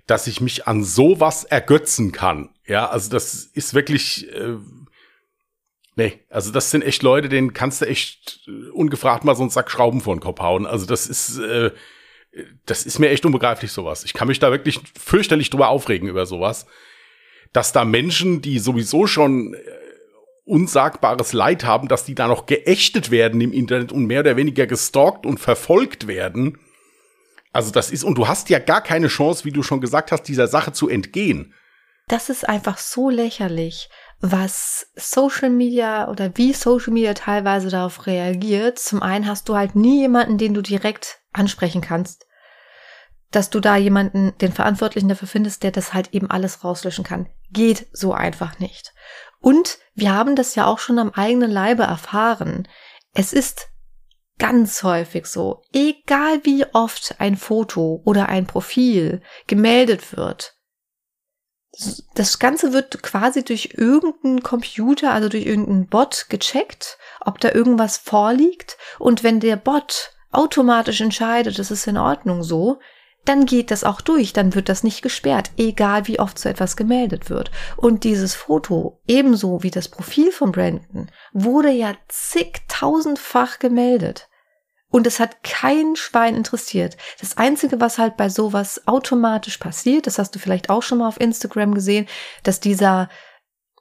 dass 0.07 0.27
ich 0.27 0.41
mich 0.41 0.67
an 0.67 0.85
sowas 0.85 1.45
ergötzen 1.45 2.13
kann. 2.13 2.51
Ja, 2.69 2.89
also 2.91 3.11
das 3.11 3.45
ist 3.45 3.73
wirklich, 3.73 4.31
äh, 4.33 4.57
nee, 5.97 6.21
also 6.29 6.53
das 6.53 6.71
sind 6.71 6.85
echt 6.85 7.03
Leute, 7.03 7.31
denen 7.31 7.55
kannst 7.55 7.81
du 7.81 7.87
echt 7.87 8.47
äh, 8.47 8.71
ungefragt 8.71 9.25
mal 9.25 9.35
so 9.35 9.43
einen 9.43 9.51
Sack 9.51 9.71
Schrauben 9.71 10.03
vor 10.03 10.15
den 10.15 10.21
Kopf 10.21 10.39
hauen. 10.41 10.67
Also 10.67 10.85
das 10.85 11.07
ist, 11.07 11.39
äh, 11.39 11.71
das 12.67 12.85
ist 12.85 12.99
mir 12.99 13.09
echt 13.09 13.25
unbegreiflich 13.25 13.73
sowas. 13.73 14.05
Ich 14.05 14.13
kann 14.13 14.29
mich 14.29 14.39
da 14.39 14.51
wirklich 14.51 14.81
fürchterlich 14.99 15.49
drüber 15.49 15.69
aufregen 15.69 16.11
über 16.11 16.27
sowas, 16.27 16.67
dass 17.55 17.73
da 17.73 17.87
Menschen, 17.87 18.43
die 18.43 18.59
sowieso 18.59 19.07
schon 19.07 19.55
äh, 19.55 19.59
unsagbares 20.45 21.33
Leid 21.33 21.65
haben, 21.65 21.89
dass 21.89 22.05
die 22.05 22.15
da 22.15 22.29
noch 22.29 22.45
geächtet 22.45 23.11
werden 23.11 23.41
im 23.41 23.53
Internet 23.53 23.93
und 23.93 24.05
mehr 24.05 24.21
oder 24.21 24.37
weniger 24.37 24.67
gestalkt 24.67 25.25
und 25.25 25.41
verfolgt 25.41 26.07
werden. 26.07 26.59
Also 27.51 27.71
das 27.71 27.91
ist, 27.91 28.05
und 28.05 28.19
du 28.19 28.29
hast 28.29 28.51
ja 28.51 28.59
gar 28.59 28.83
keine 28.83 29.09
Chance, 29.09 29.47
wie 29.47 29.53
du 29.53 29.63
schon 29.63 29.81
gesagt 29.81 30.13
hast, 30.13 30.25
dieser 30.25 30.49
Sache 30.49 30.73
zu 30.73 30.91
entgehen. 30.91 31.55
Das 32.09 32.31
ist 32.31 32.49
einfach 32.49 32.79
so 32.79 33.11
lächerlich, 33.11 33.91
was 34.21 34.91
Social 34.97 35.51
Media 35.51 36.09
oder 36.09 36.37
wie 36.37 36.53
Social 36.53 36.93
Media 36.93 37.15
teilweise 37.15 37.71
darauf 37.71 38.07
reagiert. 38.07 38.79
Zum 38.79 39.03
einen 39.03 39.27
hast 39.27 39.49
du 39.49 39.55
halt 39.55 39.77
nie 39.77 40.01
jemanden, 40.01 40.39
den 40.39 40.55
du 40.55 40.63
direkt 40.63 41.21
ansprechen 41.33 41.81
kannst 41.81 42.29
dass 43.31 43.51
du 43.51 43.61
da 43.61 43.77
jemanden, 43.77 44.37
den 44.39 44.53
Verantwortlichen 44.53 45.09
dafür 45.09 45.29
findest, 45.29 45.63
der 45.63 45.71
das 45.71 45.93
halt 45.93 46.15
eben 46.15 46.31
alles 46.31 46.65
rauslöschen 46.65 47.05
kann. 47.05 47.29
Geht 47.51 47.87
so 47.93 48.13
einfach 48.13 48.59
nicht. 48.59 48.95
Und 49.41 49.79
wir 49.95 50.15
haben 50.15 50.35
das 50.35 50.55
ja 50.55 50.67
auch 50.67 50.79
schon 50.79 50.99
am 50.99 51.11
eigenen 51.11 51.51
Leibe 51.51 51.83
erfahren. 51.83 52.67
Es 53.13 53.33
ist 53.33 53.69
ganz 54.39 54.83
häufig 54.83 55.27
so, 55.27 55.63
egal 55.73 56.41
wie 56.45 56.65
oft 56.73 57.17
ein 57.19 57.37
Foto 57.37 58.03
oder 58.05 58.29
ein 58.29 58.47
Profil 58.47 59.21
gemeldet 59.47 60.17
wird, 60.17 60.55
das 62.15 62.39
Ganze 62.39 62.73
wird 62.73 63.03
quasi 63.03 63.45
durch 63.45 63.75
irgendeinen 63.77 64.43
Computer, 64.43 65.13
also 65.13 65.29
durch 65.29 65.47
irgendeinen 65.47 65.87
Bot 65.87 66.27
gecheckt, 66.29 66.99
ob 67.21 67.39
da 67.41 67.53
irgendwas 67.53 67.99
vorliegt. 67.99 68.77
Und 68.99 69.23
wenn 69.23 69.41
der 69.41 69.57
Bot 69.57 70.13
automatisch 70.33 71.01
entscheidet, 71.01 71.59
das 71.59 71.71
ist 71.71 71.87
in 71.87 71.97
Ordnung 71.97 72.43
so, 72.43 72.81
dann 73.25 73.47
geht 73.47 73.71
das 73.71 73.85
auch 73.85 74.01
durch, 74.01 74.33
dann 74.33 74.55
wird 74.55 74.69
das 74.69 74.83
nicht 74.83 75.03
gesperrt, 75.03 75.51
egal 75.59 76.07
wie 76.07 76.19
oft 76.19 76.39
so 76.39 76.49
etwas 76.49 76.77
gemeldet 76.77 77.29
wird. 77.29 77.51
Und 77.77 78.05
dieses 78.05 78.35
Foto, 78.35 79.01
ebenso 79.07 79.63
wie 79.63 79.71
das 79.71 79.89
Profil 79.89 80.33
von 80.33 80.51
Brandon, 80.51 81.11
wurde 81.33 81.71
ja 81.71 81.95
zigtausendfach 82.09 83.59
gemeldet. 83.59 84.28
Und 84.91 85.07
es 85.07 85.21
hat 85.21 85.43
kein 85.43 85.97
Schwein 85.97 86.35
interessiert. 86.35 86.97
Das 87.21 87.37
Einzige, 87.37 87.81
was 87.81 87.99
halt 87.99 88.17
bei 88.17 88.29
sowas 88.29 88.87
automatisch 88.87 89.59
passiert, 89.59 90.07
das 90.07 90.19
hast 90.19 90.35
du 90.35 90.39
vielleicht 90.39 90.71
auch 90.71 90.83
schon 90.83 90.99
mal 90.99 91.09
auf 91.09 91.21
Instagram 91.21 91.75
gesehen, 91.75 92.07
dass 92.43 92.61
dieser 92.61 93.11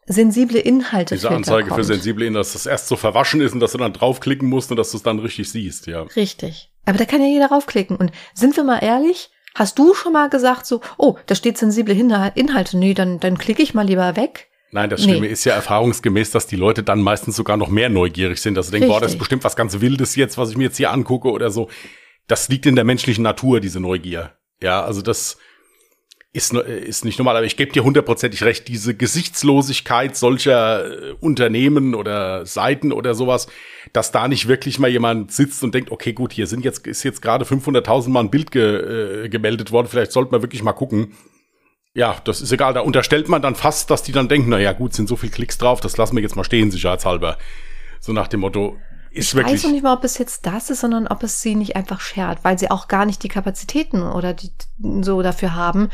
sensible 0.05 0.59
Inhalte. 0.59 1.15
Diese 1.15 1.29
Anzeige 1.29 1.69
kommt. 1.69 1.79
für 1.79 1.85
sensible 1.85 2.25
Inhalte, 2.25 2.49
dass 2.49 2.53
das 2.53 2.65
erst 2.65 2.87
so 2.87 2.97
verwaschen 2.97 3.41
ist 3.41 3.53
und 3.53 3.61
dass 3.61 3.71
du 3.71 3.77
dann 3.77 3.93
draufklicken 3.93 4.49
musst 4.49 4.69
und 4.71 4.77
dass 4.77 4.91
du 4.91 4.97
es 4.97 5.03
dann 5.03 5.19
richtig 5.19 5.49
siehst, 5.49 5.87
ja. 5.87 6.03
Richtig. 6.03 6.71
Aber 6.85 6.97
da 6.97 7.05
kann 7.05 7.21
ja 7.21 7.27
jeder 7.27 7.47
draufklicken. 7.47 7.97
Und 7.97 8.11
sind 8.33 8.55
wir 8.55 8.63
mal 8.63 8.79
ehrlich, 8.79 9.29
Hast 9.57 9.79
du 9.79 9.95
schon 9.95 10.13
mal 10.13 10.29
gesagt 10.29 10.67
so, 10.67 10.81
oh, 10.99 11.15
da 11.25 11.33
steht 11.33 11.57
sensible 11.57 11.95
Inhalte, 11.95 12.77
nee, 12.77 12.93
dann, 12.93 13.19
dann 13.19 13.39
klicke 13.39 13.63
ich 13.63 13.73
mal 13.73 13.87
lieber 13.87 14.15
weg? 14.15 14.46
Nein, 14.71 14.89
das 14.89 15.03
Schlimme 15.03 15.21
nee. 15.21 15.27
ist 15.27 15.45
ja 15.45 15.53
erfahrungsgemäß, 15.53 16.31
dass 16.31 16.45
die 16.45 16.57
Leute 16.57 16.83
dann 16.83 17.01
meistens 17.01 17.35
sogar 17.35 17.55
noch 17.55 17.69
mehr 17.69 17.89
neugierig 17.89 18.39
sind. 18.39 18.57
Also 18.57 18.71
denken, 18.71 18.89
boah, 18.89 18.99
das 18.99 19.13
ist 19.13 19.19
bestimmt 19.19 19.43
was 19.43 19.55
ganz 19.55 19.79
Wildes 19.79 20.15
jetzt, 20.15 20.37
was 20.37 20.49
ich 20.49 20.57
mir 20.57 20.65
jetzt 20.65 20.77
hier 20.77 20.91
angucke 20.91 21.29
oder 21.29 21.51
so. 21.51 21.69
Das 22.27 22.49
liegt 22.49 22.65
in 22.65 22.75
der 22.75 22.83
menschlichen 22.83 23.23
Natur, 23.23 23.61
diese 23.61 23.79
Neugier. 23.79 24.33
Ja, 24.61 24.83
also 24.83 25.01
das, 25.01 25.37
ist, 26.37 26.53
ist 26.53 27.03
nicht 27.03 27.17
normal, 27.17 27.35
aber 27.35 27.45
ich 27.45 27.57
gebe 27.57 27.71
dir 27.71 27.83
hundertprozentig 27.83 28.43
recht, 28.43 28.67
diese 28.67 28.95
Gesichtslosigkeit 28.95 30.15
solcher 30.15 30.85
äh, 30.85 31.11
Unternehmen 31.19 31.95
oder 31.95 32.45
Seiten 32.45 32.91
oder 32.91 33.15
sowas, 33.15 33.47
dass 33.91 34.11
da 34.11 34.27
nicht 34.27 34.47
wirklich 34.47 34.77
mal 34.77 34.89
jemand 34.89 35.31
sitzt 35.31 35.63
und 35.63 35.73
denkt, 35.73 35.89
okay, 35.89 36.13
gut, 36.13 36.33
hier 36.33 36.45
sind 36.45 36.63
jetzt, 36.63 36.85
ist 36.85 37.03
jetzt 37.03 37.21
gerade 37.21 37.43
500.000 37.43 38.09
Mal 38.09 38.19
ein 38.21 38.29
Bild 38.29 38.51
ge, 38.51 39.25
äh, 39.25 39.29
gemeldet 39.29 39.71
worden, 39.71 39.87
vielleicht 39.87 40.11
sollte 40.11 40.31
man 40.31 40.43
wirklich 40.43 40.61
mal 40.61 40.73
gucken. 40.73 41.13
Ja, 41.97 42.17
das 42.25 42.41
ist 42.41 42.51
egal, 42.51 42.75
da 42.75 42.81
unterstellt 42.81 43.27
man 43.27 43.41
dann 43.41 43.55
fast, 43.55 43.89
dass 43.89 44.03
die 44.03 44.11
dann 44.11 44.29
denken, 44.29 44.49
na 44.51 44.59
ja, 44.59 44.71
gut, 44.71 44.93
sind 44.93 45.09
so 45.09 45.15
viel 45.15 45.31
Klicks 45.31 45.57
drauf, 45.57 45.79
das 45.79 45.97
lassen 45.97 46.15
wir 46.15 46.21
jetzt 46.21 46.35
mal 46.35 46.43
stehen, 46.43 46.69
sicherheitshalber. 46.69 47.39
So 47.99 48.13
nach 48.13 48.27
dem 48.27 48.41
Motto, 48.41 48.77
ist 49.09 49.29
ich 49.29 49.35
wirklich. 49.35 49.55
Ich 49.55 49.59
weiß 49.61 49.63
noch 49.63 49.71
nicht 49.71 49.81
mal, 49.81 49.95
ob 49.95 50.03
es 50.03 50.19
jetzt 50.19 50.45
das 50.45 50.69
ist, 50.69 50.81
sondern 50.81 51.07
ob 51.07 51.23
es 51.23 51.41
sie 51.41 51.55
nicht 51.55 51.75
einfach 51.75 51.99
schert, 51.99 52.43
weil 52.43 52.59
sie 52.59 52.69
auch 52.69 52.87
gar 52.87 53.07
nicht 53.07 53.23
die 53.23 53.29
Kapazitäten 53.29 54.03
oder 54.03 54.35
die 54.35 54.51
so 55.01 55.23
dafür 55.23 55.55
haben, 55.55 55.89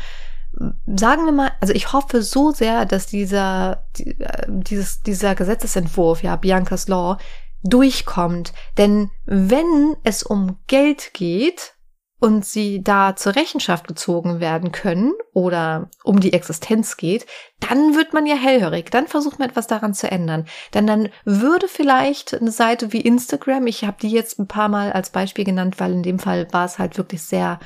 sagen 0.84 1.24
wir 1.24 1.32
mal, 1.32 1.52
also 1.62 1.72
ich 1.72 1.94
hoffe 1.94 2.20
so 2.20 2.50
sehr, 2.50 2.84
dass 2.84 3.06
dieser, 3.06 3.86
äh, 3.98 4.46
dieses, 4.46 5.00
dieser 5.00 5.34
Gesetzesentwurf, 5.34 6.22
ja, 6.22 6.36
Biancas 6.36 6.86
Law, 6.86 7.16
durchkommt. 7.62 8.52
Denn 8.76 9.10
wenn 9.24 9.96
es 10.04 10.22
um 10.22 10.58
Geld 10.66 11.14
geht 11.14 11.72
und 12.20 12.44
sie 12.44 12.82
da 12.82 13.16
zur 13.16 13.36
Rechenschaft 13.36 13.88
gezogen 13.88 14.40
werden 14.40 14.72
können 14.72 15.12
oder 15.32 15.90
um 16.04 16.20
die 16.20 16.32
Existenz 16.32 16.96
geht, 16.96 17.26
dann 17.60 17.96
wird 17.96 18.12
man 18.12 18.24
ja 18.24 18.36
hellhörig. 18.36 18.90
Dann 18.90 19.08
versucht 19.08 19.38
man 19.38 19.50
etwas 19.50 19.66
daran 19.66 19.94
zu 19.94 20.10
ändern. 20.10 20.46
Denn 20.72 20.86
dann 20.86 21.10
würde 21.24 21.68
vielleicht 21.68 22.34
eine 22.34 22.50
Seite 22.50 22.92
wie 22.92 23.00
Instagram, 23.00 23.66
ich 23.66 23.84
habe 23.84 23.96
die 24.00 24.10
jetzt 24.10 24.38
ein 24.38 24.48
paar 24.48 24.68
Mal 24.68 24.92
als 24.92 25.10
Beispiel 25.10 25.44
genannt, 25.44 25.80
weil 25.80 25.92
in 25.92 26.02
dem 26.02 26.18
Fall 26.18 26.46
war 26.52 26.64
es 26.64 26.78
halt 26.78 26.96
wirklich 26.96 27.22
sehr 27.22 27.58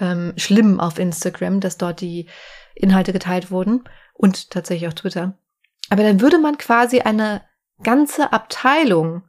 ähm, 0.00 0.32
schlimm 0.36 0.80
auf 0.80 0.98
Instagram, 0.98 1.60
dass 1.60 1.76
dort 1.76 2.00
die 2.00 2.28
Inhalte 2.74 3.12
geteilt 3.12 3.50
wurden 3.50 3.84
und 4.14 4.50
tatsächlich 4.50 4.88
auch 4.88 4.94
Twitter. 4.94 5.38
Aber 5.90 6.02
dann 6.02 6.20
würde 6.20 6.38
man 6.38 6.58
quasi 6.58 7.00
eine 7.00 7.42
ganze 7.82 8.32
Abteilung 8.32 9.22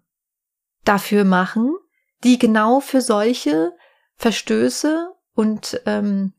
dafür 0.85 1.23
machen, 1.23 1.75
die 2.23 2.39
genau 2.39 2.79
für 2.79 3.01
solche 3.01 3.73
Verstöße 4.18 5.11
und 5.34 5.82
ähm, 5.86 6.34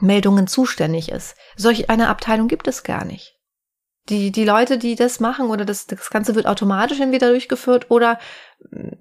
Meldungen 0.00 0.46
zuständig 0.46 1.10
ist. 1.10 1.34
Solch 1.56 1.90
eine 1.90 2.08
Abteilung 2.08 2.48
gibt 2.48 2.68
es 2.68 2.82
gar 2.82 3.04
nicht. 3.04 3.38
Die, 4.08 4.32
die 4.32 4.44
Leute, 4.44 4.78
die 4.78 4.96
das 4.96 5.20
machen 5.20 5.48
oder 5.48 5.64
das, 5.64 5.86
das 5.86 6.10
Ganze 6.10 6.34
wird 6.34 6.46
automatisch 6.46 6.98
entweder 6.98 7.28
durchgeführt 7.28 7.90
oder 7.90 8.18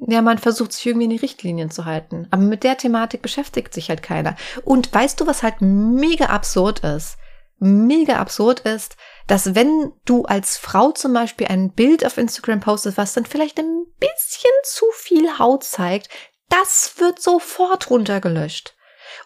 ja, 0.07 0.21
man 0.21 0.37
versucht 0.37 0.73
sich 0.73 0.85
irgendwie 0.85 1.05
in 1.05 1.11
die 1.11 1.17
Richtlinien 1.17 1.71
zu 1.71 1.85
halten. 1.85 2.27
Aber 2.31 2.41
mit 2.41 2.63
der 2.63 2.77
Thematik 2.77 3.21
beschäftigt 3.21 3.73
sich 3.73 3.89
halt 3.89 4.03
keiner. 4.03 4.35
Und 4.63 4.93
weißt 4.93 5.19
du, 5.19 5.27
was 5.27 5.43
halt 5.43 5.55
mega 5.61 6.25
absurd 6.25 6.81
ist? 6.81 7.17
Mega 7.57 8.17
absurd 8.17 8.61
ist, 8.61 8.95
dass 9.27 9.53
wenn 9.53 9.91
du 10.05 10.23
als 10.25 10.57
Frau 10.57 10.91
zum 10.91 11.13
Beispiel 11.13 11.47
ein 11.47 11.73
Bild 11.73 12.05
auf 12.05 12.17
Instagram 12.17 12.59
postest, 12.59 12.97
was 12.97 13.13
dann 13.13 13.25
vielleicht 13.25 13.59
ein 13.59 13.85
bisschen 13.99 14.51
zu 14.63 14.85
viel 14.93 15.37
Haut 15.37 15.63
zeigt, 15.63 16.09
das 16.51 16.99
wird 16.99 17.21
sofort 17.21 17.89
runtergelöscht. 17.89 18.75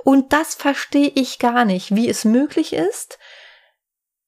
Und 0.03 0.33
das 0.33 0.55
verstehe 0.55 1.11
ich 1.15 1.39
gar 1.39 1.65
nicht, 1.65 1.95
wie 1.95 2.07
es 2.09 2.25
möglich 2.25 2.73
ist, 2.73 3.19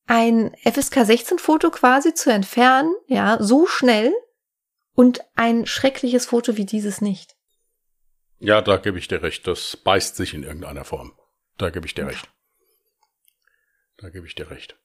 ein 0.06 0.56
FSK 0.64 1.06
16 1.06 1.40
Foto 1.40 1.70
quasi 1.70 2.14
zu 2.14 2.32
entfernen, 2.32 2.94
ja, 3.08 3.38
so 3.42 3.68
schnell 3.68 4.14
und 4.94 5.22
ein 5.36 5.66
schreckliches 5.66 6.26
Foto 6.26 6.58
wie 6.58 6.66
dieses 6.66 7.02
nicht. 7.02 7.36
Ja, 8.40 8.62
da 8.62 8.78
gebe 8.78 8.98
ich 8.98 9.08
dir 9.08 9.22
recht. 9.22 9.48
Das 9.48 9.78
beißt 9.78 10.16
sich 10.16 10.34
in 10.34 10.44
irgendeiner 10.44 10.86
Form. 10.86 11.14
Da 11.58 11.70
gebe 11.70 11.86
ich 11.86 11.94
dir 11.94 12.08
recht. 12.08 12.30
Da 13.98 14.10
gebe 14.10 14.28
ich 14.28 14.36
dir 14.36 14.50
recht. 14.50 14.78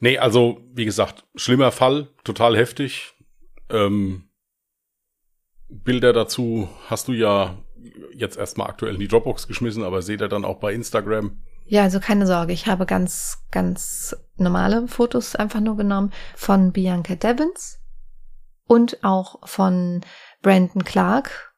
Nee, 0.00 0.18
also, 0.18 0.62
wie 0.72 0.84
gesagt, 0.84 1.24
schlimmer 1.34 1.72
Fall, 1.72 2.08
total 2.24 2.56
heftig. 2.56 3.14
Ähm, 3.68 4.27
Bilder 5.68 6.12
dazu 6.12 6.68
hast 6.88 7.08
du 7.08 7.12
ja 7.12 7.58
jetzt 8.14 8.36
erstmal 8.36 8.68
aktuell 8.68 8.94
in 8.94 9.00
die 9.00 9.08
Dropbox 9.08 9.46
geschmissen, 9.46 9.84
aber 9.84 10.02
seht 10.02 10.20
ihr 10.20 10.28
dann 10.28 10.44
auch 10.44 10.58
bei 10.58 10.72
Instagram. 10.72 11.42
Ja, 11.66 11.82
also 11.82 12.00
keine 12.00 12.26
Sorge, 12.26 12.52
ich 12.52 12.66
habe 12.66 12.86
ganz, 12.86 13.44
ganz 13.50 14.16
normale 14.36 14.88
Fotos 14.88 15.36
einfach 15.36 15.60
nur 15.60 15.76
genommen 15.76 16.12
von 16.34 16.72
Bianca 16.72 17.14
Devins 17.14 17.78
und 18.66 19.04
auch 19.04 19.46
von 19.46 20.00
Brandon 20.42 20.84
Clark. 20.84 21.52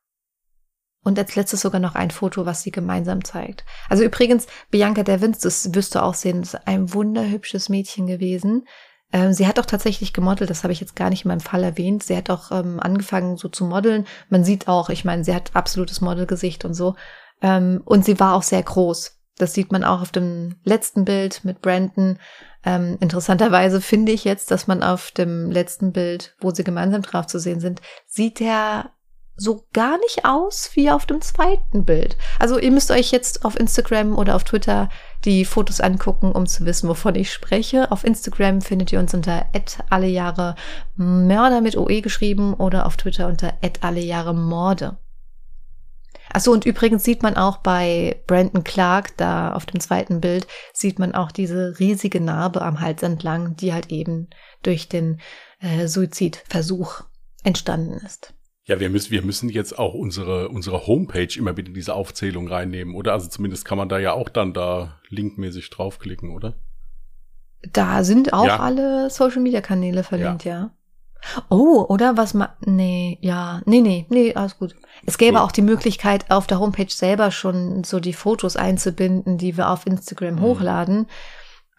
Und 1.03 1.19
als 1.19 1.35
letztes 1.35 1.63
sogar 1.63 1.81
noch 1.81 1.95
ein 1.95 2.11
Foto, 2.11 2.45
was 2.45 2.63
sie 2.63 2.73
gemeinsam 2.73 3.25
zeigt. 3.25 3.65
Also 3.89 4.05
übrigens, 4.05 4.47
Bianca 4.71 5.03
Devins, 5.03 5.39
das 5.39 5.75
wirst 5.75 5.95
du 5.95 6.03
auch 6.03 6.13
sehen, 6.15 6.43
ist 6.43 6.67
ein 6.67 6.93
wunderhübsches 6.93 7.71
Mädchen 7.71 8.07
gewesen. 8.07 8.67
Ähm, 9.13 9.33
sie 9.33 9.47
hat 9.47 9.59
auch 9.59 9.67
tatsächlich 9.67 10.13
gemodelt, 10.13 10.51
das 10.51 10.63
habe 10.63 10.73
ich 10.73 10.81
jetzt 10.81 10.97
gar 10.97 11.11
nicht 11.11 11.25
in 11.25 11.29
meinem 11.29 11.41
Fall 11.41 11.65
erwähnt. 11.65 12.03
Sie 12.03 12.17
hat 12.17 12.31
auch 12.31 12.53
ähm, 12.53 12.79
angefangen 12.81 13.37
so 13.37 13.49
zu 13.49 13.65
modeln. 13.65 14.07
Man 14.29 14.45
sieht 14.45 14.69
auch, 14.69 14.89
ich 14.89 15.05
meine, 15.05 15.25
sie 15.25 15.35
hat 15.35 15.51
absolutes 15.55 16.01
Modelgesicht 16.01 16.65
und 16.65 16.75
so. 16.75 16.95
Ähm, 17.43 17.83
und 17.85 18.05
sie 18.05 18.21
war 18.21 18.35
auch 18.35 18.43
sehr 18.43 18.63
groß. 18.63 19.17
Das 19.37 19.55
sieht 19.55 19.73
man 19.73 19.85
auch 19.85 20.03
auf 20.03 20.13
dem 20.13 20.57
letzten 20.65 21.05
Bild 21.05 21.45
mit 21.45 21.63
Brandon. 21.63 22.19
Ähm, 22.65 22.99
interessanterweise 23.01 23.81
finde 23.81 24.13
ich 24.13 24.25
jetzt, 24.25 24.51
dass 24.51 24.67
man 24.67 24.83
auf 24.83 25.11
dem 25.13 25.51
letzten 25.51 25.93
Bild, 25.93 26.37
wo 26.41 26.51
sie 26.51 26.63
gemeinsam 26.63 27.03
drauf 27.03 27.27
zu 27.27 27.39
sehen 27.39 27.59
sind, 27.59 27.81
sieht 28.07 28.41
er 28.41 28.93
so 29.41 29.67
gar 29.73 29.99
nicht 29.99 30.27
aus 30.27 30.71
wie 30.75 30.91
auf 30.91 31.07
dem 31.07 31.23
zweiten 31.23 31.87
Bild. 31.87 32.19
Also 32.39 32.59
ihr 32.59 32.71
müsst 32.71 32.91
euch 32.91 33.11
jetzt 33.11 33.45
auf 33.45 33.59
Instagram 33.59 34.19
oder 34.19 34.37
auf 34.37 34.45
Twitter 34.45 34.91
die 35.25 35.47
Fotos 35.47 35.81
angucken, 35.81 36.33
um 36.33 36.47
zu 36.47 36.67
wissen, 36.67 36.89
wovon 36.89 37.15
ich 37.15 37.33
spreche. 37.33 37.91
Auf 37.91 38.05
Instagram 38.05 38.61
findet 38.61 38.93
ihr 38.93 38.99
uns 38.99 39.15
unter 39.15 39.47
alle 39.89 40.09
Jahre 40.09 40.57
Mörder 40.95 41.63
mit 41.63 41.77
OE 41.77 42.03
geschrieben 42.03 42.53
oder 42.53 42.85
auf 42.85 42.99
Twitter 42.99 43.29
unter 43.29 43.55
alle 43.81 44.01
Jahre 44.01 44.35
Morde. 44.35 44.99
Achso, 46.33 46.53
und 46.53 46.67
übrigens 46.67 47.03
sieht 47.03 47.23
man 47.23 47.37
auch 47.37 47.57
bei 47.57 48.23
Brandon 48.27 48.63
Clark, 48.63 49.17
da 49.17 49.53
auf 49.55 49.65
dem 49.67 49.81
zweiten 49.81 50.21
Bild, 50.21 50.47
sieht 50.73 50.99
man 50.99 51.15
auch 51.15 51.33
diese 51.33 51.79
riesige 51.81 52.21
Narbe 52.21 52.63
am 52.63 52.81
Hals 52.81 53.03
entlang, 53.03 53.57
die 53.57 53.73
halt 53.73 53.91
eben 53.91 54.29
durch 54.63 54.89
den 54.89 55.21
äh, 55.61 55.89
Suizidversuch 55.89 57.05
entstanden 57.43 57.95
ist. 58.05 58.35
Ja, 58.71 58.79
wir 58.79 58.89
müssen, 58.89 59.11
wir 59.11 59.23
müssen 59.23 59.49
jetzt 59.49 59.77
auch 59.81 59.95
unsere, 59.95 60.49
unsere 60.49 60.87
Homepage 60.87 61.37
immer 61.37 61.57
wieder 61.57 61.67
in 61.67 61.75
diese 61.75 61.93
Aufzählung 61.93 62.47
reinnehmen, 62.47 62.95
oder? 62.95 63.15
Also 63.15 63.27
zumindest 63.27 63.65
kann 63.65 63.77
man 63.77 63.89
da 63.89 63.99
ja 63.99 64.13
auch 64.13 64.29
dann 64.29 64.53
da 64.53 65.01
linkmäßig 65.09 65.71
draufklicken, 65.71 66.31
oder? 66.31 66.55
Da 67.73 68.05
sind 68.05 68.33
auch 68.33 68.47
ja. 68.47 68.61
alle 68.61 69.11
Social 69.11 69.43
Media 69.43 69.61
Kanäle 69.61 70.05
verlinkt, 70.05 70.45
ja. 70.45 70.71
ja. 71.27 71.41
Oh, 71.49 71.85
oder 71.89 72.17
was 72.17 72.33
ma 72.33 72.57
nee, 72.65 73.19
ja, 73.21 73.61
nee, 73.67 73.81
nee, 73.81 74.07
nee, 74.09 74.35
alles 74.35 74.57
gut. 74.57 74.77
Es 75.05 75.19
gäbe 75.19 75.39
gut. 75.39 75.41
auch 75.41 75.51
die 75.51 75.63
Möglichkeit, 75.63 76.31
auf 76.31 76.47
der 76.47 76.61
Homepage 76.61 76.91
selber 76.91 77.33
schon 77.33 77.83
so 77.83 77.99
die 77.99 78.13
Fotos 78.13 78.55
einzubinden, 78.55 79.37
die 79.37 79.57
wir 79.57 79.69
auf 79.69 79.85
Instagram 79.85 80.37
mhm. 80.37 80.43
hochladen. 80.43 81.07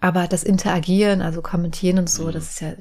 Aber 0.02 0.28
das 0.28 0.44
Interagieren, 0.44 1.22
also 1.22 1.42
kommentieren 1.42 2.00
und 2.00 2.10
so, 2.10 2.26
mhm. 2.26 2.32
das 2.34 2.50
ist 2.50 2.60
ja, 2.60 2.74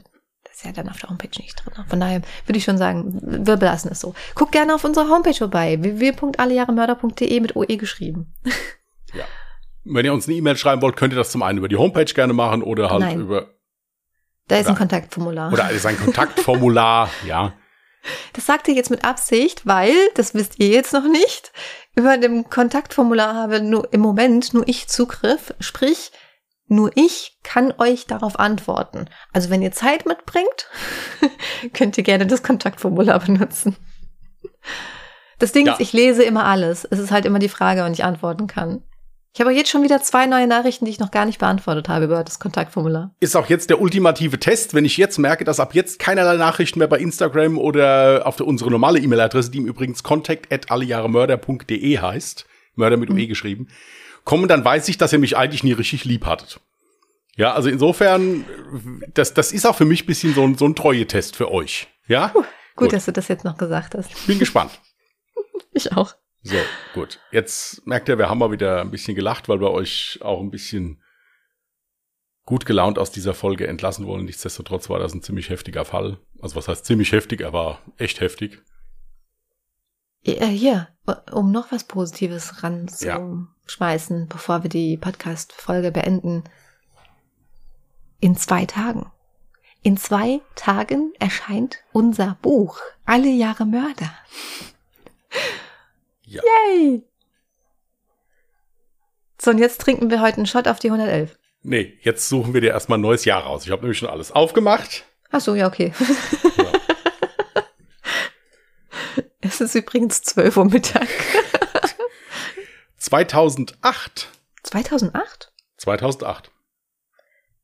ist 0.61 0.67
ja 0.67 0.73
dann 0.73 0.91
auf 0.91 0.99
der 0.99 1.09
Homepage 1.09 1.31
nicht 1.39 1.65
drin. 1.65 1.85
Von 1.89 2.01
daher 2.01 2.21
würde 2.47 2.59
ich 2.59 2.65
schon 2.65 2.77
sagen, 2.79 3.19
wir 3.23 3.57
belassen 3.57 3.91
es 3.91 4.01
so. 4.01 4.15
Guckt 4.35 4.53
gerne 4.53 4.75
auf 4.75 4.85
unserer 4.85 5.09
Homepage 5.09 5.35
vorbei, 5.35 5.79
www.allejahremörder.de 5.81 7.41
mit 7.41 7.57
OE 7.57 7.77
geschrieben. 7.77 8.35
Ja. 9.13 9.25
Wenn 9.83 10.05
ihr 10.05 10.13
uns 10.13 10.29
eine 10.29 10.37
E-Mail 10.37 10.57
schreiben 10.57 10.83
wollt, 10.83 10.95
könnt 10.95 11.13
ihr 11.13 11.17
das 11.17 11.33
zum 11.33 11.43
einen 11.43 11.59
über 11.59 11.67
die 11.67 11.75
Homepage 11.75 12.05
gerne 12.05 12.33
machen 12.33 12.63
oder 12.63 12.91
halt 12.91 13.01
Nein. 13.01 13.21
über 13.23 13.49
da 14.47 14.59
ist 14.59 14.69
ein 14.69 14.77
Kontaktformular. 14.77 15.53
Oder 15.53 15.69
ist 15.71 15.85
ein 15.85 15.99
Kontaktformular, 15.99 17.11
ja. 17.27 17.55
Das 18.35 18.47
sagt 18.47 18.69
ihr 18.69 18.75
jetzt 18.75 18.89
mit 18.91 19.05
Absicht, 19.05 19.67
weil, 19.67 19.95
das 20.15 20.33
wisst 20.33 20.61
ihr 20.61 20.69
jetzt 20.69 20.93
noch 20.93 21.09
nicht, 21.09 21.51
über 21.97 22.17
dem 22.19 22.49
Kontaktformular 22.49 23.35
habe 23.35 23.61
nur 23.61 23.93
im 23.93 24.01
Moment 24.01 24.55
nur 24.55 24.63
ich 24.69 24.87
Zugriff, 24.87 25.53
sprich, 25.59 26.13
nur 26.71 26.93
ich 26.95 27.39
kann 27.43 27.75
euch 27.79 28.07
darauf 28.07 28.39
antworten. 28.39 29.07
Also 29.33 29.51
wenn 29.51 29.63
ihr 29.63 29.73
Zeit 29.73 30.07
mitbringt, 30.07 30.69
könnt 31.75 31.99
ihr 31.99 32.05
gerne 32.05 32.27
das 32.27 32.43
Kontaktformular 32.43 33.19
benutzen. 33.19 33.77
Das 35.39 35.53
Ding 35.53 35.67
ja. 35.67 35.73
ist, 35.73 35.81
ich 35.81 35.93
lese 35.93 36.23
immer 36.23 36.45
alles. 36.45 36.85
Es 36.85 36.99
ist 36.99 37.11
halt 37.11 37.25
immer 37.25 37.39
die 37.39 37.49
Frage, 37.49 37.81
wann 37.81 37.93
ich 37.93 38.05
antworten 38.05 38.47
kann. 38.47 38.83
Ich 39.33 39.41
habe 39.41 39.53
jetzt 39.53 39.71
schon 39.71 39.85
wieder 39.85 40.03
zwei 40.03 40.27
neue 40.27 40.49
Nachrichten, 40.49 40.85
die 40.85 40.91
ich 40.91 40.99
noch 40.99 41.13
gar 41.13 41.25
nicht 41.25 41.39
beantwortet 41.39 41.89
habe 41.89 42.07
über 42.07 42.25
das 42.25 42.41
Kontaktformular. 42.41 43.15
Ist 43.21 43.37
auch 43.37 43.49
jetzt 43.49 43.71
der 43.71 43.81
ultimative 43.81 44.41
Test, 44.41 44.75
wenn 44.75 44.85
ich 44.85 44.97
jetzt 44.97 45.19
merke, 45.19 45.45
dass 45.45 45.61
ab 45.61 45.75
jetzt 45.75 46.01
keinerlei 46.01 46.37
Nachrichten 46.37 46.81
mehr 46.81 46.89
bei 46.89 46.99
Instagram 46.99 47.57
oder 47.57 48.23
auf 48.27 48.37
der, 48.37 48.47
unsere 48.47 48.71
normale 48.71 48.99
E-Mail-Adresse, 48.99 49.53
die 49.53 49.59
im 49.59 49.67
übrigens 49.67 50.03
contact 50.03 50.53
at 50.53 50.71
allejahremörder.de 50.71 51.99
heißt, 51.99 52.47
Mörder 52.75 52.97
mit 52.97 53.09
mhm. 53.09 53.17
UE 53.17 53.27
geschrieben, 53.29 53.69
kommen, 54.25 54.49
dann 54.49 54.65
weiß 54.65 54.89
ich, 54.89 54.99
dass 54.99 55.13
ihr 55.13 55.19
mich 55.19 55.37
eigentlich 55.37 55.65
nie 55.65 55.73
richtig 55.73 56.05
lieb 56.05 56.27
hattet. 56.27 56.61
Ja, 57.37 57.55
also 57.55 57.69
insofern, 57.69 58.45
das, 59.15 59.35
das 59.35 59.53
ist 59.53 59.67
auch 59.67 59.77
für 59.77 59.85
mich 59.85 60.07
bisschen 60.07 60.35
so 60.35 60.43
ein, 60.43 60.57
so 60.57 60.67
ein 60.67 60.75
Treue-Test 60.75 61.37
für 61.37 61.51
euch. 61.51 61.89
Ja? 62.07 62.29
Puh, 62.29 62.41
gut, 62.41 62.49
gut, 62.77 62.93
dass 62.93 63.07
du 63.07 63.13
das 63.13 63.29
jetzt 63.29 63.45
noch 63.45 63.57
gesagt 63.57 63.95
hast. 63.95 64.27
Bin 64.27 64.39
gespannt. 64.39 64.73
ich 65.73 65.93
auch. 65.93 66.15
So, 66.43 66.57
gut. 66.95 67.19
Jetzt 67.31 67.87
merkt 67.87 68.09
ihr, 68.09 68.19
wir 68.19 68.29
haben 68.29 68.39
mal 68.39 68.51
wieder 68.51 68.81
ein 68.81 68.91
bisschen 68.91 69.15
gelacht, 69.15 69.49
weil 69.49 69.61
wir 69.61 69.71
euch 69.71 70.19
auch 70.23 70.41
ein 70.41 70.51
bisschen 70.51 71.03
gut 72.45 72.67
gelaunt 72.67 72.99
aus 72.99 73.13
dieser 73.13 73.35
Folge 73.35 73.67
entlassen 73.67 74.07
wollen. 74.07 74.25
Nichtsdestotrotz 74.25 74.91
war 74.91 74.99
das 74.99 75.15
ein 75.15 75.23
ziemlich 75.23 75.51
heftiger 75.51 75.85
Fall. 75.85 76.19
Also 76.41 76.57
was 76.57 76.69
heißt 76.69 76.85
ziemlich 76.85 77.13
heftig? 77.13 77.43
Er 77.43 77.53
war 77.53 77.81
echt 77.97 78.21
heftig. 78.21 78.63
Ja, 80.23 80.47
hier, 80.47 80.89
um 81.33 81.53
noch 81.53 81.73
was 81.73 81.85
Positives 81.85 82.63
ranzuschmeißen, 82.63 83.07
ja. 83.07 83.49
Bevor 84.29 84.63
wir 84.63 84.71
die 84.71 84.97
Podcast-Folge 84.97 85.93
beenden. 85.93 86.45
In 88.21 88.37
zwei 88.37 88.67
Tagen. 88.67 89.11
In 89.83 89.97
zwei 89.97 90.41
Tagen 90.57 91.13
erscheint 91.19 91.79
unser 91.93 92.37
Buch 92.43 92.81
Alle 93.07 93.31
Jahre 93.31 93.65
Mörder. 93.65 94.13
Ja. 96.23 96.43
Yay! 96.69 97.03
So, 99.41 99.53
und 99.53 99.59
jetzt 99.59 99.81
trinken 99.81 100.11
wir 100.11 100.21
heute 100.21 100.37
einen 100.37 100.47
Shot 100.47 100.69
auf 100.69 100.79
die 100.81 100.89
111. 100.89 101.39
Nee, 101.63 101.99
jetzt 102.03 102.29
suchen 102.29 102.53
wir 102.53 102.61
dir 102.61 102.73
erstmal 102.73 102.99
ein 102.99 103.03
neues 103.03 103.25
Jahr 103.25 103.43
raus. 103.43 103.65
Ich 103.65 103.71
habe 103.71 103.83
nämlich 103.83 103.99
schon 103.99 104.11
alles 104.11 104.33
aufgemacht. 104.33 105.05
Ach 105.31 105.41
so, 105.41 105.55
ja, 105.55 105.67
okay. 105.67 105.93
Ja. 106.57 106.73
es 109.41 109.61
ist 109.61 109.75
übrigens 109.75 110.23
12 110.23 110.57
Uhr 110.57 110.65
Mittag. 110.67 111.09
2008. 113.01 114.29
2008? 114.63 115.53
2008. 115.79 116.53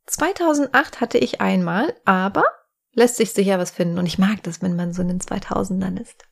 2008 0.07 1.01
hatte 1.01 1.19
ich 1.19 1.41
einmal, 1.41 1.95
aber 2.05 2.45
lässt 2.93 3.17
sich 3.17 3.33
sicher 3.33 3.59
was 3.59 3.71
finden. 3.71 3.99
Und 3.99 4.07
ich 4.07 4.19
mag 4.19 4.43
das, 4.45 4.63
wenn 4.63 4.77
man 4.77 4.93
so 4.95 5.03
in 5.03 5.09
den 5.09 5.21
2000ern 5.21 6.01
ist. 6.01 6.25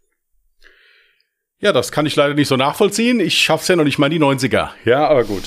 Ja, 1.58 1.72
das 1.72 1.92
kann 1.92 2.06
ich 2.06 2.16
leider 2.16 2.34
nicht 2.34 2.48
so 2.48 2.56
nachvollziehen. 2.56 3.20
Ich 3.20 3.38
schaff's 3.38 3.68
ja 3.68 3.76
noch 3.76 3.84
nicht 3.84 3.98
mal 3.98 4.06
in 4.06 4.18
die 4.18 4.24
90er. 4.24 4.70
Ja, 4.84 5.06
aber 5.06 5.24
gut. 5.24 5.44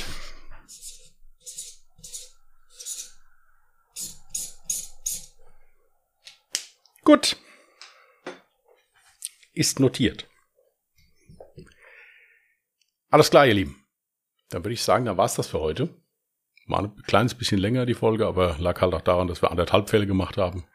Gut. 7.03 7.37
Ist 9.53 9.79
notiert. 9.79 10.27
Alles 13.17 13.31
klar, 13.31 13.47
ihr 13.47 13.55
Lieben. 13.55 13.83
Dann 14.49 14.63
würde 14.63 14.75
ich 14.75 14.83
sagen, 14.83 15.05
dann 15.05 15.17
war's 15.17 15.33
das 15.33 15.47
für 15.47 15.59
heute. 15.59 15.89
War 16.67 16.83
ein 16.83 16.95
kleines 17.07 17.33
bisschen 17.33 17.57
länger 17.57 17.87
die 17.87 17.95
Folge, 17.95 18.27
aber 18.27 18.57
lag 18.59 18.79
halt 18.79 18.93
auch 18.93 19.01
daran, 19.01 19.27
dass 19.27 19.41
wir 19.41 19.49
anderthalb 19.49 19.89
Fälle 19.89 20.05
gemacht 20.05 20.37
haben. 20.37 20.65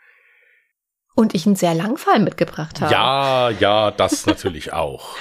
Und 1.15 1.37
ich 1.37 1.47
einen 1.47 1.55
sehr 1.55 1.73
langen 1.73 1.99
Fall 1.99 2.19
mitgebracht 2.19 2.81
habe. 2.81 2.93
Ja, 2.93 3.51
ja, 3.51 3.93
das 3.93 4.27
natürlich 4.27 4.73
auch. 4.73 5.15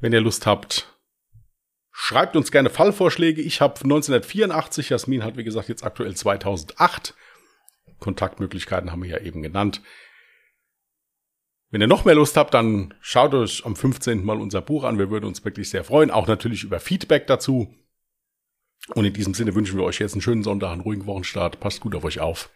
Wenn 0.00 0.14
ihr 0.14 0.22
Lust 0.22 0.46
habt, 0.46 0.88
schreibt 1.92 2.34
uns 2.34 2.50
gerne 2.50 2.70
Fallvorschläge. 2.70 3.42
Ich 3.42 3.60
habe 3.60 3.74
1984, 3.74 4.88
Jasmin 4.88 5.22
hat 5.22 5.36
wie 5.36 5.44
gesagt 5.44 5.68
jetzt 5.68 5.84
aktuell 5.84 6.16
2008. 6.16 7.12
Kontaktmöglichkeiten 7.98 8.90
haben 8.90 9.02
wir 9.02 9.10
ja 9.10 9.18
eben 9.18 9.42
genannt. 9.42 9.82
Wenn 11.74 11.80
ihr 11.80 11.88
noch 11.88 12.04
mehr 12.04 12.14
Lust 12.14 12.36
habt, 12.36 12.54
dann 12.54 12.94
schaut 13.00 13.34
euch 13.34 13.66
am 13.66 13.74
15. 13.74 14.24
mal 14.24 14.40
unser 14.40 14.62
Buch 14.62 14.84
an. 14.84 14.96
Wir 14.96 15.10
würden 15.10 15.24
uns 15.24 15.44
wirklich 15.44 15.70
sehr 15.70 15.82
freuen. 15.82 16.12
Auch 16.12 16.28
natürlich 16.28 16.62
über 16.62 16.78
Feedback 16.78 17.26
dazu. 17.26 17.74
Und 18.94 19.04
in 19.04 19.12
diesem 19.12 19.34
Sinne 19.34 19.56
wünschen 19.56 19.76
wir 19.76 19.82
euch 19.82 19.98
jetzt 19.98 20.12
einen 20.12 20.20
schönen 20.20 20.44
Sonntag, 20.44 20.70
einen 20.70 20.82
ruhigen 20.82 21.06
Wochenstart. 21.06 21.58
Passt 21.58 21.80
gut 21.80 21.96
auf 21.96 22.04
euch 22.04 22.20
auf. 22.20 22.48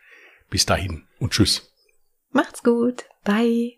Bis 0.50 0.66
dahin 0.66 1.02
und 1.18 1.32
tschüss. 1.32 1.74
Macht's 2.30 2.62
gut. 2.62 3.06
Bye. 3.24 3.77